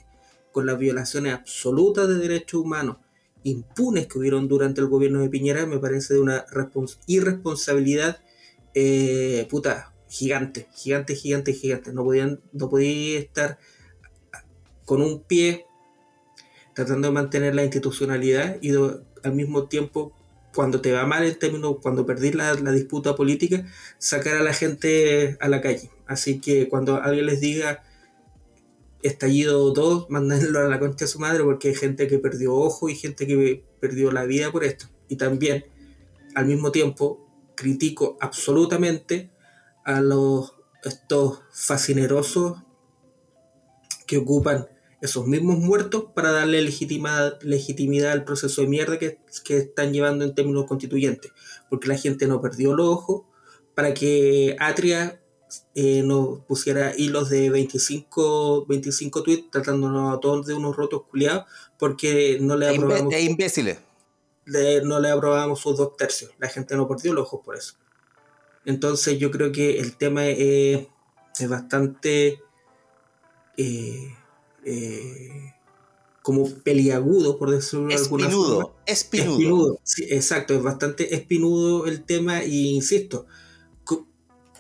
con 0.54 0.66
las 0.66 0.80
violaciones 0.80 1.34
absolutas 1.34 2.08
de 2.08 2.20
derechos 2.20 2.62
humanos 2.62 2.98
impunes 3.44 4.08
que 4.08 4.18
hubieron 4.18 4.48
durante 4.48 4.80
el 4.80 4.88
gobierno 4.88 5.20
de 5.20 5.28
Piñera 5.28 5.66
me 5.66 5.78
parece 5.78 6.14
de 6.14 6.22
una 6.22 6.46
irresponsabilidad 7.08 8.22
eh, 8.74 9.46
puta 9.50 9.94
gigante, 10.08 10.70
gigante, 10.74 11.16
gigante, 11.16 11.52
gigante. 11.52 11.92
No 11.92 12.06
podían, 12.06 12.40
no 12.54 12.70
podía 12.70 13.20
estar 13.20 13.60
con 14.86 15.02
un 15.02 15.22
pie 15.24 15.66
tratando 16.74 17.08
de 17.08 17.14
mantener 17.14 17.56
la 17.56 17.64
institucionalidad 17.64 18.58
y 18.62 18.72
al 18.76 19.34
mismo 19.34 19.68
tiempo 19.68 20.14
cuando 20.54 20.82
te 20.82 20.92
va 20.92 21.06
mal 21.06 21.24
en 21.24 21.38
términos, 21.38 21.78
cuando 21.82 22.06
perdís 22.06 22.36
la, 22.36 22.54
la, 22.54 22.72
disputa 22.72 23.16
política, 23.16 23.66
sacar 23.98 24.36
a 24.36 24.44
la 24.44 24.54
gente 24.54 25.38
a 25.40 25.48
la 25.48 25.62
calle. 25.62 25.90
Así 26.06 26.40
que 26.40 26.70
cuando 26.70 27.02
alguien 27.02 27.26
les 27.26 27.42
diga 27.42 27.84
estallido 29.02 29.74
todo, 29.74 30.08
mándenlo 30.10 30.60
a 30.60 30.68
la 30.68 30.80
concha 30.80 31.06
de 31.06 31.08
su 31.08 31.20
madre 31.20 31.44
porque 31.44 31.70
hay 31.70 31.76
gente 31.76 32.08
que 32.08 32.20
perdió 32.20 32.54
ojo 32.54 32.90
y 32.90 32.96
gente 32.96 33.28
que 33.28 33.64
perdió 33.80 34.12
la 34.12 34.26
vida 34.26 34.52
por 34.52 34.64
esto. 34.64 34.88
Y 35.10 35.16
también, 35.16 35.66
al 36.36 36.46
mismo 36.46 36.72
tiempo, 36.72 37.28
critico 37.56 38.18
absolutamente 38.20 39.32
a 39.86 40.02
los 40.02 40.56
estos 40.84 41.42
fascinerosos 41.52 42.62
que 44.06 44.18
ocupan 44.18 44.68
esos 45.04 45.28
mismos 45.28 45.58
muertos 45.58 46.06
para 46.16 46.32
darle 46.32 46.62
legitimidad, 46.62 47.38
legitimidad 47.42 48.14
al 48.14 48.24
proceso 48.24 48.62
de 48.62 48.68
mierda 48.68 48.98
que, 48.98 49.20
que, 49.44 49.58
están 49.58 49.92
llevando 49.92 50.24
en 50.24 50.34
términos 50.34 50.66
constituyentes. 50.66 51.34
Porque 51.70 51.90
la 51.90 51.98
gente 51.98 52.26
no 52.26 52.40
perdió 52.40 52.74
los 52.74 52.88
ojos 52.88 53.24
para 53.76 53.94
que 53.94 54.56
Atria 54.62 55.22
eh, 55.76 56.04
nos 56.04 56.40
pusiera 56.46 56.94
hilos 56.98 57.30
de 57.30 57.50
25, 57.50 58.66
25 58.66 59.24
tweets 59.24 59.52
tratándonos 59.52 60.16
a 60.16 60.22
todos 60.22 60.46
de 60.46 60.54
unos 60.54 60.74
rotos 60.74 61.04
culiados 61.10 61.52
porque 61.78 62.38
no 62.40 62.56
le 62.56 62.70
aprobamos. 62.70 63.14
imbéciles. 63.20 63.80
no 64.86 65.02
le 65.02 65.10
aprobamos 65.10 65.60
sus 65.60 65.76
dos 65.76 65.98
tercios. 65.98 66.32
La 66.40 66.48
gente 66.48 66.78
no 66.78 66.88
perdió 66.88 67.12
los 67.12 67.28
ojos 67.28 67.42
por 67.44 67.58
eso. 67.58 67.74
Entonces 68.64 69.20
yo 69.20 69.32
creo 69.32 69.52
que 69.52 69.82
el 69.82 69.98
tema 69.98 70.28
es, 70.28 70.88
es 71.38 71.50
bastante 71.50 72.40
eh, 73.58 74.16
eh, 74.66 75.54
como 76.22 76.50
peliagudo, 76.50 77.38
por 77.38 77.52
decirlo 77.52 77.88
de 77.88 77.96
alguna 77.96 78.30
forma. 78.30 78.76
Espinudo. 78.86 79.36
Espinudo. 79.36 79.80
Sí, 79.84 80.06
exacto, 80.10 80.54
es 80.54 80.64
bastante 80.64 81.16
espinudo 81.16 81.86
el 81.86 82.04
tema 82.04 82.44
y 82.44 82.70
insisto, 82.70 83.26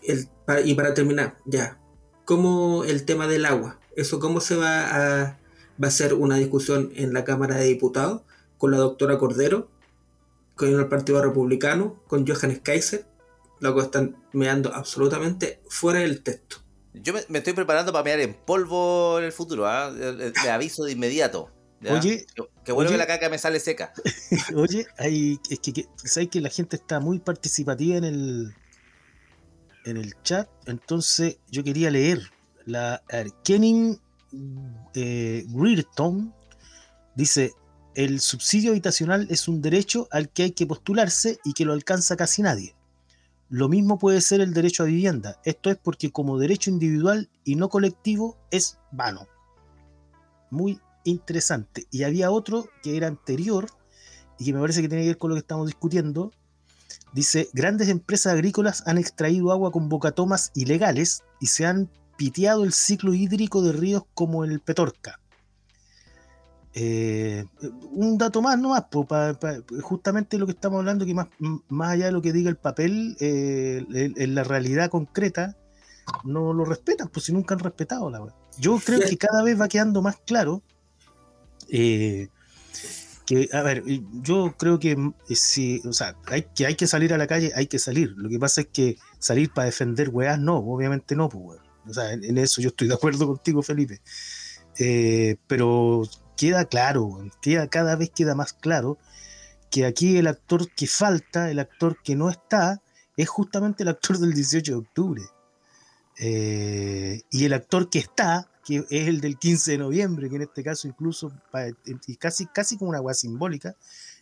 el, 0.04 0.28
y 0.66 0.74
para 0.74 0.94
terminar, 0.94 1.38
ya, 1.46 1.80
¿cómo 2.26 2.84
el 2.84 3.06
tema 3.06 3.28
del 3.28 3.46
agua? 3.46 3.80
¿Eso 3.96 4.20
cómo 4.20 4.42
se 4.42 4.56
va 4.56 4.88
a, 5.22 5.40
va 5.82 5.88
a 5.88 5.92
ser 5.92 6.14
una 6.14 6.38
discusión 6.38 6.92
en 6.96 7.14
la 7.14 7.24
Cámara 7.24 7.56
de 7.56 7.66
Diputados 7.66 8.22
con 8.58 8.72
la 8.72 8.78
doctora 8.78 9.18
Cordero, 9.18 9.70
con 10.56 10.70
el 10.70 10.88
Partido 10.88 11.22
Republicano, 11.22 12.02
con 12.08 12.28
Johannes 12.28 12.60
Kaiser? 12.62 13.06
Luego 13.60 13.82
están 13.82 14.18
meando 14.34 14.74
absolutamente 14.74 15.62
fuera 15.70 16.00
del 16.00 16.22
texto. 16.22 16.58
Yo 16.94 17.14
me, 17.14 17.38
estoy 17.40 17.54
preparando 17.54 17.92
para 17.92 18.04
mear 18.04 18.20
en 18.20 18.34
polvo 18.34 19.18
en 19.20 19.26
el 19.26 19.32
futuro, 19.32 19.68
¿ah? 19.68 19.90
le, 19.92 20.32
aviso 20.50 20.84
de 20.86 20.92
inmediato. 20.92 21.52
Oye, 21.90 22.26
que 22.64 22.72
bueno 22.72 22.90
que 22.90 22.98
la 22.98 23.08
caca 23.08 23.30
me 23.30 23.38
sale 23.38 23.60
seca. 23.60 23.92
Oye, 24.56 24.88
hay, 24.98 25.38
es 25.50 25.60
que, 25.60 25.74
que, 25.74 25.88
sabes 25.98 26.30
que 26.30 26.40
la 26.40 26.50
gente 26.50 26.78
está 26.78 27.00
muy 27.02 27.20
participativa 27.20 27.98
en 27.98 28.04
el 28.06 28.56
en 29.86 29.98
el 29.98 30.14
chat, 30.24 30.48
entonces 30.66 31.40
yo 31.52 31.64
quería 31.64 31.92
leer 31.92 32.32
la 32.66 33.04
Kenning 33.44 34.00
eh, 34.94 35.46
dice 37.16 37.52
el 37.96 38.22
subsidio 38.22 38.72
habitacional 38.72 39.28
es 39.30 39.48
un 39.48 39.62
derecho 39.62 40.08
al 40.12 40.30
que 40.30 40.44
hay 40.44 40.52
que 40.52 40.66
postularse 40.66 41.40
y 41.44 41.54
que 41.54 41.66
lo 41.66 41.74
alcanza 41.74 42.16
casi 42.16 42.42
nadie. 42.42 42.76
Lo 43.54 43.70
mismo 43.70 44.00
puede 44.00 44.20
ser 44.22 44.42
el 44.42 44.52
derecho 44.52 44.82
a 44.82 44.88
vivienda. 44.88 45.40
Esto 45.46 45.70
es 45.70 45.78
porque 45.78 46.12
como 46.12 46.40
derecho 46.40 46.72
individual 46.72 47.30
y 47.44 47.54
no 47.54 47.70
colectivo 47.70 48.36
es 48.50 48.80
vano. 48.92 49.28
Muy 50.50 50.80
interesante. 51.04 51.86
Y 51.92 52.02
había 52.02 52.32
otro 52.32 52.68
que 52.82 52.98
era 52.98 53.06
anterior 53.06 53.68
y 54.40 54.46
que 54.46 54.54
me 54.54 54.60
parece 54.60 54.82
que 54.82 54.90
tiene 54.90 55.04
que 55.04 55.10
ver 55.10 55.18
con 55.20 55.30
lo 55.30 55.36
que 55.36 55.42
estamos 55.42 55.68
discutiendo. 55.68 56.32
Dice, 57.14 57.48
grandes 57.54 57.90
empresas 57.90 58.34
agrícolas 58.34 58.88
han 58.88 58.98
extraído 58.98 59.52
agua 59.52 59.72
con 59.72 59.88
bocatomas 59.88 60.50
ilegales 60.56 61.22
y 61.40 61.46
se 61.46 61.68
han 61.68 61.92
piteado 62.18 62.64
el 62.64 62.74
ciclo 62.74 63.14
hídrico 63.14 63.62
de 63.62 63.74
ríos 63.74 64.02
como 64.16 64.46
el 64.46 64.62
Petorca. 64.62 65.20
Eh, 66.76 67.46
un 67.92 68.18
dato 68.18 68.42
más 68.42 68.58
nomás, 68.58 68.86
justamente 69.82 70.40
lo 70.40 70.48
que 70.48 70.54
estamos 70.54 70.80
hablando, 70.80 71.06
que 71.06 71.14
más, 71.14 71.28
más 71.70 71.92
allá 71.92 72.08
de 72.08 72.12
lo 72.12 72.22
que 72.22 72.34
diga 72.34 72.50
el 72.50 72.58
papel, 72.58 73.16
eh, 73.20 73.86
en, 73.94 74.36
la 74.36 74.44
realidad 74.44 74.90
concreta, 74.90 75.56
no 76.24 76.52
lo 76.52 76.66
respetan, 76.66 77.10
pues 77.10 77.26
si 77.26 77.34
nunca 77.34 77.54
han 77.54 77.60
respetado 77.60 78.10
la 78.10 78.22
web. 78.22 78.34
Yo 78.58 78.80
creo 78.84 79.00
que 79.00 79.18
cada 79.18 79.44
vez 79.44 79.60
va 79.60 79.68
quedando 79.68 80.02
más 80.02 80.18
claro 80.26 80.64
eh, 81.70 82.30
que, 83.28 83.50
a 83.54 83.62
ver, 83.62 83.84
yo 84.24 84.56
creo 84.58 84.80
que 84.80 84.98
si, 85.30 85.80
o 85.86 85.94
sea, 85.94 86.16
hay 86.26 86.48
que, 86.56 86.66
hay 86.66 86.76
que 86.76 86.88
salir 86.88 87.14
a 87.14 87.20
la 87.20 87.28
calle, 87.28 87.52
hay 87.56 87.68
que 87.68 87.78
salir. 87.78 88.16
Lo 88.18 88.30
que 88.30 88.40
pasa 88.40 88.62
es 88.62 88.68
que 88.68 88.98
salir 89.20 89.52
para 89.52 89.66
defender 89.66 90.10
weas, 90.10 90.40
no, 90.40 90.58
obviamente 90.58 91.16
no, 91.16 91.30
pues, 91.30 91.60
O 91.88 91.94
sea, 91.94 92.14
en, 92.14 92.38
eso 92.40 92.62
yo 92.62 92.70
estoy 92.70 92.88
de 92.88 92.96
acuerdo 92.96 93.28
contigo, 93.28 93.62
Felipe. 93.62 94.02
pero 95.48 96.04
queda 96.36 96.66
claro, 96.66 97.20
queda, 97.42 97.68
cada 97.68 97.96
vez 97.96 98.10
queda 98.10 98.36
más 98.36 98.54
claro 98.54 98.98
que 99.74 99.86
aquí 99.86 100.18
el 100.18 100.28
actor 100.28 100.70
que 100.72 100.86
falta, 100.86 101.50
el 101.50 101.58
actor 101.58 101.98
que 102.04 102.16
no 102.16 102.30
está, 102.30 102.82
es 103.18 103.28
justamente 103.28 103.82
el 103.82 103.90
actor 103.90 104.20
del 104.20 104.34
18 104.34 104.72
de 104.72 104.78
octubre. 104.78 105.24
Eh, 106.20 107.22
y 107.32 107.46
el 107.46 107.54
actor 107.54 107.90
que 107.90 107.98
está, 107.98 108.52
que 108.64 108.86
es 108.90 109.08
el 109.08 109.20
del 109.20 109.40
15 109.40 109.72
de 109.72 109.78
noviembre, 109.80 110.30
que 110.30 110.36
en 110.36 110.44
este 110.44 110.64
caso 110.64 110.88
incluso, 110.88 111.34
casi, 112.20 112.46
casi 112.46 112.78
como 112.78 112.90
una 112.90 113.00
agua 113.00 113.16
simbólica, 113.16 113.76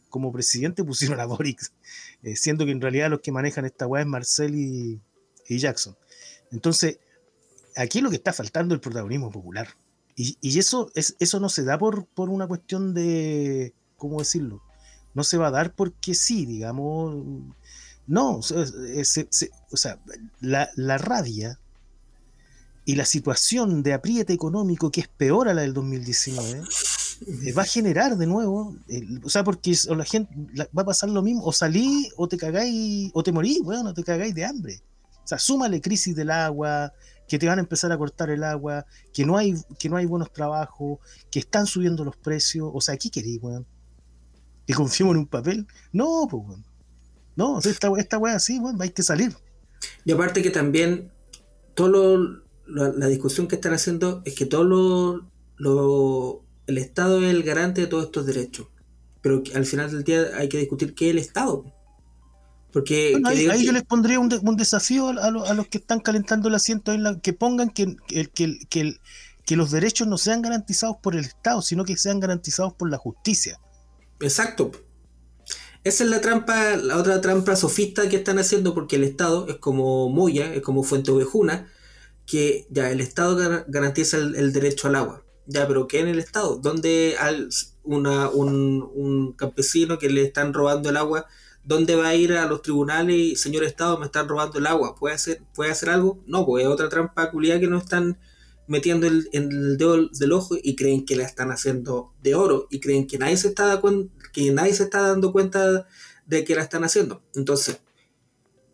como 0.09 0.31
presidente 0.31 0.83
pusieron 0.85 1.19
a 1.19 1.25
Boric, 1.25 1.61
eh, 2.23 2.35
siendo 2.37 2.65
que 2.65 2.71
en 2.71 2.79
realidad 2.79 3.09
los 3.09 3.19
que 3.19 3.33
manejan 3.33 3.65
esta 3.65 3.87
weá 3.87 4.03
es 4.03 4.07
Marcel 4.07 4.55
y, 4.55 5.01
y 5.47 5.57
Jackson. 5.57 5.97
Entonces, 6.51 6.99
aquí 7.75 7.99
lo 7.99 8.09
que 8.09 8.17
está 8.17 8.31
faltando 8.31 8.73
es 8.73 8.77
el 8.77 8.81
protagonismo 8.81 9.31
popular. 9.31 9.67
Y, 10.15 10.59
eso, 10.59 10.91
es, 10.95 11.15
eso 11.19 11.39
no 11.39 11.49
se 11.49 11.63
da 11.63 11.77
por, 11.77 12.05
por 12.05 12.29
una 12.29 12.47
cuestión 12.47 12.93
de, 12.93 13.73
¿cómo 13.97 14.19
decirlo? 14.19 14.61
No 15.13 15.23
se 15.23 15.37
va 15.37 15.47
a 15.47 15.51
dar 15.51 15.73
porque 15.73 16.13
sí, 16.13 16.45
digamos. 16.45 17.23
No, 18.07 18.37
o 18.37 18.41
sea, 18.41 19.99
la, 20.39 20.69
la, 20.75 20.97
rabia 20.97 21.59
y 22.85 22.95
la 22.95 23.05
situación 23.05 23.83
de 23.83 23.93
apriete 23.93 24.33
económico 24.33 24.91
que 24.91 25.01
es 25.01 25.07
peor 25.07 25.47
a 25.47 25.53
la 25.53 25.61
del 25.61 25.73
2019 25.73 26.63
eh, 27.27 27.53
va 27.53 27.61
a 27.61 27.65
generar 27.65 28.17
de 28.17 28.25
nuevo, 28.25 28.75
o 29.23 29.29
sea, 29.29 29.43
porque 29.43 29.75
la 29.89 30.05
gente 30.05 30.33
va 30.55 30.81
a 30.81 30.85
pasar 30.85 31.09
lo 31.09 31.21
mismo, 31.21 31.43
o 31.43 31.53
salí 31.53 32.09
o 32.17 32.27
te 32.27 32.35
cagáis, 32.37 33.11
o 33.13 33.21
te 33.21 33.31
morís, 33.31 33.61
bueno, 33.61 33.93
te 33.93 34.03
cagáis 34.03 34.33
de 34.33 34.45
hambre. 34.45 34.81
O 35.23 35.27
sea, 35.27 35.37
súmale 35.37 35.81
crisis 35.81 36.15
del 36.15 36.31
agua, 36.31 36.91
que 37.31 37.39
te 37.39 37.47
van 37.47 37.59
a 37.59 37.61
empezar 37.61 37.93
a 37.93 37.97
cortar 37.97 38.29
el 38.29 38.43
agua, 38.43 38.85
que 39.13 39.25
no 39.25 39.37
hay, 39.37 39.55
que 39.79 39.87
no 39.87 39.95
hay 39.95 40.05
buenos 40.05 40.33
trabajos, 40.33 40.99
que 41.31 41.39
están 41.39 41.65
subiendo 41.65 42.03
los 42.03 42.17
precios. 42.17 42.69
O 42.73 42.81
sea, 42.81 42.97
¿qué 42.97 43.09
queréis, 43.09 43.41
weón? 43.41 43.65
¿Que 44.67 44.73
confiemos 44.73 45.13
en 45.13 45.19
un 45.19 45.27
papel? 45.27 45.65
No, 45.93 46.27
pues, 46.29 46.43
weón. 46.45 46.65
No, 47.37 47.59
esta, 47.59 47.89
esta 47.97 48.17
weá 48.17 48.35
así, 48.35 48.59
weón, 48.59 48.81
hay 48.81 48.89
que 48.89 49.01
salir. 49.01 49.33
Y 50.03 50.11
aparte 50.11 50.43
que 50.43 50.49
también, 50.49 51.09
todo 51.73 52.41
la 52.67 53.07
discusión 53.07 53.47
que 53.47 53.55
están 53.55 53.71
haciendo 53.71 54.21
es 54.25 54.35
que 54.35 54.45
todo 54.45 54.65
lo, 55.55 56.43
el 56.67 56.77
Estado 56.77 57.23
es 57.23 57.33
el 57.33 57.43
garante 57.43 57.79
de 57.79 57.87
todos 57.87 58.07
estos 58.07 58.25
derechos. 58.25 58.67
Pero 59.21 59.41
al 59.55 59.65
final 59.65 59.89
del 59.89 60.03
día 60.03 60.31
hay 60.35 60.49
que 60.49 60.57
discutir 60.57 60.95
qué 60.95 61.05
es 61.05 61.11
el 61.11 61.19
Estado. 61.19 61.63
Porque 62.71 63.19
ahí, 63.25 63.65
yo 63.65 63.71
les 63.71 63.83
pondría 63.83 64.19
un, 64.19 64.29
desafío 64.55 65.09
a, 65.09 65.29
los 65.29 65.67
que 65.67 65.77
están 65.77 65.99
calentando 65.99 66.47
el 66.47 66.55
asiento, 66.55 66.93
en 66.93 67.03
la, 67.03 67.19
que 67.19 67.33
pongan 67.33 67.69
que, 67.69 67.95
que, 68.07 68.59
que, 68.69 68.97
que 69.45 69.55
los 69.55 69.71
derechos 69.71 70.07
no 70.07 70.17
sean 70.17 70.41
garantizados 70.41 70.97
por 71.01 71.15
el 71.15 71.25
Estado, 71.25 71.61
sino 71.61 71.83
que 71.83 71.97
sean 71.97 72.19
garantizados 72.19 72.73
por 72.73 72.89
la 72.89 72.97
justicia. 72.97 73.59
Exacto. 74.19 74.71
Esa 75.83 76.03
es 76.03 76.09
la 76.09 76.21
trampa, 76.21 76.75
la 76.77 76.97
otra 76.97 77.21
trampa 77.21 77.55
sofista 77.55 78.07
que 78.07 78.17
están 78.17 78.37
haciendo 78.37 78.75
porque 78.75 78.97
el 78.97 79.03
Estado 79.03 79.47
es 79.47 79.55
como 79.57 80.09
Moya, 80.09 80.53
es 80.53 80.61
como 80.61 80.83
Fuente 80.83 81.09
Ovejuna, 81.11 81.71
que 82.27 82.67
ya 82.69 82.91
el 82.91 83.01
Estado 83.01 83.65
garantiza 83.67 84.17
el, 84.17 84.53
derecho 84.53 84.87
al 84.87 84.95
agua. 84.95 85.23
Ya, 85.47 85.67
pero 85.67 85.87
¿qué 85.87 85.99
en 85.99 86.07
el 86.07 86.19
Estado? 86.19 86.57
¿Dónde 86.57 87.15
al 87.19 87.49
una, 87.83 88.29
un, 88.29 89.33
campesino 89.33 89.97
que 89.97 90.09
le 90.09 90.23
están 90.23 90.53
robando 90.53 90.89
el 90.89 90.97
agua, 90.97 91.25
dónde 91.63 91.95
va 91.95 92.09
a 92.09 92.15
ir 92.15 92.33
a 92.33 92.45
los 92.45 92.61
tribunales 92.61 93.39
señor 93.39 93.63
Estado, 93.63 93.97
me 93.97 94.05
están 94.05 94.27
robando 94.27 94.59
el 94.59 94.67
agua? 94.67 94.95
¿Puede 94.95 95.15
hacer, 95.15 95.43
puede 95.53 95.71
hacer 95.71 95.89
algo? 95.89 96.23
No, 96.25 96.45
pues 96.45 96.63
es 96.63 96.69
otra 96.69 96.89
trampa 96.89 97.31
culiada 97.31 97.59
que 97.59 97.67
no 97.67 97.77
están 97.77 98.17
metiendo 98.67 99.07
el, 99.07 99.27
el 99.33 99.77
dedo 99.77 100.07
del 100.07 100.31
ojo 100.31 100.55
y 100.61 100.75
creen 100.75 101.05
que 101.05 101.15
la 101.15 101.23
están 101.23 101.51
haciendo 101.51 102.13
de 102.23 102.35
oro 102.35 102.67
y 102.71 102.79
creen 102.79 103.07
que 103.07 103.17
nadie 103.17 103.37
se 103.37 103.49
está, 103.49 103.81
que 104.33 104.51
nadie 104.51 104.73
se 104.73 104.83
está 104.83 105.01
dando 105.01 105.31
cuenta 105.31 105.87
de 106.25 106.43
que 106.45 106.55
la 106.55 106.61
están 106.61 106.83
haciendo. 106.83 107.21
Entonces, 107.35 107.79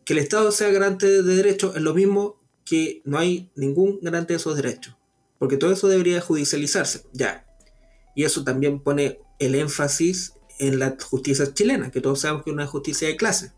que 0.05 0.13
el 0.13 0.19
Estado 0.19 0.51
sea 0.51 0.71
garante 0.71 1.23
de 1.23 1.35
derechos 1.35 1.75
es 1.75 1.81
lo 1.81 1.93
mismo 1.93 2.39
que 2.63 3.01
no 3.05 3.17
hay 3.17 3.51
ningún 3.55 3.99
garante 4.01 4.33
de 4.33 4.37
esos 4.37 4.55
derechos. 4.55 4.95
Porque 5.39 5.57
todo 5.57 5.71
eso 5.71 5.87
debería 5.87 6.21
judicializarse, 6.21 7.03
ya. 7.13 7.45
Y 8.15 8.23
eso 8.23 8.43
también 8.43 8.79
pone 8.79 9.19
el 9.39 9.55
énfasis 9.55 10.33
en 10.59 10.79
la 10.79 10.97
justicia 11.01 11.53
chilena, 11.53 11.91
que 11.91 12.01
todos 12.01 12.21
sabemos 12.21 12.43
que 12.43 12.49
es 12.51 12.53
una 12.53 12.67
justicia 12.67 13.07
de 13.07 13.15
clase. 13.15 13.51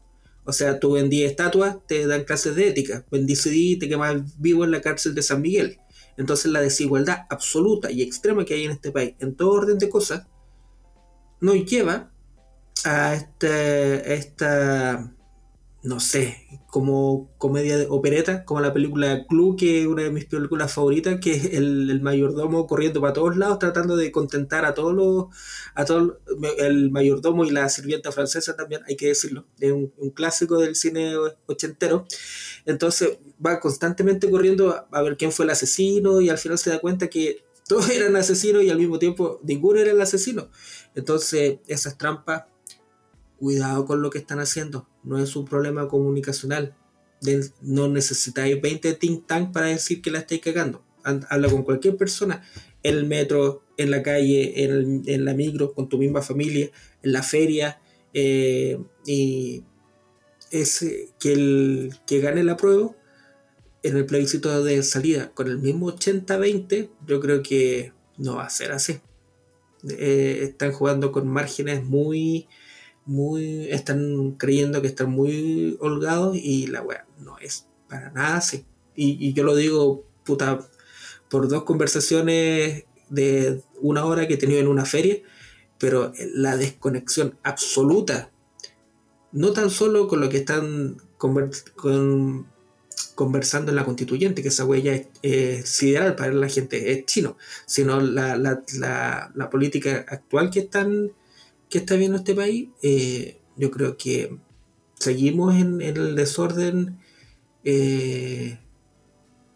O 0.45 0.53
sea, 0.53 0.79
tú 0.79 0.93
vendí 0.93 1.23
estatuas, 1.23 1.77
te 1.87 2.07
dan 2.07 2.23
clases 2.23 2.55
de 2.55 2.69
ética. 2.69 3.05
Vendí 3.11 3.35
CD, 3.35 3.77
te 3.79 3.87
quemas 3.87 4.39
vivo 4.39 4.63
en 4.63 4.71
la 4.71 4.81
cárcel 4.81 5.13
de 5.13 5.21
San 5.21 5.41
Miguel. 5.41 5.79
Entonces 6.17 6.51
la 6.51 6.61
desigualdad 6.61 7.25
absoluta 7.29 7.91
y 7.91 8.01
extrema 8.01 8.45
que 8.45 8.55
hay 8.55 8.65
en 8.65 8.71
este 8.71 8.91
país, 8.91 9.13
en 9.19 9.35
todo 9.35 9.51
orden 9.51 9.77
de 9.77 9.89
cosas, 9.89 10.27
nos 11.39 11.65
lleva 11.65 12.11
a 12.83 13.13
este, 13.13 14.13
esta 14.13 15.13
no 15.81 16.01
sé, 16.01 16.45
como 16.67 17.29
comedia 17.37 17.77
de 17.77 17.87
opereta, 17.89 18.43
como 18.43 18.59
la 18.59 18.73
película 18.73 19.25
Club, 19.27 19.57
que 19.57 19.81
es 19.81 19.87
una 19.87 20.03
de 20.03 20.11
mis 20.11 20.25
películas 20.25 20.73
favoritas, 20.73 21.19
que 21.21 21.31
es 21.31 21.45
el, 21.53 22.01
mayordomo 22.01 22.67
corriendo 22.67 22.99
para 22.99 23.13
todos 23.13 23.37
lados, 23.37 23.59
tratando 23.59 23.95
de 23.95 24.11
contentar 24.11 24.65
a 24.65 24.73
todos 24.73 24.93
los, 24.93 25.27
a 25.75 25.85
todos, 25.85 26.17
el 26.57 26.91
mayordomo 26.91 27.45
y 27.45 27.51
la 27.51 27.69
sirvienta 27.69 28.11
francesa 28.11 28.57
también, 28.57 28.81
hay 28.87 28.97
que 28.97 29.07
decirlo, 29.07 29.45
es 29.59 29.71
un, 29.71 29.91
clásico 30.13 30.57
del 30.57 30.75
cine 30.75 31.13
ochentero. 31.45 32.05
Entonces 32.65 33.19
va 33.45 33.59
constantemente 33.61 34.29
corriendo 34.29 34.85
a 34.91 35.01
ver 35.01 35.15
quién 35.15 35.31
fue 35.31 35.45
el 35.45 35.51
asesino 35.51 36.19
y 36.19 36.29
al 36.29 36.37
final 36.37 36.57
se 36.57 36.71
da 36.71 36.79
cuenta 36.79 37.07
que 37.07 37.45
todos 37.69 37.89
eran 37.91 38.17
asesinos 38.17 38.63
y 38.63 38.69
al 38.69 38.77
mismo 38.77 38.99
tiempo 38.99 39.39
ninguno 39.43 39.79
era 39.79 39.91
el 39.91 40.01
asesino. 40.01 40.49
Entonces 40.93 41.59
esas 41.67 41.97
trampas 41.97 42.43
cuidado 43.37 43.85
con 43.85 44.01
lo 44.01 44.09
que 44.09 44.17
están 44.17 44.39
haciendo. 44.39 44.88
No 45.09 45.17
es 45.17 45.35
un 45.35 45.45
problema 45.45 45.87
comunicacional. 45.87 46.75
no 47.61 47.87
necesitáis 47.87 48.61
20 48.61 48.93
think 48.93 49.25
tank 49.25 49.51
para 49.51 49.65
decir 49.65 50.03
que 50.03 50.11
la 50.11 50.19
estáis 50.19 50.41
cagando. 50.41 50.83
Habla 51.03 51.49
con 51.49 51.63
cualquier 51.63 51.97
persona, 51.97 52.43
en 52.83 52.95
el 52.95 53.05
metro, 53.07 53.63
en 53.77 53.89
la 53.89 54.03
calle, 54.03 54.63
en, 54.63 55.25
la 55.25 55.33
micro, 55.33 55.73
con 55.73 55.89
tu 55.89 55.97
misma 55.97 56.21
familia, 56.21 56.69
en 57.01 57.11
la 57.11 57.23
feria. 57.23 57.81
Eh, 58.13 58.79
y 59.07 59.63
es 60.51 60.85
que 61.19 61.33
el 61.33 61.95
que 62.05 62.19
gane 62.19 62.43
la 62.43 62.55
prueba 62.55 62.95
en 63.81 63.97
el 63.97 64.05
plebiscito 64.05 64.63
de 64.63 64.83
salida 64.83 65.31
con 65.33 65.47
el 65.47 65.57
mismo 65.57 65.91
80-20, 65.91 66.89
yo 67.07 67.19
creo 67.19 67.41
que 67.41 67.93
no 68.17 68.35
va 68.35 68.45
a 68.45 68.49
ser 68.51 68.73
así. 68.73 68.99
Eh, 69.89 70.41
están 70.43 70.71
jugando 70.71 71.11
con 71.11 71.27
márgenes 71.27 71.83
muy 71.83 72.47
muy, 73.09 73.67
están 73.71 74.33
creyendo 74.33 74.83
que 74.83 74.87
están 74.87 75.09
muy 75.09 75.77
holgados 75.79 76.37
y 76.37 76.67
la 76.67 76.83
weá 76.83 77.07
no 77.17 77.39
es 77.39 77.65
para 77.89 78.11
nada 78.11 78.37
así. 78.37 78.65
Y, 78.95 79.33
yo 79.33 79.43
lo 79.43 79.55
digo, 79.55 80.05
puta, 80.23 80.59
por 81.27 81.47
dos 81.47 81.63
conversaciones 81.63 82.83
de 83.09 83.63
una 83.81 84.05
hora 84.05 84.27
que 84.27 84.35
he 84.35 84.37
tenido 84.37 84.59
en 84.59 84.67
una 84.67 84.85
feria, 84.85 85.17
pero 85.79 86.13
la 86.35 86.55
desconexión 86.55 87.35
absoluta, 87.41 88.29
no 89.31 89.53
tan 89.53 89.71
solo 89.71 90.07
con 90.07 90.21
lo 90.21 90.29
que 90.29 90.37
están 90.37 90.97
con, 91.17 91.49
conversando 93.15 93.71
en 93.71 93.75
la 93.75 93.85
constituyente, 93.85 94.43
que 94.43 94.49
esa 94.49 94.65
huella 94.65 94.93
es, 94.93 95.07
es, 95.23 95.67
sideral 95.67 96.15
para 96.15 96.33
la 96.33 96.47
gente, 96.47 96.91
es 96.91 97.05
chino, 97.05 97.37
sino 97.65 98.01
la, 98.01 98.37
la, 98.37 99.31
la 99.33 99.49
política 99.49 100.05
actual 100.07 100.51
que 100.51 100.59
están 100.59 101.11
que 101.69 101.77
está 101.77 101.95
viendo 101.95 102.17
este 102.17 102.35
país, 102.35 102.69
eh, 102.81 103.39
yo 103.55 103.71
creo 103.71 103.97
que 103.97 104.37
seguimos 104.95 105.55
en, 105.55 105.81
el 105.81 106.15
desorden 106.15 106.97
eh, 107.63 108.57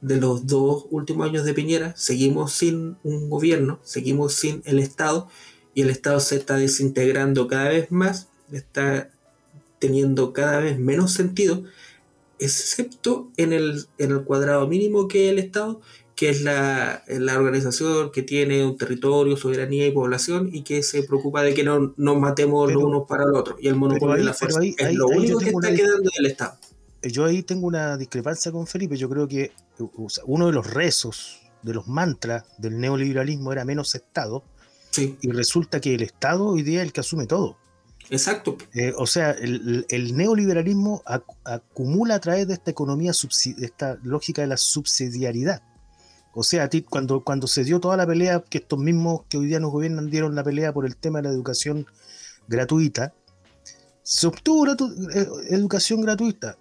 de 0.02 0.18
los 0.18 0.48
dos 0.48 0.86
últimos 0.92 1.28
años 1.28 1.46
de 1.46 1.54
Piñera, 1.54 1.96
seguimos 1.98 2.54
sin 2.54 2.98
un 3.04 3.30
gobierno, 3.30 3.80
seguimos 3.84 4.34
sin 4.34 4.62
el 4.66 4.80
Estado 4.80 5.28
y 5.74 5.82
el 5.82 5.90
Estado 5.90 6.20
se 6.20 6.36
está 6.36 6.58
desintegrando 6.58 7.48
cada 7.48 7.70
vez 7.70 7.92
más, 7.92 8.28
está 8.52 9.10
teniendo 9.80 10.34
cada 10.34 10.60
vez 10.60 10.78
menos 10.78 11.14
sentido, 11.14 11.64
excepto 12.40 13.32
en 13.38 13.54
el, 13.54 13.86
en 13.98 14.12
el 14.12 14.24
cuadrado 14.24 14.68
mínimo 14.68 15.08
que 15.08 15.30
el 15.30 15.40
Estado 15.40 15.82
que 16.24 16.30
es 16.30 16.42
la, 16.42 17.04
organización 17.38 18.10
que 18.10 18.22
tiene 18.24 18.64
un 18.64 18.78
territorio, 18.78 19.36
soberanía 19.36 19.88
y 19.88 19.92
población 19.92 20.50
y 20.54 20.62
que 20.62 20.82
se 20.82 21.04
preocupa 21.04 21.44
de 21.44 21.54
que 21.54 21.66
no 21.66 21.94
nos 21.98 22.18
matemos 22.18 22.72
los 22.72 22.82
unos 22.82 23.06
para 23.10 23.26
los 23.26 23.38
otros. 23.38 23.58
Y 23.60 23.68
el 23.68 23.76
monopolio 23.76 24.16
de 24.16 24.24
la 24.24 24.34
fuerza 24.34 24.62
es 24.64 24.94
lo 24.94 25.08
único 25.08 25.40
que 25.40 25.50
está 25.50 25.76
quedando 25.76 26.10
del 26.18 26.26
Estado. 26.28 26.58
Yo 27.02 27.26
ahí 27.26 27.44
tengo 27.44 27.68
una 27.68 27.98
discrepancia 27.98 28.54
con 28.54 28.68
Felipe. 28.68 28.96
Yo 28.96 29.10
creo 29.10 29.28
que 29.28 29.52
uno 30.26 30.48
de 30.48 30.54
los 30.54 30.74
rezos, 30.74 31.42
de 31.62 31.74
los 31.74 31.90
mantras 31.90 32.46
del 32.58 32.80
neoliberalismo 32.80 33.52
era 33.52 33.66
menos 33.66 33.94
Estado. 33.94 34.46
Y 34.96 35.30
resulta 35.30 35.82
que 35.82 35.94
el 35.94 36.04
Estado 36.04 36.46
hoy 36.46 36.64
día 36.64 36.80
es 36.80 36.86
el 36.86 36.94
que 36.94 37.02
asume 37.02 37.26
todo. 37.26 37.58
Exacto. 38.10 38.58
Eh, 38.74 38.94
o 38.96 39.08
sea, 39.08 39.32
el, 39.32 40.16
neoliberalismo 40.16 41.04
acumula 41.44 42.16
a 42.16 42.20
través 42.22 42.48
de 42.48 42.54
esta 42.54 42.72
economía, 42.72 43.12
de 43.12 43.66
esta 43.66 43.98
lógica 44.04 44.42
de 44.42 44.48
la 44.48 44.58
subsidiariedad. 44.58 45.64
O 46.34 46.44
sea, 46.44 46.70
cuando, 46.90 47.24
cuando 47.24 47.48
se 47.48 47.64
dio 47.64 47.80
toda 47.80 47.96
la 47.96 48.08
pelea, 48.08 48.44
que 48.50 48.58
estos 48.58 48.80
mismos 48.80 49.22
que 49.30 49.38
hoy 49.38 49.48
día 49.48 49.60
nos 49.60 49.72
gobiernan 49.72 50.10
dieron 50.10 50.34
la 50.34 50.44
pelea 50.44 50.74
por 50.74 50.86
el 50.86 50.96
tema 50.98 51.20
de 51.20 51.28
la 51.28 51.34
educación 51.34 51.86
gratuita, 52.48 53.14
se 54.02 54.28
obtuvo 54.28 54.66
eh, 54.68 55.28
educación 55.50 56.02
gratuita, 56.02 56.58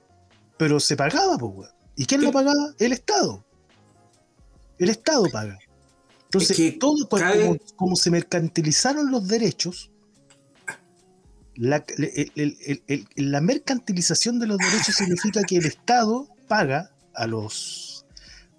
pero 0.59 0.79
se 0.79 0.97
pagaba, 0.97 1.39
pues, 1.39 1.71
¿Y 1.97 2.07
quién 2.07 2.23
lo 2.23 2.33
pagaba? 2.33 2.75
El 2.79 2.93
Estado. 2.93 3.45
El 4.79 4.89
Estado 4.89 5.25
paga. 5.31 5.59
Entonces, 6.25 6.79
todo 6.79 7.09
pues, 7.09 7.23
como, 7.77 7.97
se 7.97 8.11
mercantilizaron 8.11 9.11
los 9.11 9.29
derechos, 9.29 9.91
la, 11.55 11.85
la 13.17 13.41
mercantilización 13.43 14.39
de 14.39 14.47
los 14.47 14.57
derechos 14.57 14.95
significa 14.97 15.43
que 15.43 15.59
el 15.59 15.67
Estado 15.67 16.27
paga 16.49 16.91
a 17.15 17.27
los 17.27 17.92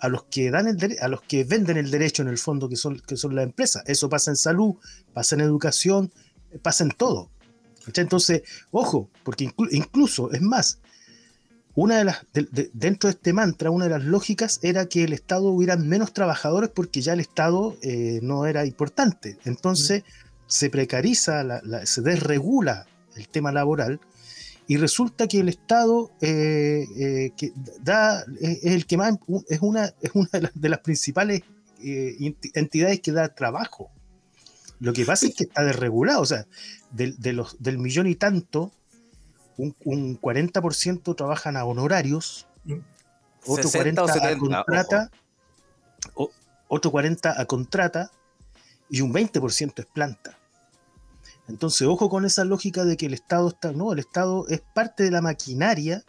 a 0.03 0.09
los 0.09 0.25
que 0.25 0.51
dan 0.51 0.67
el 0.67 0.97
a 0.99 1.07
los 1.07 1.21
que 1.21 1.45
venden 1.45 1.77
el 1.77 1.89
derecho 1.89 2.23
en 2.23 2.27
el 2.27 2.37
fondo 2.37 2.67
que 2.67 2.75
son 2.75 2.99
que 2.99 3.15
son 3.15 3.35
las 3.35 3.45
empresas. 3.45 3.83
Eso 3.87 4.09
pasa 4.09 4.31
en 4.31 4.35
salud 4.35 4.75
pasa 5.13 5.35
en 5.35 5.41
educación 5.41 6.11
pasa 6.61 6.83
en 6.83 6.91
todo. 6.91 7.29
Entonces 7.95 8.41
ojo 8.71 9.09
porque 9.23 9.49
incluso 9.71 10.29
es 10.33 10.41
más 10.41 10.79
una 11.73 11.99
de 11.99 12.03
las 12.03 12.25
dentro 12.73 13.07
de 13.07 13.11
este 13.11 13.31
mantra 13.31 13.71
una 13.71 13.85
de 13.85 13.91
las 13.91 14.03
lógicas 14.03 14.59
era 14.61 14.87
que 14.87 15.05
el 15.05 15.13
estado 15.13 15.47
hubiera 15.47 15.77
menos 15.77 16.11
trabajadores 16.11 16.69
porque 16.69 17.01
ya 17.01 17.13
el 17.13 17.21
estado 17.21 17.77
eh, 17.81 18.19
no 18.21 18.45
era 18.45 18.65
importante. 18.65 19.37
Entonces 19.45 20.03
se 20.47 20.69
precariza 20.69 21.61
se 21.85 22.01
desregula 22.01 22.87
el 23.15 23.29
tema 23.29 23.53
laboral 23.53 24.01
y 24.67 24.77
resulta 24.77 25.27
que 25.27 25.39
el 25.39 25.49
Estado 25.49 26.11
eh, 26.21 26.85
eh, 26.97 27.31
que 27.35 27.51
da, 27.81 28.23
es, 28.39 28.63
el 28.63 28.85
que 28.85 28.97
más 28.97 29.17
es 29.49 29.61
una, 29.61 29.93
es 30.01 30.11
una 30.13 30.29
de, 30.53 30.69
las, 30.69 30.79
principales 30.79 31.43
eh, 31.83 32.33
entidades 32.53 33.01
que 33.01 33.11
da 33.11 33.33
trabajo. 33.35 33.91
Lo 34.79 34.93
que 34.93 35.05
pasa 35.05 35.27
es 35.27 35.35
que 35.35 35.43
está 35.43 35.63
desregulado, 35.63 36.21
o 36.21 36.25
sea, 36.25 36.45
de, 36.91 37.33
los, 37.33 37.61
del 37.61 37.77
millón 37.77 38.07
y 38.07 38.15
tanto, 38.15 38.71
un, 39.57 40.19
40% 40.19 41.15
trabajan 41.15 41.57
a 41.57 41.65
honorarios, 41.65 42.47
otro 43.45 43.69
40% 43.69 44.23
a 44.23 44.37
contrata, 44.37 45.11
otro 46.67 46.91
40% 46.91 47.33
a 47.37 47.45
contrata 47.45 48.11
y 48.89 49.01
un 49.01 49.13
20% 49.13 49.73
es 49.79 49.85
planta. 49.85 50.37
Entonces, 51.47 51.87
ojo 51.87 52.09
con 52.09 52.25
esa 52.25 52.45
lógica 52.45 52.85
de 52.85 52.97
que 52.97 53.07
el 53.07 53.13
Estado 53.13 53.49
está, 53.49 53.71
no, 53.71 53.91
el 53.91 53.99
Estado 53.99 54.47
es 54.47 54.61
parte 54.73 55.03
de 55.03 55.11
la 55.11 55.21
maquinaria 55.21 56.03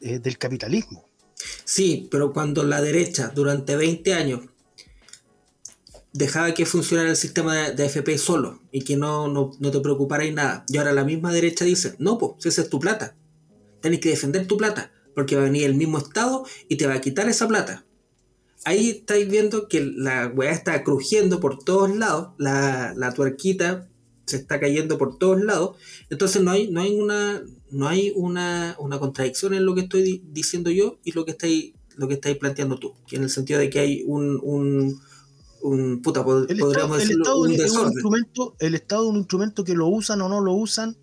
eh, 0.00 0.18
del 0.18 0.38
capitalismo. 0.38 1.04
Sí, 1.64 2.08
pero 2.10 2.32
cuando 2.32 2.64
la 2.64 2.80
derecha 2.82 3.30
durante 3.34 3.76
20 3.76 4.14
años 4.14 4.40
dejaba 6.12 6.52
que 6.52 6.66
funcionara 6.66 7.10
el 7.10 7.16
sistema 7.16 7.54
de, 7.54 7.74
de 7.74 7.84
AFP 7.84 8.18
solo 8.18 8.60
y 8.72 8.82
que 8.82 8.96
no, 8.96 9.28
no, 9.28 9.52
no 9.60 9.70
te 9.70 9.80
preocuparais 9.80 10.34
nada. 10.34 10.64
Y 10.68 10.78
ahora 10.78 10.92
la 10.92 11.04
misma 11.04 11.32
derecha 11.32 11.64
dice, 11.64 11.94
no, 11.98 12.18
pues, 12.18 12.46
esa 12.46 12.62
es 12.62 12.70
tu 12.70 12.80
plata. 12.80 13.14
Tenés 13.80 14.00
que 14.00 14.10
defender 14.10 14.46
tu 14.48 14.56
plata, 14.56 14.90
porque 15.14 15.36
va 15.36 15.42
a 15.42 15.44
venir 15.44 15.64
el 15.64 15.74
mismo 15.74 15.98
Estado 15.98 16.44
y 16.68 16.76
te 16.76 16.88
va 16.88 16.94
a 16.94 17.00
quitar 17.00 17.28
esa 17.28 17.46
plata. 17.46 17.84
Ahí 18.64 18.90
estáis 18.90 19.28
viendo 19.28 19.68
que 19.68 19.80
la 19.80 20.26
weá 20.26 20.50
está 20.50 20.82
crujiendo 20.82 21.38
por 21.38 21.62
todos 21.62 21.94
lados, 21.94 22.30
la, 22.38 22.92
la 22.96 23.14
tuerquita 23.14 23.87
se 24.28 24.36
está 24.36 24.60
cayendo 24.60 24.98
por 24.98 25.18
todos 25.18 25.42
lados. 25.42 25.76
Entonces 26.10 26.42
no 26.42 26.50
hay, 26.50 26.70
no 26.70 26.80
hay 26.80 26.94
una, 26.94 27.42
no 27.70 27.88
hay 27.88 28.12
una, 28.14 28.76
una 28.78 28.98
contradicción 28.98 29.54
en 29.54 29.64
lo 29.66 29.74
que 29.74 29.82
estoy 29.82 30.02
di- 30.02 30.22
diciendo 30.32 30.70
yo 30.70 30.98
y 31.04 31.12
lo 31.12 31.24
que 31.24 31.32
estáis, 31.32 31.72
lo 31.96 32.06
que 32.08 32.14
estáis 32.14 32.36
planteando 32.38 32.78
tú. 32.78 32.94
Que 33.06 33.16
en 33.16 33.22
el 33.24 33.30
sentido 33.30 33.58
de 33.58 33.70
que 33.70 33.80
hay 33.80 34.02
un, 34.06 34.38
un, 34.42 35.00
un 35.62 36.02
puta, 36.02 36.24
pod- 36.24 36.46
El 36.50 36.58
podríamos 36.58 37.00
Estado, 37.02 37.02
el 37.02 37.02
decirlo, 37.02 37.22
Estado 37.24 37.40
un 37.40 37.50
es 37.50 37.58
un 37.58 37.64
desorden. 37.64 37.92
instrumento, 37.92 38.56
el 38.60 38.74
Estado 38.74 39.02
es 39.04 39.10
un 39.10 39.16
instrumento 39.16 39.64
que 39.64 39.74
lo 39.74 39.88
usan 39.88 40.20
o 40.22 40.28
no 40.28 40.40
lo 40.40 40.52
usan, 40.54 40.96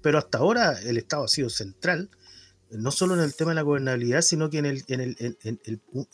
pero 0.00 0.18
hasta 0.18 0.38
ahora 0.38 0.80
el 0.80 0.96
Estado 0.96 1.24
ha 1.24 1.28
sido 1.28 1.48
central, 1.50 2.10
no 2.70 2.90
solo 2.90 3.14
en 3.14 3.20
el 3.20 3.34
tema 3.34 3.52
de 3.52 3.56
la 3.56 3.62
gobernabilidad, 3.62 4.20
sino 4.22 4.50
que 4.50 4.58
en 4.58 4.66
el, 4.66 4.84
en 4.88 5.00
el, 5.00 5.16
en- 5.42 5.60
el- 5.64 5.80
un- 5.92 6.08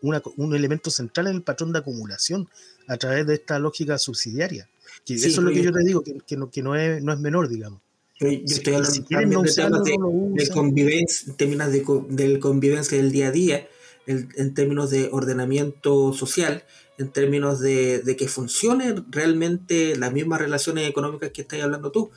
una- 0.00 0.22
un 0.36 0.54
elemento 0.54 0.90
central 0.90 1.26
en 1.26 1.34
el 1.36 1.42
patrón 1.42 1.72
de 1.72 1.80
acumulación 1.80 2.48
a 2.88 2.96
través 2.96 3.26
de 3.26 3.34
esta 3.34 3.58
lógica 3.58 3.98
subsidiaria. 3.98 4.68
Que 5.04 5.18
Sí, 5.18 5.28
eso 5.28 5.40
es 5.40 5.44
lo 5.44 5.50
que 5.52 5.62
yo 5.62 5.72
te 5.72 5.84
digo, 5.84 6.02
que, 6.02 6.18
que 6.26 6.36
no, 6.36 6.50
que 6.50 6.62
no, 6.62 6.76
es, 6.76 7.02
no 7.02 7.12
es 7.12 7.18
menor, 7.18 7.48
digamos. 7.48 7.80
Yo, 8.20 8.28
yo 8.28 8.42
Si- 8.46 8.54
estoy 8.54 8.74
hablando 8.74 8.92
si 8.94 9.00
no 9.14 9.42
de 9.42 9.50
usarlo, 9.50 9.82
temas 9.82 9.84
de, 9.84 9.98
no 9.98 10.34
de 10.34 10.48
convivencia, 10.48 11.30
en 11.30 11.36
términos 11.36 11.72
de, 11.72 11.84
del 12.10 12.38
convivencia 12.38 12.96
del 12.96 13.10
día 13.10 13.28
a 13.28 13.30
día, 13.32 13.68
en 14.06 14.54
términos 14.54 14.90
de 14.90 15.08
ordenamiento 15.12 16.12
social, 16.12 16.64
en 16.98 17.10
términos 17.10 17.60
de, 17.60 18.00
de 18.00 18.16
que 18.16 18.28
funcionen 18.28 19.06
realmente 19.10 19.96
las 19.96 20.12
mismas 20.12 20.40
relaciones 20.40 20.88
económicas 20.88 21.30
que 21.32 21.42
estás 21.42 21.62
hablando 21.62 21.90
tú. 21.90 22.10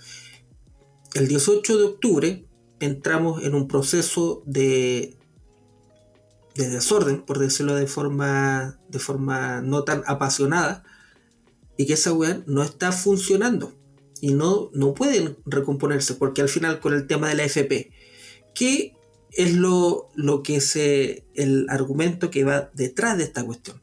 El 1.14 1.28
18 1.28 1.78
de 1.78 1.84
octubre 1.86 2.46
entramos 2.80 3.44
en 3.44 3.56
un 3.56 3.68
proceso 3.68 4.44
de, 4.46 5.16
de 6.56 6.70
desorden, 6.70 7.22
por 7.22 7.40
decirlo 7.40 7.76
de 7.76 7.88
forma, 7.88 8.80
de 8.90 9.00
forma 9.00 9.62
no 9.62 9.84
tan 9.84 10.04
apasionada, 10.08 10.84
y 11.78 11.86
que 11.86 11.94
esa 11.94 12.14
weá 12.14 12.44
no 12.46 12.64
está 12.64 12.92
funcionando 12.92 13.74
y 14.22 14.34
no, 14.34 14.70
no 14.74 14.94
pueden 14.94 15.38
recomponerse 15.46 16.16
porque 16.16 16.42
al 16.42 16.50
final 16.50 16.80
con 16.80 16.94
el 16.94 17.08
tema 17.08 17.30
de 17.30 17.36
la 17.36 17.44
FP, 17.44 17.92
¿qué 18.54 18.94
es 19.32 19.54
lo, 19.54 20.10
lo 20.16 20.42
que 20.44 20.62
se, 20.62 21.26
el 21.36 21.68
argumento 21.70 22.32
que 22.32 22.44
va 22.44 22.72
detrás 22.74 23.18
de 23.18 23.26
esta 23.26 23.44
cuestión? 23.44 23.82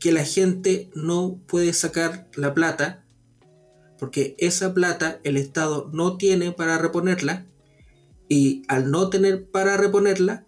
Que 0.00 0.12
la 0.12 0.24
gente 0.24 0.90
no 0.94 1.38
puede 1.46 1.72
sacar 1.74 2.28
la 2.34 2.54
plata 2.54 3.04
porque 3.98 4.34
esa 4.38 4.74
plata 4.74 5.20
el 5.22 5.36
Estado 5.36 5.88
no 5.92 6.16
tiene 6.16 6.50
para 6.50 6.76
reponerla 6.76 7.46
y 8.28 8.64
al 8.66 8.90
no 8.90 9.10
tener 9.10 9.46
para 9.48 9.76
reponerla, 9.76 10.44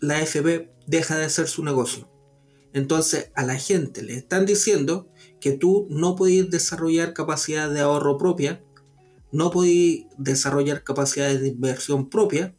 la 0.00 0.22
FP 0.22 0.70
deja 0.86 1.18
de 1.18 1.28
ser 1.28 1.48
su 1.48 1.64
negocio. 1.64 2.07
Entonces 2.78 3.30
a 3.34 3.44
la 3.44 3.56
gente 3.56 4.02
le 4.02 4.14
están 4.16 4.46
diciendo 4.46 5.08
que 5.40 5.52
tú 5.52 5.86
no 5.90 6.16
podés 6.16 6.50
desarrollar 6.50 7.14
capacidad 7.14 7.70
de 7.70 7.80
ahorro 7.80 8.18
propia, 8.18 8.62
no 9.32 9.50
podés 9.50 10.04
desarrollar 10.18 10.84
capacidades 10.84 11.40
de 11.42 11.48
inversión 11.48 12.10
propia. 12.10 12.54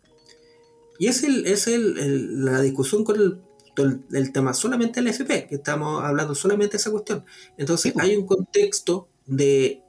Y 0.97 1.07
es, 1.07 1.23
el, 1.23 1.45
es 1.47 1.67
el, 1.67 1.97
el- 1.97 2.45
la 2.45 2.61
discusión 2.61 3.03
con 3.03 3.15
el, 3.19 3.41
el- 3.77 4.01
el 4.11 4.31
tema 4.31 4.53
solamente 4.53 4.99
del 4.99 5.09
FP, 5.09 5.47
que 5.47 5.55
estamos 5.55 6.03
hablando 6.03 6.35
solamente 6.35 6.73
de 6.73 6.77
esa 6.77 6.91
cuestión. 6.91 7.25
Entonces 7.57 7.93
hay 7.97 8.15
un 8.15 8.25
contexto 8.25 9.09
de 9.25 9.81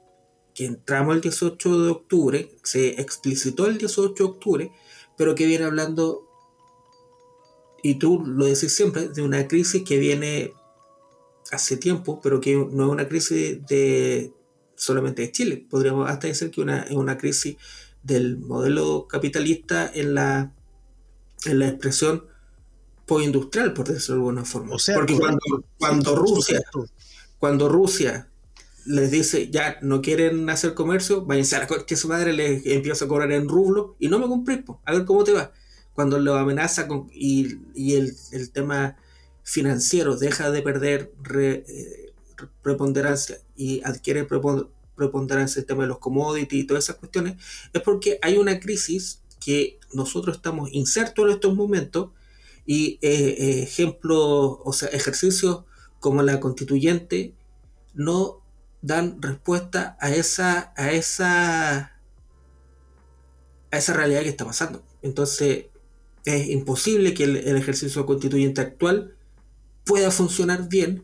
que 0.53 0.65
entramos 0.65 1.15
el 1.15 1.21
18 1.21 1.83
de 1.85 1.91
octubre, 1.91 2.51
se 2.63 3.01
explicitó 3.01 3.67
el 3.67 3.77
18 3.79 4.23
de 4.25 4.29
octubre, 4.31 4.71
pero 5.17 5.35
que 5.35 5.47
viene 5.47 5.65
hablando, 5.65 6.29
y 7.83 7.95
tú 7.95 8.23
lo 8.25 8.45
decís 8.45 8.75
siempre, 8.75 9.09
de 9.09 9.21
una 9.21 9.47
crisis 9.47 9.83
que 9.83 9.97
viene 9.97 10.53
hace 11.51 11.77
tiempo, 11.77 12.19
pero 12.21 12.39
que 12.39 12.55
no 12.55 12.85
es 12.85 12.89
una 12.89 13.07
crisis 13.07 13.65
de 13.67 14.33
solamente 14.75 15.23
de 15.23 15.31
Chile. 15.31 15.65
Podríamos 15.69 16.09
hasta 16.09 16.27
decir 16.27 16.51
que 16.51 16.61
una, 16.61 16.83
es 16.83 16.95
una 16.95 17.17
crisis 17.17 17.57
del 18.03 18.37
modelo 18.37 19.07
capitalista 19.07 19.89
en 19.93 20.15
la, 20.15 20.53
en 21.45 21.59
la 21.59 21.67
expresión 21.67 22.25
postindustrial, 23.05 23.73
por 23.73 23.87
decirlo 23.87 24.15
de 24.15 24.21
alguna 24.21 24.45
forma. 24.45 24.75
O 24.75 24.79
sea, 24.79 24.95
Porque 24.95 25.17
cuando, 25.17 25.65
cuando 25.77 26.15
Rusia 26.15 26.61
cuando 27.41 27.67
Rusia 27.69 28.29
les 28.85 29.09
dice 29.09 29.49
ya 29.49 29.79
no 29.81 30.01
quieren 30.01 30.47
hacer 30.49 30.75
comercio, 30.75 31.25
váyanse 31.25 31.55
a 31.55 31.59
la 31.59 31.67
de 31.67 31.95
su 31.95 32.07
madre, 32.07 32.33
les 32.33 32.65
empieza 32.67 33.05
a 33.05 33.07
cobrar 33.07 33.31
en 33.31 33.49
rublo 33.49 33.95
y 33.99 34.07
no 34.09 34.19
me 34.19 34.57
po, 34.57 34.79
a 34.85 34.93
ver 34.93 35.05
cómo 35.05 35.23
te 35.23 35.33
va. 35.33 35.51
Cuando 35.93 36.19
lo 36.19 36.35
amenaza 36.35 36.87
con, 36.87 37.09
y, 37.13 37.57
el, 37.95 38.15
tema 38.51 38.97
financiero 39.43 40.15
deja 40.15 40.51
de 40.51 40.61
perder 40.61 41.11
re- 41.21 41.65
eh, 41.67 42.13
preponderancia 42.61 43.39
y 43.55 43.81
adquiere 43.83 44.27
prepon- 44.27 44.69
preponderancia 44.95 45.59
el 45.59 45.65
tema 45.65 45.83
de 45.83 45.89
los 45.89 45.99
commodities 45.99 46.63
y 46.63 46.67
todas 46.67 46.85
esas 46.85 46.97
cuestiones, 46.97 47.35
es 47.73 47.81
porque 47.81 48.19
hay 48.21 48.37
una 48.37 48.59
crisis 48.59 49.21
que 49.43 49.79
nosotros 49.93 50.35
estamos 50.37 50.69
insertos 50.71 51.25
en 51.25 51.31
estos 51.31 51.55
momentos 51.55 52.11
y 52.65 52.99
eh, 53.01 53.63
ejemplos, 53.63 54.57
o 54.63 54.71
sea, 54.73 54.89
ejercicios 54.89 55.63
como 55.99 56.21
la 56.21 56.39
constituyente 56.39 57.33
no 57.93 58.41
dan 58.81 59.21
respuesta 59.21 59.97
a 59.99 60.11
esa, 60.13 60.73
a 60.77 60.91
esa, 60.91 61.99
a 63.71 63.77
esa 63.77 63.93
realidad 63.93 64.21
que 64.21 64.29
está 64.29 64.45
pasando. 64.45 64.83
Entonces, 65.01 65.65
es 66.25 66.49
imposible 66.49 67.13
que 67.13 67.23
el, 67.25 67.37
el 67.37 67.57
ejercicio 67.57 68.05
constituyente 68.05 68.61
actual 68.61 69.15
pueda 69.85 70.11
funcionar 70.11 70.69
bien 70.69 71.03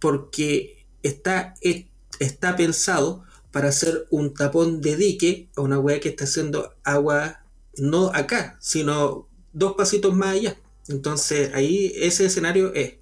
porque 0.00 0.86
está, 1.02 1.54
es- 1.60 1.86
está 2.20 2.56
pensado 2.56 3.24
para 3.52 3.68
hacer 3.68 4.06
un 4.10 4.34
tapón 4.34 4.80
de 4.80 4.96
dique 4.96 5.48
a 5.56 5.62
una 5.62 5.78
weá 5.78 6.00
que 6.00 6.10
está 6.10 6.24
haciendo 6.24 6.74
agua 6.84 7.40
no 7.78 8.08
acá, 8.14 8.58
sino 8.60 9.28
dos 9.52 9.74
pasitos 9.76 10.14
más 10.14 10.30
allá. 10.36 10.58
Entonces, 10.88 11.52
ahí 11.54 11.92
ese 11.96 12.26
escenario 12.26 12.74
es. 12.74 12.94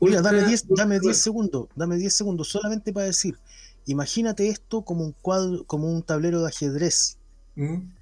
Mira, 0.00 0.22
dame 0.22 0.42
ultra- 0.42 0.48
10 0.48 0.66
dame 0.72 1.00
10 1.00 1.18
segundos, 1.18 1.68
dame 1.74 1.96
10 1.96 2.14
segundos 2.14 2.48
solamente 2.48 2.92
para 2.92 3.06
decir, 3.06 3.38
imagínate 3.86 4.48
esto 4.48 4.82
como 4.84 5.04
un 5.04 5.12
cuadro, 5.12 5.64
como 5.66 5.90
un 5.92 6.02
tablero 6.02 6.42
de 6.42 6.48
ajedrez, 6.48 7.18
¿Mm? 7.56 7.94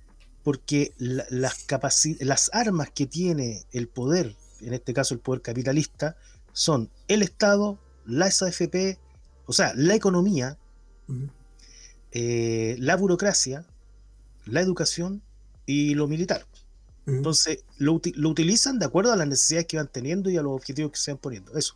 Porque 0.42 0.92
la- 0.98 1.26
las 1.30 1.66
capaci- 1.66 2.16
las 2.20 2.50
armas 2.52 2.90
que 2.90 3.06
tiene 3.06 3.64
el 3.72 3.88
poder, 3.88 4.34
en 4.60 4.74
este 4.74 4.92
caso 4.92 5.14
el 5.14 5.20
poder 5.20 5.42
capitalista, 5.42 6.16
son 6.52 6.90
el 7.08 7.22
Estado, 7.22 7.78
las 8.04 8.42
AFP, 8.42 8.98
o 9.46 9.52
sea, 9.52 9.72
la 9.74 9.94
economía, 9.94 10.58
eh, 12.12 12.76
la 12.78 12.96
burocracia, 12.96 13.64
la 14.44 14.60
educación 14.60 15.22
y 15.66 15.94
lo 15.94 16.08
militar. 16.08 16.46
Entonces, 17.06 17.64
lo, 17.78 17.94
uti- 17.94 18.12
lo 18.14 18.28
utilizan 18.28 18.78
de 18.78 18.86
acuerdo 18.86 19.12
a 19.12 19.16
las 19.16 19.26
necesidades 19.26 19.66
que 19.66 19.76
van 19.76 19.88
teniendo 19.88 20.30
y 20.30 20.36
a 20.36 20.42
los 20.42 20.52
objetivos 20.52 20.92
que 20.92 20.98
se 20.98 21.10
van 21.12 21.18
poniendo. 21.18 21.56
Eso. 21.56 21.74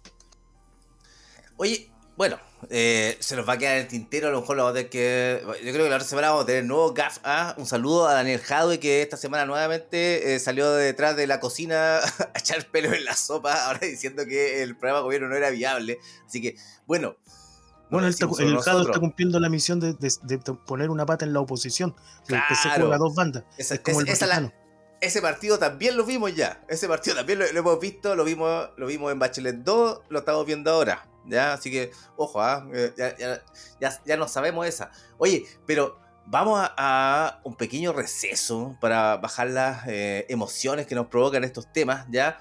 Oye, 1.57 1.91
bueno, 2.17 2.39
eh, 2.71 3.17
se 3.21 3.37
nos 3.37 3.47
va 3.49 3.55
a 3.55 3.59
quedar 3.59 3.77
el 3.77 3.89
tintero, 3.89 4.29
a 4.29 4.31
lo 4.31 4.41
mejor 4.41 4.57
lo 4.57 4.65
vamos 4.65 4.73
a 4.73 4.75
tener 4.79 4.91
que... 4.91 5.43
Yo 5.45 5.73
creo 5.73 5.85
que 5.85 5.91
la 5.91 5.97
otra 5.97 6.09
semana 6.09 6.29
vamos 6.31 6.45
a 6.45 6.47
tener 6.47 6.65
nuevo 6.65 6.93
GAF. 6.95 7.19
¿ah? 7.25 7.55
Un 7.59 7.67
saludo 7.67 8.07
a 8.09 8.15
Daniel 8.15 8.41
Jadwe, 8.41 8.81
que 8.81 9.03
esta 9.03 9.17
semana 9.19 9.45
nuevamente 9.45 10.35
eh, 10.35 10.39
salió 10.39 10.73
de 10.73 10.85
detrás 10.85 11.15
de 11.17 11.27
la 11.27 11.41
cocina 11.41 11.99
a 12.35 12.39
echar 12.39 12.67
pelo 12.71 12.93
en 12.95 13.05
la 13.05 13.15
sopa, 13.15 13.67
ahora 13.67 13.81
diciendo 13.83 14.25
que 14.25 14.63
el 14.63 14.77
programa 14.77 15.01
de 15.01 15.05
gobierno 15.05 15.29
no 15.29 15.37
era 15.37 15.51
viable. 15.51 15.99
Así 16.27 16.41
que, 16.41 16.57
bueno... 16.87 17.17
no 17.19 17.89
Bueno, 17.91 18.09
está- 18.09 18.27
el 18.39 18.59
Jado 18.61 18.83
está 18.83 18.99
cumpliendo 18.99 19.39
la 19.39 19.49
misión 19.51 19.79
de, 19.79 19.93
de- 19.93 20.13
de 20.23 20.39
poner 20.39 20.89
una 20.91 21.05
pata 21.05 21.25
en 21.27 21.33
la 21.35 21.41
oposición. 21.41 21.95
El 22.29 22.41
PC 22.49 22.63
Claro. 22.63 22.81
juega 22.87 22.99
dos 22.99 23.15
bandas. 23.15 23.45
Esa- 23.59 23.75
es 23.75 23.81
como 23.81 24.01
el 24.01 24.09
esa- 24.09 24.27
la-. 24.27 24.53
Ese 25.01 25.21
partido 25.21 25.59
también 25.59 25.97
lo 25.97 26.05
vimos 26.05 26.35
ya. 26.35 26.63
Ese 26.69 26.89
partido 26.89 27.17
también 27.17 27.39
lo, 27.39 27.47
hemos 27.47 27.81
visto, 27.81 28.15
lo 28.17 28.25
vimos, 28.25 28.71
lo 28.77 28.87
vimos 28.87 29.13
en 29.13 29.19
Bachelet 29.19 29.57
2, 29.57 30.01
lo 30.09 30.19
estamos 30.19 30.47
viendo 30.47 30.71
ahora. 30.71 31.07
¿ya? 31.27 31.53
Así 31.53 31.71
que, 31.71 31.91
ojo, 32.17 32.41
¿ah? 32.41 32.67
Eh, 32.73 32.93
ya, 32.97 33.17
ya, 33.17 33.43
ya, 33.81 34.01
ya 34.05 34.17
no 34.17 34.29
sabemos 34.29 34.67
esa. 34.67 34.91
Oye, 35.19 35.45
pero 35.67 35.99
vamos 36.27 36.59
a, 36.61 36.75
a 36.77 37.41
un 37.45 37.55
pequeño 37.55 37.93
receso 37.93 38.77
para 38.81 39.17
bajar 39.17 39.49
las 39.49 39.87
eh, 39.87 40.27
emociones 40.29 40.87
que 40.87 40.95
nos 40.95 41.07
provocan 41.07 41.45
estos 41.45 41.73
temas, 41.73 42.07
¿ya? 42.11 42.39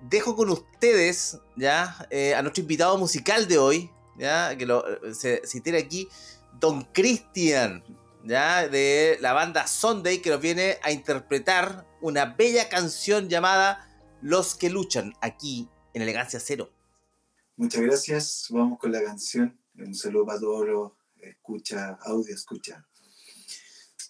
Dejo 0.00 0.36
con 0.36 0.50
ustedes, 0.50 1.38
¿ya? 1.56 2.06
Eh, 2.10 2.34
a 2.34 2.42
nuestro 2.42 2.62
invitado 2.62 2.96
musical 2.98 3.48
de 3.48 3.58
hoy, 3.58 3.90
¿ya? 4.16 4.56
Que 4.56 4.66
lo, 4.66 4.84
se, 5.14 5.46
se 5.46 5.60
tiene 5.60 5.78
aquí, 5.78 6.08
Don 6.60 6.82
Cristian, 6.92 7.84
De 8.24 9.16
la 9.20 9.32
banda 9.32 9.66
Sunday, 9.66 10.18
que 10.20 10.30
nos 10.30 10.40
viene 10.40 10.78
a 10.82 10.90
interpretar 10.90 11.86
una 12.00 12.26
bella 12.26 12.68
canción 12.68 13.28
llamada 13.28 13.88
Los 14.20 14.54
que 14.54 14.70
luchan, 14.70 15.14
aquí 15.20 15.68
en 15.94 16.02
Elegancia 16.02 16.40
Cero. 16.40 16.70
Muchas 17.56 17.80
gracias. 17.82 18.46
Vamos 18.50 18.78
con 18.78 18.92
la 18.92 19.02
canción. 19.02 19.58
Un 19.76 19.94
saludo 19.94 20.26
para 20.26 20.40
todos 20.40 20.66
los 20.66 20.92
escucha, 21.20 21.98
audio 22.02 22.34
escucha. 22.34 22.84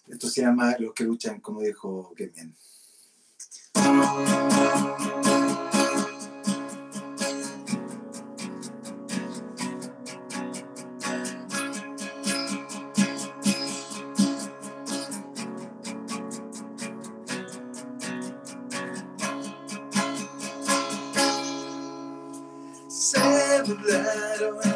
Esto 0.07 0.27
se 0.27 0.41
llama 0.41 0.75
Los 0.79 0.93
que 0.93 1.03
luchan, 1.03 1.39
como 1.39 1.61
dijo 1.61 2.13
Kevin. 2.15 2.55
matter 24.41 24.68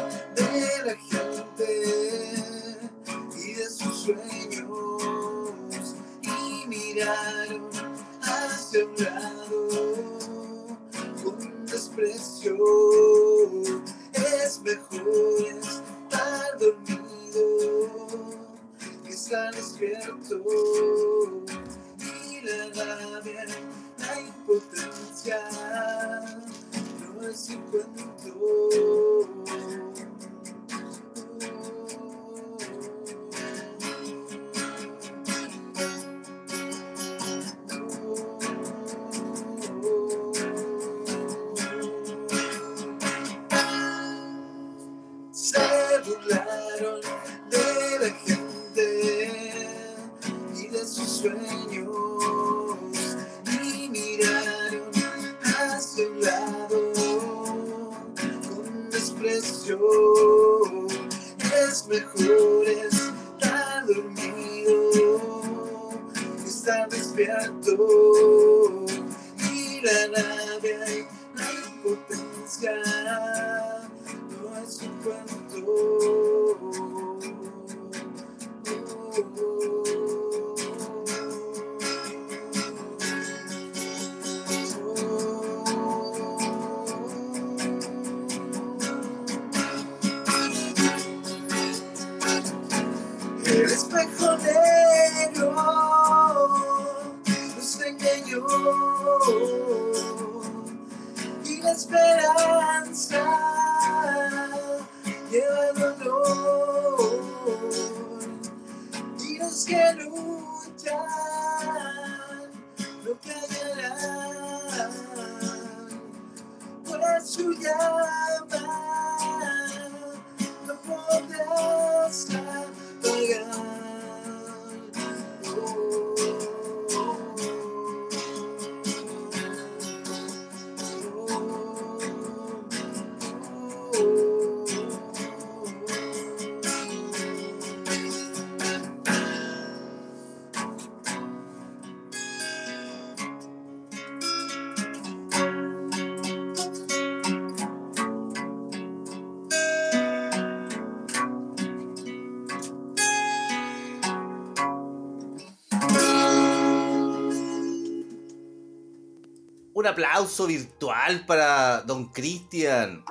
Un 159.84 159.88
aplauso 159.88 160.46
virtual 160.46 161.26
para 161.26 161.82
don 161.82 162.10
Cristian. 162.10 163.04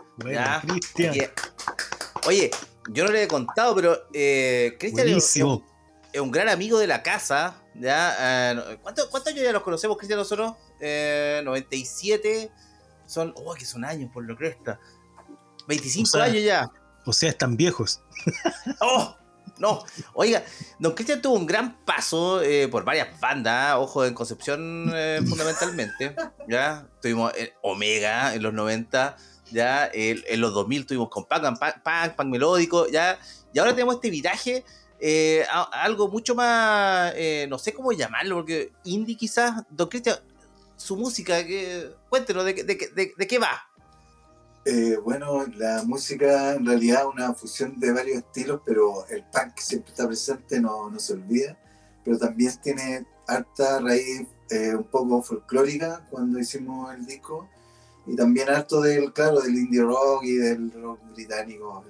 Oye, 2.25 2.49
yo 2.89 3.05
no 3.05 3.11
le 3.11 3.21
he 3.21 3.27
contado, 3.27 3.75
pero 3.75 3.95
eh, 4.11 4.75
Cristian 4.79 5.07
es, 5.07 5.35
un 6.19 6.31
gran 6.31 6.49
amigo 6.49 6.79
de 6.79 6.87
la 6.87 7.03
casa. 7.03 7.61
¿ya? 7.75 8.15
Eh, 8.53 8.79
¿cuánto- 8.81 9.07
¿Cuántos 9.11 9.31
años 9.31 9.43
ya 9.43 9.51
los 9.51 9.61
conocemos, 9.61 9.97
Cristian, 9.97 10.17
nosotros? 10.17 10.53
Eh, 10.79 11.43
97. 11.45 12.49
Son, 13.05 13.31
oh, 13.37 13.53
que 13.53 13.65
son 13.65 13.85
años, 13.85 14.09
por 14.11 14.25
lo 14.25 14.35
que 14.35 14.47
está. 14.47 14.79
25 15.67 16.07
O 16.07 16.11
sea, 16.11 16.23
años 16.23 16.43
ya. 16.43 16.71
O 17.05 17.13
sea, 17.13 17.29
están 17.29 17.55
viejos. 17.55 18.01
¡Oh! 18.81 19.15
No, 19.59 19.83
oiga, 20.13 20.43
don 20.79 20.93
Cristian 20.93 21.21
tuvo 21.21 21.35
un 21.35 21.45
gran 21.45 21.77
paso 21.85 22.41
eh, 22.41 22.67
por 22.67 22.83
varias 22.83 23.19
bandas, 23.19 23.75
ojo, 23.77 24.03
en 24.03 24.13
Concepción 24.15 24.91
eh, 24.93 25.21
fundamentalmente, 25.27 26.15
¿ya? 26.49 26.87
Tuvimos 27.01 27.31
eh, 27.37 27.53
Omega 27.61 28.33
en 28.33 28.41
los 28.41 28.51
90, 28.53 29.15
¿ya? 29.51 29.89
En 29.93 30.41
los 30.41 30.53
2000 30.53 30.87
tuvimos 30.87 31.09
con 31.09 31.25
punk, 31.25 31.43
punk, 31.43 31.83
punk, 31.83 32.15
punk 32.15 32.27
melódico, 32.29 32.87
¿ya? 32.89 33.19
Y 33.53 33.59
ahora 33.59 33.73
tenemos 33.73 33.95
este 33.95 34.09
viraje 34.09 34.65
eh, 34.99 35.45
a, 35.51 35.61
algo 35.83 36.07
mucho 36.07 36.33
más, 36.33 37.13
no 37.47 37.59
sé 37.59 37.73
cómo 37.73 37.91
llamarlo, 37.91 38.37
porque 38.37 38.71
indie 38.85 39.15
quizás, 39.15 39.61
don 39.69 39.87
Cristian, 39.87 40.17
su 40.75 40.97
música, 40.97 41.37
cuéntenos 42.09 42.43
de, 42.45 42.53
de- 42.55 43.13
de 43.15 43.27
qué 43.27 43.37
va. 43.37 43.69
Eh, 44.65 44.97
bueno, 45.03 45.45
la 45.57 45.83
música 45.83 46.53
en 46.53 46.65
realidad 46.65 47.01
es 47.01 47.07
una 47.13 47.33
fusión 47.33 47.79
de 47.79 47.91
varios 47.91 48.19
estilos, 48.19 48.61
pero 48.65 49.05
el 49.07 49.23
punk 49.25 49.57
siempre 49.57 49.91
está 49.91 50.07
presente, 50.07 50.61
no, 50.61 50.89
no 50.89 50.99
se 50.99 51.13
olvida. 51.13 51.57
Pero 52.03 52.17
también 52.17 52.53
tiene 52.61 53.05
harta 53.27 53.79
raíz 53.79 54.27
eh, 54.49 54.75
un 54.75 54.83
poco 54.85 55.21
folclórica 55.21 56.05
cuando 56.09 56.39
hicimos 56.39 56.93
el 56.93 57.05
disco. 57.05 57.49
Y 58.05 58.15
también 58.15 58.49
harto 58.49 58.81
del, 58.81 59.13
claro, 59.13 59.39
del 59.41 59.55
indie 59.55 59.81
rock 59.81 60.23
y 60.23 60.35
del 60.35 60.71
rock 60.71 60.99
británico. 61.13 61.83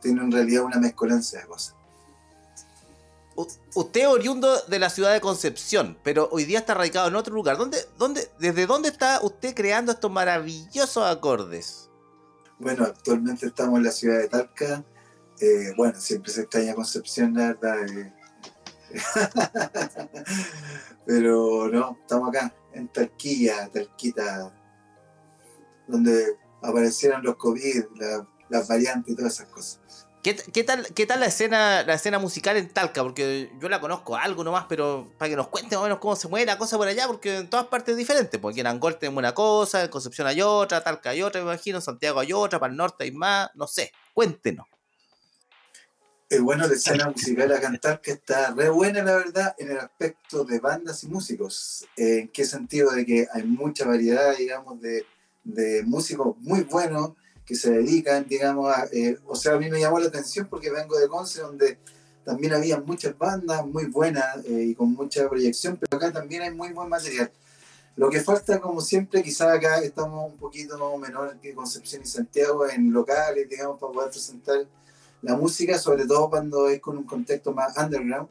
Tiene 0.00 0.22
en 0.22 0.32
realidad 0.32 0.64
una 0.64 0.78
mezcolanza 0.78 1.38
de 1.38 1.46
cosas. 1.46 1.74
Usted 3.74 4.02
es 4.02 4.06
oriundo 4.06 4.60
de 4.68 4.78
la 4.78 4.90
ciudad 4.90 5.12
de 5.12 5.20
Concepción, 5.20 5.98
pero 6.04 6.28
hoy 6.30 6.44
día 6.44 6.60
está 6.60 6.74
radicado 6.74 7.08
en 7.08 7.16
otro 7.16 7.34
lugar. 7.34 7.56
¿Dónde, 7.56 7.78
dónde, 7.98 8.30
¿Desde 8.38 8.66
dónde 8.66 8.88
está 8.88 9.20
usted 9.22 9.54
creando 9.54 9.92
estos 9.92 10.10
maravillosos 10.10 11.04
acordes? 11.04 11.83
Bueno, 12.64 12.84
actualmente 12.84 13.44
estamos 13.44 13.76
en 13.76 13.84
la 13.84 13.90
ciudad 13.90 14.20
de 14.20 14.28
Talca. 14.28 14.82
Eh, 15.38 15.74
bueno, 15.76 16.00
siempre 16.00 16.32
se 16.32 16.40
extraña 16.40 16.74
Concepción, 16.74 17.34
la 17.34 17.48
verdad. 17.48 17.86
eh. 17.86 18.14
Pero 21.06 21.68
no, 21.68 21.98
estamos 22.00 22.30
acá, 22.30 22.54
en 22.72 22.88
Talquilla, 22.88 23.68
Talquita, 23.68 24.50
donde 25.86 26.38
aparecieron 26.62 27.22
los 27.22 27.36
COVID, 27.36 27.84
la- 27.96 28.26
las 28.48 28.66
variantes 28.66 29.12
y 29.12 29.16
todas 29.16 29.34
esas 29.34 29.48
cosas. 29.48 30.03
¿Qué, 30.24 30.32
tal, 30.64 30.86
¿Qué 30.94 31.04
tal 31.04 31.20
la 31.20 31.26
escena 31.26 31.82
la 31.82 31.92
escena 31.92 32.18
musical 32.18 32.56
en 32.56 32.70
Talca? 32.70 33.02
Porque 33.02 33.52
yo 33.60 33.68
la 33.68 33.78
conozco 33.78 34.16
algo 34.16 34.42
nomás, 34.42 34.64
pero 34.70 35.12
para 35.18 35.28
que 35.28 35.36
nos 35.36 35.48
cuente 35.48 35.76
más 35.76 35.82
o 35.82 35.82
menos 35.82 35.98
cómo 35.98 36.16
se 36.16 36.28
mueve 36.28 36.46
la 36.46 36.56
cosa 36.56 36.78
por 36.78 36.88
allá, 36.88 37.06
porque 37.06 37.40
en 37.40 37.50
todas 37.50 37.66
partes 37.66 37.92
es 37.92 37.98
diferente. 37.98 38.38
Porque 38.38 38.62
en 38.62 38.66
Angol 38.66 38.98
tenemos 38.98 39.18
una 39.18 39.34
cosa, 39.34 39.84
en 39.84 39.90
Concepción 39.90 40.26
hay 40.26 40.40
otra, 40.40 40.82
Talca 40.82 41.10
hay 41.10 41.20
otra, 41.20 41.42
me 41.42 41.48
imagino, 41.50 41.78
Santiago 41.82 42.20
hay 42.20 42.32
otra, 42.32 42.58
para 42.58 42.70
el 42.70 42.76
norte 42.78 43.04
hay 43.04 43.12
más, 43.12 43.50
no 43.54 43.66
sé. 43.66 43.92
Cuéntenos. 44.14 44.66
Eh, 46.30 46.38
bueno, 46.38 46.66
la 46.66 46.72
escena 46.72 47.10
musical 47.10 47.52
a 47.52 47.60
cantar 47.60 48.00
que 48.00 48.12
está 48.12 48.54
re 48.54 48.70
buena, 48.70 49.02
la 49.02 49.16
verdad, 49.16 49.54
en 49.58 49.72
el 49.72 49.78
aspecto 49.78 50.44
de 50.44 50.58
bandas 50.58 51.04
y 51.04 51.08
músicos. 51.08 51.86
¿En 51.98 52.28
qué 52.28 52.46
sentido? 52.46 52.92
De 52.92 53.04
que 53.04 53.26
hay 53.30 53.42
mucha 53.42 53.84
variedad, 53.84 54.34
digamos, 54.38 54.80
de 54.80 55.82
músicos 55.84 56.34
muy 56.38 56.62
buenos 56.62 57.12
que 57.44 57.54
se 57.54 57.70
dedican, 57.70 58.26
digamos, 58.26 58.74
a, 58.74 58.86
eh, 58.92 59.18
o 59.26 59.36
sea, 59.36 59.54
a 59.54 59.58
mí 59.58 59.68
me 59.70 59.80
llamó 59.80 59.98
la 59.98 60.08
atención 60.08 60.46
porque 60.48 60.70
vengo 60.70 60.98
de 60.98 61.08
Conce, 61.08 61.40
donde 61.42 61.78
también 62.24 62.54
había 62.54 62.80
muchas 62.80 63.16
bandas 63.18 63.66
muy 63.66 63.84
buenas 63.86 64.44
eh, 64.46 64.68
y 64.70 64.74
con 64.74 64.92
mucha 64.92 65.28
proyección, 65.28 65.76
pero 65.76 65.96
acá 65.96 66.12
también 66.12 66.42
hay 66.42 66.50
muy 66.50 66.72
buen 66.72 66.88
material. 66.88 67.30
Lo 67.96 68.10
que 68.10 68.20
falta, 68.20 68.60
como 68.60 68.80
siempre, 68.80 69.22
quizás 69.22 69.48
acá 69.48 69.78
estamos 69.78 70.32
un 70.32 70.38
poquito 70.38 70.98
menor 70.98 71.38
que 71.40 71.54
Concepción 71.54 72.02
y 72.02 72.06
Santiago 72.06 72.68
en 72.68 72.92
locales, 72.92 73.48
digamos, 73.48 73.78
para 73.78 73.92
poder 73.92 74.10
presentar 74.10 74.66
la 75.22 75.36
música, 75.36 75.78
sobre 75.78 76.06
todo 76.06 76.28
cuando 76.28 76.68
es 76.68 76.80
con 76.80 76.98
un 76.98 77.04
contexto 77.04 77.52
más 77.52 77.76
underground, 77.76 78.28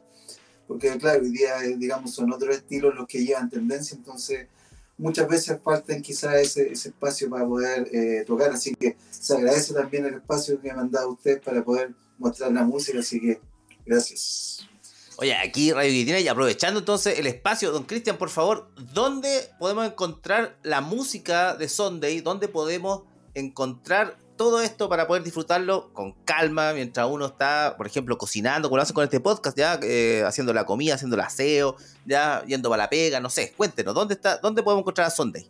porque 0.66 0.96
claro, 0.98 1.22
hoy 1.22 1.30
día, 1.30 1.64
eh, 1.64 1.76
digamos, 1.78 2.14
son 2.14 2.32
otros 2.32 2.56
estilos 2.56 2.94
los 2.94 3.06
que 3.06 3.24
llevan 3.24 3.48
tendencia, 3.48 3.96
entonces 3.96 4.48
muchas 4.96 5.28
veces 5.28 5.58
faltan 5.62 6.02
quizás 6.02 6.34
ese, 6.36 6.72
ese 6.72 6.90
espacio 6.90 7.28
para 7.28 7.46
poder 7.46 7.88
eh, 7.92 8.24
tocar, 8.26 8.50
así 8.50 8.74
que 8.74 8.96
se 9.10 9.34
agradece 9.34 9.74
también 9.74 10.06
el 10.06 10.14
espacio 10.14 10.60
que 10.60 10.72
me 10.72 10.80
han 10.80 10.90
dado 10.90 11.12
ustedes 11.12 11.40
para 11.40 11.64
poder 11.64 11.92
mostrar 12.18 12.52
la 12.52 12.62
música, 12.62 13.00
así 13.00 13.20
que 13.20 13.40
gracias. 13.84 14.68
Oye, 15.16 15.34
aquí 15.34 15.72
Radio 15.72 15.92
Guillotina 15.92 16.18
y 16.18 16.28
aprovechando 16.28 16.80
entonces 16.80 17.18
el 17.18 17.26
espacio, 17.26 17.70
don 17.70 17.84
Cristian, 17.84 18.18
por 18.18 18.30
favor, 18.30 18.68
¿dónde 18.92 19.48
podemos 19.60 19.86
encontrar 19.86 20.58
la 20.64 20.80
música 20.80 21.54
de 21.54 21.68
Sunday? 21.68 22.20
¿Dónde 22.20 22.48
podemos 22.48 23.02
encontrar 23.34 24.18
todo 24.36 24.60
esto 24.60 24.88
para 24.88 25.06
poder 25.06 25.22
disfrutarlo 25.22 25.92
con 25.92 26.12
calma 26.24 26.72
mientras 26.72 27.06
uno 27.08 27.26
está, 27.26 27.74
por 27.76 27.86
ejemplo, 27.86 28.18
cocinando, 28.18 28.68
como 28.68 28.76
lo 28.76 28.82
hacen 28.82 28.94
con 28.94 29.04
este 29.04 29.20
podcast, 29.20 29.56
ya 29.56 29.78
eh, 29.82 30.22
haciendo 30.26 30.52
la 30.52 30.66
comida, 30.66 30.94
haciendo 30.94 31.16
el 31.16 31.22
aseo, 31.22 31.76
ya 32.04 32.44
yendo 32.46 32.68
para 32.68 32.84
la 32.84 32.90
pega, 32.90 33.20
no 33.20 33.30
sé. 33.30 33.52
Cuéntenos, 33.56 33.94
¿dónde 33.94 34.14
está, 34.14 34.38
dónde 34.38 34.62
podemos 34.62 34.82
encontrar 34.82 35.06
a 35.06 35.10
Sunday? 35.10 35.48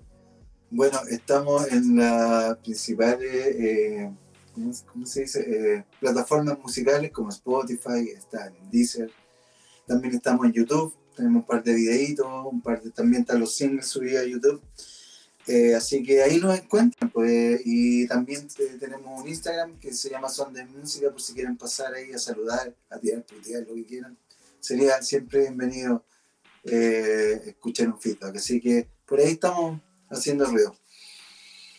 Bueno, 0.71 0.99
estamos 1.09 1.69
en 1.69 1.97
las 1.97 2.57
principales, 2.59 3.31
eh, 3.33 4.11
¿cómo, 4.93 5.07
se 5.07 5.23
dice? 5.23 5.41
Eh, 5.77 5.85
plataformas 6.01 6.59
musicales 6.59 7.11
como 7.13 7.31
Spotify, 7.31 8.11
está 8.15 8.49
en 8.49 8.71
Deezer, 8.71 9.11
también 9.87 10.15
estamos 10.15 10.47
en 10.47 10.53
YouTube, 10.53 10.95
tenemos 11.15 11.43
un 11.43 11.47
par 11.47 11.63
de 11.63 11.75
videitos, 11.75 12.27
un 12.51 12.61
par 12.61 12.83
de, 12.83 12.91
también 12.91 13.23
están 13.23 13.41
los 13.41 13.55
singles 13.55 13.87
subidos 13.87 14.25
a 14.25 14.27
YouTube. 14.27 14.61
Eh, 15.47 15.75
así 15.75 16.03
que 16.03 16.23
ahí 16.23 16.39
nos 16.39 16.59
encuentran, 16.59 17.11
pues, 17.11 17.61
y 17.65 18.07
también 18.07 18.49
tenemos 18.81 19.23
un 19.23 19.29
Instagram 19.29 19.79
que 19.79 19.93
se 19.93 20.09
llama 20.09 20.31
Son 20.31 20.53
de 20.55 20.65
Música, 20.65 21.11
por 21.11 21.21
si 21.21 21.35
quieren 21.35 21.57
pasar 21.57 21.93
ahí 21.95 22.13
a 22.13 22.19
saludar, 22.19 22.75
a 22.89 22.99
tirar, 22.99 23.25
putear, 23.25 23.67
lo 23.67 23.75
que 23.75 23.85
quieran. 23.85 24.17
Sería 24.59 25.03
siempre 25.03 25.41
bienvenido 25.41 26.03
eh, 26.65 27.43
escuchar 27.47 27.89
un 27.89 28.01
feedback. 28.01 28.37
Así 28.37 28.61
que 28.61 28.89
por 29.05 29.21
ahí 29.21 29.33
estamos 29.33 29.81
haciendo 30.09 30.47
ruido. 30.47 30.75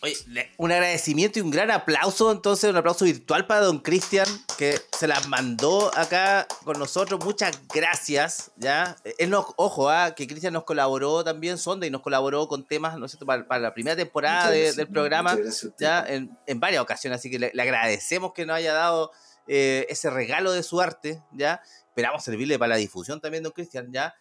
Oye, 0.02 0.14
un 0.58 0.70
agradecimiento 0.70 1.38
y 1.38 1.42
un 1.42 1.50
gran 1.50 1.70
aplauso, 1.70 2.30
entonces, 2.30 2.68
un 2.68 2.76
aplauso 2.76 3.06
virtual 3.06 3.46
para 3.46 3.62
don 3.62 3.78
Cristian, 3.78 4.26
que 4.58 4.78
se 4.96 5.06
las 5.06 5.26
mandó 5.28 5.90
acá 5.96 6.46
con 6.64 6.78
nosotros. 6.78 7.24
Muchas 7.24 7.58
gracias, 7.72 8.50
¿ya? 8.56 8.96
Él 9.18 9.30
nos, 9.30 9.46
ojo, 9.56 9.88
¿ah? 9.88 10.14
que 10.14 10.26
Cristian 10.26 10.52
nos 10.52 10.64
colaboró 10.64 11.24
también, 11.24 11.56
Sonda, 11.56 11.86
y 11.86 11.90
nos 11.90 12.02
colaboró 12.02 12.46
con 12.46 12.66
temas, 12.66 12.98
¿no 12.98 13.06
es 13.06 13.12
cierto?, 13.12 13.24
para, 13.24 13.58
la 13.58 13.72
primera 13.72 13.96
temporada 13.96 14.50
del 14.50 14.88
programa, 14.88 15.36
ya, 15.78 16.04
en, 16.06 16.60
varias 16.60 16.82
ocasiones, 16.82 17.20
así 17.20 17.30
que 17.30 17.38
le, 17.38 17.52
agradecemos 17.58 18.32
que 18.32 18.44
nos 18.44 18.56
haya 18.56 18.74
dado 18.74 19.12
eh, 19.48 19.86
ese 19.88 20.10
regalo 20.10 20.52
de 20.52 20.62
su 20.62 20.80
arte, 20.80 21.22
¿ya? 21.32 21.62
Esperamos 21.88 22.22
servirle 22.22 22.58
para 22.58 22.70
la 22.70 22.76
difusión 22.76 23.20
también, 23.20 23.42
don 23.42 23.52
Cristian, 23.52 23.90
¿ya? 23.90 24.14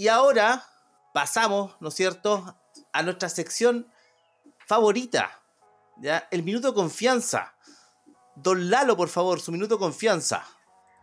Y 0.00 0.08
ahora 0.08 0.66
pasamos, 1.12 1.76
¿no 1.78 1.88
es 1.90 1.94
cierto?, 1.94 2.56
a 2.90 3.02
nuestra 3.02 3.28
sección 3.28 3.86
favorita, 4.66 5.42
¿ya? 6.00 6.26
El 6.30 6.42
minuto 6.42 6.72
confianza. 6.72 7.54
Don 8.34 8.70
Lalo, 8.70 8.96
por 8.96 9.10
favor, 9.10 9.42
su 9.42 9.52
minuto 9.52 9.78
confianza. 9.78 10.42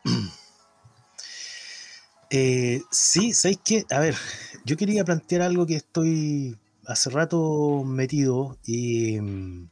Eh, 2.30 2.82
sí, 2.92 3.32
¿sabéis 3.32 3.60
qué? 3.64 3.86
A 3.90 4.00
ver, 4.00 4.18
yo 4.66 4.76
quería 4.76 5.06
plantear 5.06 5.44
algo 5.44 5.66
que 5.66 5.78
estoy 5.78 6.60
hace 6.86 7.10
rato 7.10 7.86
metido 7.86 8.58
y 8.66 9.22
mm, 9.22 9.70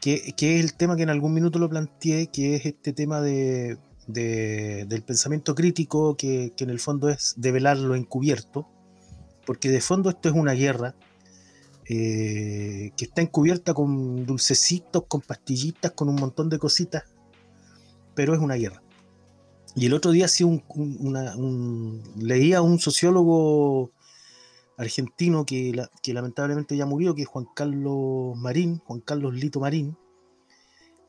que, 0.00 0.34
que, 0.36 0.58
es 0.58 0.64
el 0.64 0.74
tema 0.74 0.96
que 0.96 1.04
en 1.04 1.10
algún 1.10 1.34
minuto 1.34 1.60
lo 1.60 1.68
planteé, 1.68 2.26
que 2.32 2.56
es 2.56 2.66
este 2.66 2.92
tema 2.92 3.20
de, 3.20 3.78
del 4.08 5.02
pensamiento 5.02 5.54
crítico, 5.54 6.16
que, 6.16 6.52
en 6.58 6.70
el 6.70 6.80
fondo 6.80 7.10
es 7.10 7.34
develar 7.36 7.76
lo 7.76 7.94
encubierto, 7.94 8.66
porque 9.44 9.70
de 9.70 9.82
fondo 9.82 10.08
esto 10.08 10.30
es 10.30 10.34
una 10.34 10.52
guerra 10.52 10.94
eh, 11.88 12.90
que 12.96 13.04
está 13.04 13.20
encubierta 13.20 13.74
con 13.74 14.24
dulcecitos, 14.24 15.04
con 15.06 15.20
pastillitas, 15.20 15.92
con 15.92 16.08
un 16.08 16.16
montón 16.16 16.48
de 16.48 16.58
cositas, 16.58 17.04
pero 18.14 18.34
es 18.34 18.40
una 18.40 18.54
guerra. 18.54 18.82
Y 19.76 19.86
el 19.86 19.92
otro 19.92 20.10
día 20.10 20.26
sí 20.26 20.42
un, 20.42 22.02
leía 22.16 22.58
a 22.58 22.62
un 22.62 22.78
sociólogo 22.78 23.92
argentino 24.78 25.44
que, 25.44 25.86
que 26.02 26.14
lamentablemente 26.14 26.76
ya 26.76 26.86
murió, 26.86 27.14
que 27.14 27.22
es 27.22 27.28
Juan 27.28 27.46
Carlos 27.54 28.36
Marín, 28.38 28.78
Juan 28.78 29.00
Carlos 29.00 29.34
Lito 29.34 29.60
Marín, 29.60 29.96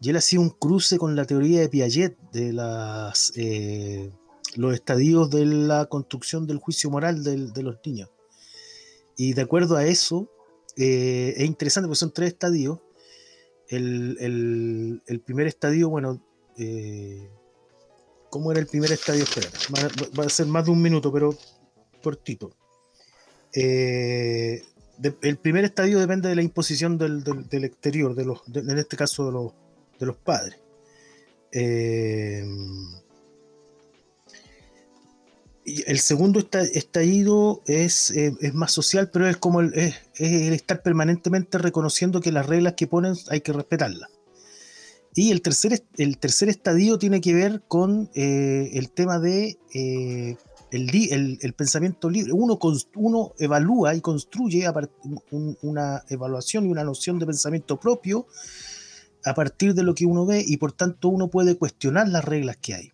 y 0.01 0.09
él 0.09 0.15
hacía 0.15 0.39
un 0.39 0.49
cruce 0.49 0.97
con 0.97 1.15
la 1.15 1.25
teoría 1.25 1.59
de 1.59 1.69
Piaget 1.69 2.17
de 2.31 2.55
eh, 3.35 4.11
los 4.55 4.73
estadios 4.73 5.29
de 5.29 5.45
la 5.45 5.85
construcción 5.87 6.47
del 6.47 6.57
juicio 6.57 6.89
moral 6.89 7.23
de 7.23 7.63
los 7.63 7.77
niños. 7.85 8.09
Y 9.17 9.33
de 9.33 9.41
acuerdo 9.41 9.75
a 9.75 9.85
eso, 9.85 10.31
eh, 10.77 11.33
es 11.35 11.45
interesante 11.45 11.87
porque 11.87 11.99
son 11.99 12.13
tres 12.13 12.29
estadios. 12.29 12.79
El, 13.67 15.01
primer 15.25 15.47
estadio, 15.47 15.89
bueno, 15.89 16.23
eh, 16.57 17.29
¿cómo 18.29 18.51
era 18.51 18.61
el 18.61 18.67
primer 18.67 18.91
estadio? 18.93 19.23
Espera, 19.23 19.49
va, 20.17 20.23
a 20.23 20.29
ser 20.29 20.47
más 20.47 20.63
de 20.65 20.71
un 20.71 20.81
minuto, 20.81 21.11
pero 21.11 21.37
cortito. 22.01 22.55
el 23.51 24.63
primer 25.41 25.65
estadio 25.65 25.99
depende 25.99 26.29
de 26.29 26.35
la 26.35 26.41
imposición 26.41 26.97
del, 26.97 27.21
exterior, 27.65 28.15
de 28.15 28.23
los, 28.23 28.41
en 28.55 28.77
este 28.77 28.95
caso 28.95 29.25
de 29.25 29.33
los, 29.33 29.51
de 29.99 30.05
los 30.05 30.15
padres. 30.15 30.59
Eh, 31.51 32.43
el 35.85 35.99
segundo 35.99 36.39
estallido 36.39 37.61
es, 37.67 38.11
eh, 38.11 38.33
es, 38.39 38.53
más 38.55 38.71
social, 38.71 39.09
pero 39.11 39.27
es 39.27 39.37
como 39.37 39.59
el, 39.61 39.73
es, 39.75 39.95
el, 40.15 40.53
estar 40.53 40.81
permanentemente 40.81 41.57
reconociendo 41.59 42.21
que 42.21 42.31
las 42.31 42.47
reglas 42.47 42.73
que 42.73 42.87
ponen 42.87 43.13
hay 43.29 43.41
que 43.41 43.53
respetarlas. 43.53 44.09
Y 45.13 45.31
el 45.31 45.41
tercer, 45.41 45.83
el 45.97 46.17
tercer 46.17 46.49
estadio 46.49 46.97
tiene 46.97 47.19
que 47.21 47.33
ver 47.33 47.61
con 47.67 48.09
eh, 48.15 48.71
el 48.73 48.91
tema 48.91 49.19
de 49.19 49.57
el, 50.71 51.39
el, 51.41 51.53
pensamiento 51.53 52.09
libre. 52.09 52.31
Uno, 52.31 52.59
uno 52.95 53.33
evalúa 53.37 53.95
y 53.95 54.01
construye 54.01 54.65
una 55.61 56.03
evaluación 56.09 56.65
y 56.65 56.69
una 56.69 56.83
noción 56.83 57.19
de 57.19 57.25
pensamiento 57.25 57.79
propio 57.79 58.27
a 59.29 59.33
partir 59.35 59.73
de 59.73 59.83
lo 59.83 59.93
que 59.93 60.05
uno 60.05 60.25
ve 60.25 60.43
y 60.45 60.57
por 60.57 60.71
tanto 60.71 61.09
uno 61.09 61.29
puede 61.29 61.55
cuestionar 61.55 62.07
las 62.07 62.25
reglas 62.25 62.57
que 62.57 62.73
hay. 62.73 62.91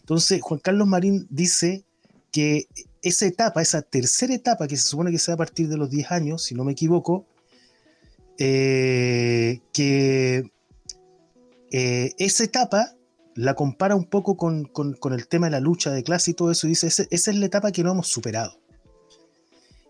Entonces, 0.00 0.42
Juan 0.42 0.60
Carlos 0.60 0.88
Marín 0.88 1.26
dice 1.30 1.84
que 2.30 2.66
esa 3.02 3.26
etapa, 3.26 3.62
esa 3.62 3.82
tercera 3.82 4.34
etapa 4.34 4.66
que 4.66 4.76
se 4.76 4.88
supone 4.88 5.10
que 5.10 5.18
sea 5.18 5.34
a 5.34 5.36
partir 5.36 5.68
de 5.68 5.76
los 5.76 5.90
10 5.90 6.10
años, 6.10 6.42
si 6.42 6.54
no 6.54 6.64
me 6.64 6.72
equivoco, 6.72 7.26
eh, 8.38 9.60
que 9.72 10.50
eh, 11.70 12.12
esa 12.18 12.44
etapa 12.44 12.94
la 13.36 13.54
compara 13.54 13.94
un 13.94 14.04
poco 14.04 14.36
con, 14.36 14.68
el 15.12 15.28
tema 15.28 15.46
de 15.46 15.52
la 15.52 15.60
lucha 15.60 15.90
de 15.90 16.02
clase 16.02 16.32
y 16.32 16.34
todo 16.34 16.50
eso, 16.50 16.66
y 16.66 16.70
dice, 16.70 16.88
esa 16.88 17.06
es 17.10 17.36
la 17.36 17.46
etapa 17.46 17.72
que 17.72 17.82
no 17.82 17.92
hemos 17.92 18.08
superado. 18.08 18.58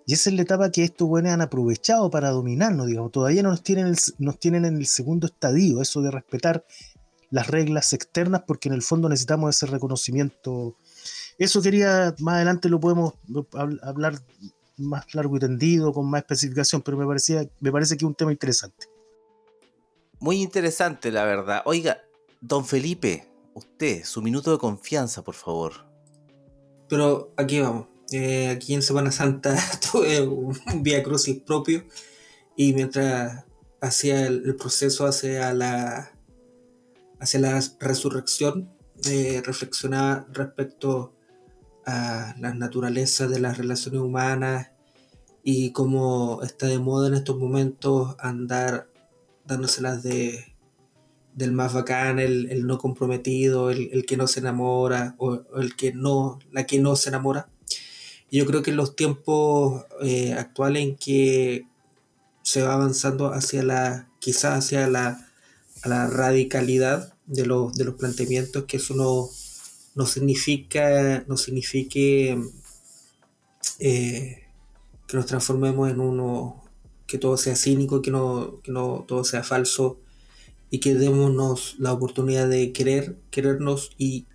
Y 0.07 0.14
esa 0.14 0.30
es 0.30 0.36
la 0.36 0.42
etapa 0.42 0.70
que 0.70 0.84
estos 0.84 1.09
buenos 1.09 1.32
han 1.32 1.40
aprovechado 1.40 2.11
para 2.11 2.30
dominarnos, 2.30 2.86
digamos. 2.86 3.12
Todavía 3.12 3.42
no 3.42 3.50
nos 3.50 3.62
tienen, 3.62 3.94
nos 4.18 4.38
tienen 4.38 4.64
en 4.64 4.76
el 4.76 4.86
segundo 4.86 5.26
estadio, 5.26 5.80
eso 5.80 6.02
de 6.02 6.11
respetar 6.11 6.64
las 7.30 7.48
reglas 7.48 7.92
externas, 7.92 8.42
porque 8.46 8.68
en 8.68 8.74
el 8.74 8.82
fondo 8.82 9.09
necesitamos 9.09 9.57
ese 9.57 9.66
reconocimiento. 9.66 10.76
Eso 11.38 11.62
quería, 11.62 12.14
más 12.20 12.36
adelante 12.36 12.68
lo 12.68 12.78
podemos 12.78 13.14
hablar 13.82 14.20
más 14.76 15.14
largo 15.14 15.36
y 15.36 15.40
tendido, 15.40 15.92
con 15.92 16.07
más 16.07 16.22
especificación, 16.22 16.82
pero 16.82 16.96
me, 16.96 17.07
parecía, 17.07 17.48
me 17.61 17.72
parece 17.72 17.96
que 17.96 18.05
es 18.05 18.09
un 18.09 18.14
tema 18.14 18.32
interesante. 18.32 18.88
Muy 20.20 20.42
interesante, 20.42 21.11
la 21.11 21.24
verdad. 21.24 21.62
Oiga, 21.64 22.02
don 22.40 22.64
Felipe, 22.64 23.26
usted, 23.55 24.05
su 24.05 24.22
minuto 24.22 24.52
de 24.52 24.59
confianza, 24.59 25.22
por 25.22 25.34
favor. 25.34 25.72
Pero 26.88 27.32
aquí 27.36 27.61
vamos. 27.61 27.93
Eh, 28.16 28.48
aquí 28.48 28.74
en 28.74 28.82
Semana 28.82 29.10
Santa 29.10 29.56
tuve 29.92 30.20
un 30.20 30.54
Vía 30.84 31.02
Crucis 31.02 31.40
propio 31.40 31.84
y 32.56 32.72
mientras 32.72 33.44
hacía 33.80 34.28
el, 34.28 34.54
proceso 34.54 35.04
hacia 35.08 35.52
la, 35.52 36.12
hacia 37.18 37.40
la 37.40 37.60
resurrección, 37.80 38.70
eh, 39.10 39.42
reflexionaba 39.44 40.28
respecto 40.32 41.12
a 41.86 42.36
la 42.38 42.54
naturaleza 42.54 43.26
de 43.26 43.40
las 43.40 43.58
relaciones 43.58 44.00
humanas 44.00 44.70
y 45.42 45.72
cómo 45.72 46.40
está 46.44 46.68
de 46.68 46.78
moda 46.78 47.08
en 47.08 47.14
estos 47.14 47.36
momentos 47.36 48.14
andar 48.20 48.88
dándoselas 49.44 50.04
de 50.04 50.54
del 51.34 51.50
más 51.50 51.74
bacán, 51.74 52.20
el, 52.20 52.64
no 52.64 52.78
comprometido, 52.78 53.70
el, 53.70 54.06
que 54.06 54.16
no 54.16 54.28
se 54.28 54.38
enamora 54.38 55.16
o, 55.18 55.42
el 55.56 55.74
que 55.74 55.92
no, 55.92 56.38
la 56.52 56.64
que 56.64 56.78
no 56.78 56.94
se 56.94 57.08
enamora. 57.08 57.48
Yo 58.35 58.47
creo 58.47 58.62
que 58.62 58.72
en 58.72 58.76
los 58.76 58.97
tiempos 58.97 59.85
eh, 60.03 60.32
actuales 60.32 60.82
en 60.82 60.97
que 60.97 61.68
se 62.43 62.62
va 62.62 62.74
avanzando 62.74 63.32
hacia 63.32 63.62
la, 63.62 64.09
quizás 64.18 64.59
hacia 64.59 64.89
la, 64.89 65.28
la 65.85 66.09
radicalidad 66.09 67.14
de 67.26 67.47
los, 67.47 67.74
de 67.74 67.85
los 67.85 67.95
planteamientos, 67.95 68.64
que 68.64 68.78
eso 68.78 68.95
no, 68.97 69.28
no 69.95 70.07
significa, 70.07 71.24
no 71.28 71.37
signifique 71.37 72.37
eh, 73.78 74.43
que 75.07 75.16
nos 75.16 75.26
transformemos 75.26 75.89
en 75.89 76.01
uno, 76.01 76.61
que 77.07 77.18
todo 77.18 77.37
sea 77.37 77.55
cínico, 77.55 78.03
que 78.03 78.11
no, 78.11 78.61
que 78.64 78.72
no 78.72 79.05
todo 79.07 79.22
sea 79.22 79.45
falso 79.45 80.01
y 80.70 80.80
que 80.80 80.95
démonos 80.95 81.76
la 81.78 81.93
oportunidad 81.93 82.49
de 82.49 82.72
querer, 82.72 83.16
querernos 83.30 83.93
y, 83.97 84.26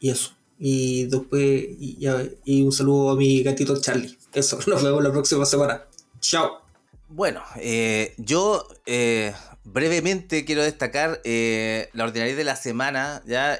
y 0.00 0.10
eso. 0.10 0.32
Y 0.66 1.04
después, 1.08 1.42
y, 1.78 2.62
un 2.62 2.72
saludo 2.72 3.10
a 3.10 3.16
mi 3.16 3.42
gatito 3.42 3.78
Charlie. 3.78 4.18
Eso, 4.32 4.58
nos 4.66 4.82
vemos 4.82 5.04
la 5.04 5.12
próxima 5.12 5.44
semana. 5.44 5.84
Chao. 6.20 6.62
Bueno, 7.06 7.42
eh, 7.56 8.14
yo 8.16 8.66
eh, 8.86 9.34
brevemente 9.64 10.46
quiero 10.46 10.62
destacar 10.62 11.20
eh, 11.24 11.90
la 11.92 12.04
ordinaria 12.04 12.34
de 12.34 12.44
la 12.44 12.56
semana, 12.56 13.22
ya 13.26 13.58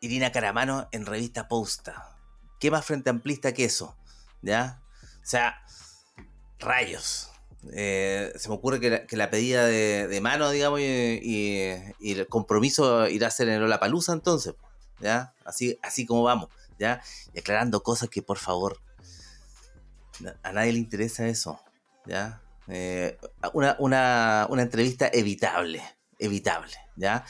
Irina 0.00 0.32
Caramano 0.32 0.88
en 0.90 1.04
revista 1.04 1.48
Posta. 1.48 2.16
¿Qué 2.58 2.70
más 2.70 2.86
frente 2.86 3.10
amplista 3.10 3.52
que 3.52 3.66
eso? 3.66 3.94
¿Ya? 4.40 4.80
O 5.22 5.26
sea, 5.26 5.62
rayos. 6.60 7.28
Eh, 7.72 8.32
se 8.36 8.48
me 8.48 8.54
ocurre 8.54 8.80
que 8.80 9.16
la, 9.16 9.30
pedida 9.30 9.66
de, 9.66 10.20
mano, 10.20 10.50
digamos, 10.50 10.80
y, 10.80 11.72
el 12.00 12.26
compromiso 12.28 13.08
irá 13.08 13.28
a 13.28 13.30
ser 13.30 13.48
en 13.48 13.68
la 13.68 13.80
palusa 13.80 14.12
entonces, 14.12 14.54
¿ya? 15.00 15.34
Así, 15.44 15.78
así 15.82 16.06
como 16.06 16.22
vamos, 16.22 16.48
¿ya? 16.78 17.02
Y 17.32 17.38
aclarando 17.38 17.82
cosas 17.82 18.08
que 18.08 18.22
por 18.22 18.38
favor, 18.38 18.80
a 20.42 20.52
nadie 20.52 20.72
le 20.72 20.78
interesa 20.78 21.26
eso, 21.26 21.60
¿ya? 22.06 22.42
Eh, 22.68 23.18
una, 23.52 23.76
una, 23.78 24.46
una 24.50 24.62
entrevista 24.62 25.08
evitable, 25.12 25.82
evitable, 26.18 26.74
¿ya? 26.96 27.24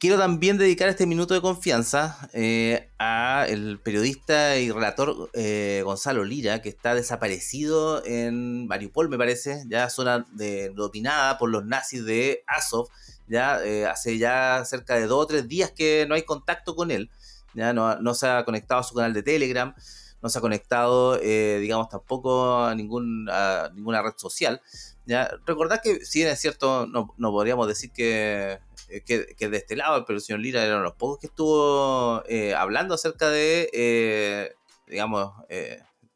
Quiero 0.00 0.16
también 0.16 0.56
dedicar 0.56 0.88
este 0.88 1.04
minuto 1.04 1.34
de 1.34 1.42
confianza 1.42 2.30
eh, 2.32 2.88
a 2.98 3.44
el 3.46 3.78
periodista 3.80 4.56
y 4.56 4.70
relator 4.70 5.28
eh, 5.34 5.82
Gonzalo 5.84 6.24
Lira, 6.24 6.62
que 6.62 6.70
está 6.70 6.94
desaparecido 6.94 8.02
en 8.06 8.66
Mariupol, 8.66 9.10
me 9.10 9.18
parece, 9.18 9.62
ya 9.68 9.90
zona 9.90 10.26
de, 10.32 10.70
dominada 10.70 11.36
por 11.36 11.50
los 11.50 11.66
nazis 11.66 12.02
de 12.06 12.44
Azov, 12.46 12.88
ya 13.28 13.62
eh, 13.62 13.84
hace 13.84 14.16
ya 14.16 14.64
cerca 14.64 14.94
de 14.94 15.06
dos 15.06 15.24
o 15.24 15.26
tres 15.26 15.46
días 15.48 15.70
que 15.70 16.06
no 16.08 16.14
hay 16.14 16.22
contacto 16.22 16.74
con 16.74 16.90
él, 16.90 17.10
ya 17.52 17.74
no, 17.74 18.14
se 18.14 18.26
ha 18.26 18.42
conectado 18.46 18.80
a 18.80 18.84
su 18.84 18.94
canal 18.94 19.12
de 19.12 19.22
Telegram, 19.22 19.74
no 20.22 20.30
se 20.30 20.38
ha 20.38 20.40
conectado, 20.40 21.18
digamos, 21.18 21.90
tampoco 21.90 22.64
a, 22.64 22.74
ningún, 22.74 23.28
a 23.30 23.70
ninguna 23.74 24.00
red 24.00 24.14
social. 24.16 24.62
¿ya? 25.04 25.30
Recordad 25.44 25.82
que, 25.82 26.04
si 26.06 26.22
es 26.22 26.40
cierto, 26.40 26.86
no, 26.86 27.14
no 27.18 27.30
podríamos 27.32 27.68
decir 27.68 27.90
que 27.90 28.60
eh, 28.90 29.04
que, 29.04 29.48
de 29.48 29.56
este 29.56 29.76
lado, 29.76 30.04
pero 30.04 30.18
el 30.18 30.22
señor 30.22 30.40
Lira 30.40 30.62
era 30.64 30.74
uno 30.74 30.82
de 30.82 30.88
los 30.88 30.96
pocos 30.96 31.18
que 31.18 31.26
estuvo 31.28 32.22
eh, 32.26 32.54
hablando 32.54 32.94
acerca 32.94 33.30
de, 33.30 33.70
eh, 33.72 34.54
digamos, 34.86 35.32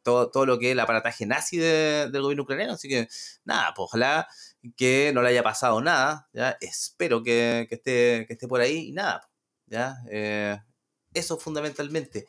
todo, 0.03 0.31
todo 0.31 0.45
lo 0.45 0.59
que 0.59 0.67
es 0.67 0.73
el 0.73 0.81
aparataje 0.81 1.25
nazi 1.25 1.57
del 1.57 2.21
gobierno 2.21 2.43
ucraniano. 2.43 2.75
Así 2.75 2.89
que, 2.89 3.09
nada, 3.45 3.73
pues 3.75 3.87
ojalá 3.87 4.29
que 4.77 5.13
no 5.15 5.23
le 5.23 5.29
haya 5.29 5.43
pasado 5.43 5.81
nada, 5.81 6.29
¿ya? 6.33 6.57
Espero 6.61 7.23
que, 7.23 7.69
esté, 7.71 8.25
que 8.27 8.33
esté 8.35 8.49
por 8.49 8.61
ahí 8.61 8.89
y 8.89 8.93
nada, 8.93 9.31
¿ya? 9.67 9.97
eso 11.15 11.39
fundamentalmente. 11.39 12.27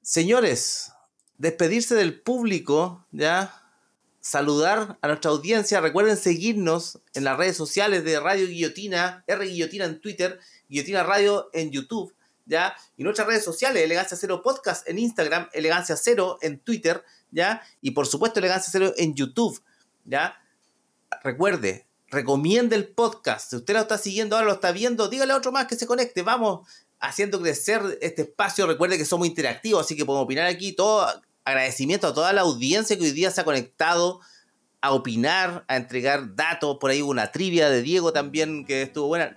Señores, 0.00 0.92
despedirse 1.36 1.94
del 1.96 2.22
público, 2.22 3.06
¿ya? 3.10 3.61
Saludar 4.22 4.98
a 5.02 5.08
nuestra 5.08 5.32
audiencia. 5.32 5.80
Recuerden 5.80 6.16
seguirnos 6.16 7.00
en 7.12 7.24
las 7.24 7.36
redes 7.36 7.56
sociales 7.56 8.04
de 8.04 8.20
Radio 8.20 8.46
Guillotina, 8.46 9.24
R 9.26 9.44
Guillotina 9.44 9.84
en 9.84 10.00
Twitter, 10.00 10.38
Guillotina 10.68 11.02
Radio 11.02 11.50
en 11.52 11.72
YouTube, 11.72 12.14
¿ya? 12.46 12.74
Y 12.96 13.02
nuestras 13.02 13.26
redes 13.26 13.44
sociales, 13.44 13.82
Elegancia 13.82 14.16
Cero 14.16 14.40
Podcast 14.42 14.88
en 14.88 15.00
Instagram, 15.00 15.48
Elegancia 15.52 15.96
Cero 15.96 16.38
en 16.40 16.60
Twitter, 16.60 17.02
¿ya? 17.32 17.62
Y 17.80 17.90
por 17.90 18.06
supuesto, 18.06 18.38
Elegancia 18.38 18.70
Cero 18.70 18.94
en 18.96 19.14
YouTube, 19.14 19.60
¿ya? 20.04 20.36
Recuerde, 21.24 21.88
recomiende 22.06 22.76
el 22.76 22.88
podcast. 22.88 23.50
Si 23.50 23.56
usted 23.56 23.74
lo 23.74 23.80
está 23.80 23.98
siguiendo 23.98 24.36
ahora, 24.36 24.46
lo 24.46 24.54
está 24.54 24.70
viendo, 24.70 25.08
dígale 25.08 25.32
a 25.32 25.36
otro 25.36 25.50
más 25.50 25.66
que 25.66 25.74
se 25.74 25.88
conecte. 25.88 26.22
Vamos 26.22 26.68
haciendo 27.00 27.42
crecer 27.42 27.98
este 28.00 28.22
espacio. 28.22 28.68
Recuerde 28.68 28.96
que 28.96 29.04
somos 29.04 29.26
interactivos, 29.26 29.84
así 29.84 29.96
que 29.96 30.04
podemos 30.04 30.26
opinar 30.26 30.46
aquí 30.46 30.72
todo 30.74 31.10
agradecimiento 31.44 32.06
a 32.06 32.14
toda 32.14 32.32
la 32.32 32.42
audiencia 32.42 32.96
que 32.96 33.04
hoy 33.04 33.12
día 33.12 33.30
se 33.30 33.40
ha 33.40 33.44
conectado 33.44 34.20
a 34.80 34.92
opinar, 34.92 35.64
a 35.68 35.76
entregar 35.76 36.34
datos. 36.34 36.76
Por 36.80 36.90
ahí 36.90 37.02
hubo 37.02 37.10
una 37.10 37.32
trivia 37.32 37.70
de 37.70 37.82
Diego 37.82 38.12
también 38.12 38.64
que 38.64 38.82
estuvo 38.82 39.08
buena. 39.08 39.36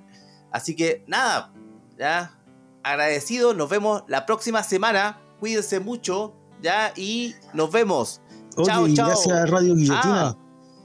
Así 0.51 0.75
que 0.75 1.03
nada, 1.07 1.53
ya 1.97 2.39
agradecido. 2.83 3.53
Nos 3.53 3.69
vemos 3.69 4.03
la 4.07 4.25
próxima 4.25 4.63
semana. 4.63 5.19
Cuídense 5.39 5.79
mucho, 5.79 6.33
ya, 6.61 6.93
y 6.95 7.35
nos 7.53 7.71
vemos. 7.71 8.21
chao, 8.63 8.87
chao. 8.93 9.07
Gracias 9.07 9.35
a 9.35 9.45
Radio 9.45 9.75
Guillotina. 9.75 10.29
Ah, 10.29 10.37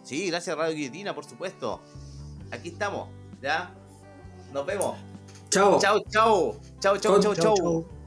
sí, 0.02 0.26
gracias 0.26 0.56
a 0.56 0.58
Radio 0.58 0.76
Guillotina, 0.76 1.14
por 1.14 1.24
supuesto. 1.24 1.80
Aquí 2.50 2.70
estamos, 2.70 3.08
ya. 3.40 3.72
Nos 4.52 4.66
vemos. 4.66 4.98
Chao. 5.50 5.78
Chao, 5.80 6.00
chao. 6.10 6.60
Chao, 6.80 6.98
chao, 6.98 7.20
chao, 7.20 7.34
chao. 7.34 7.99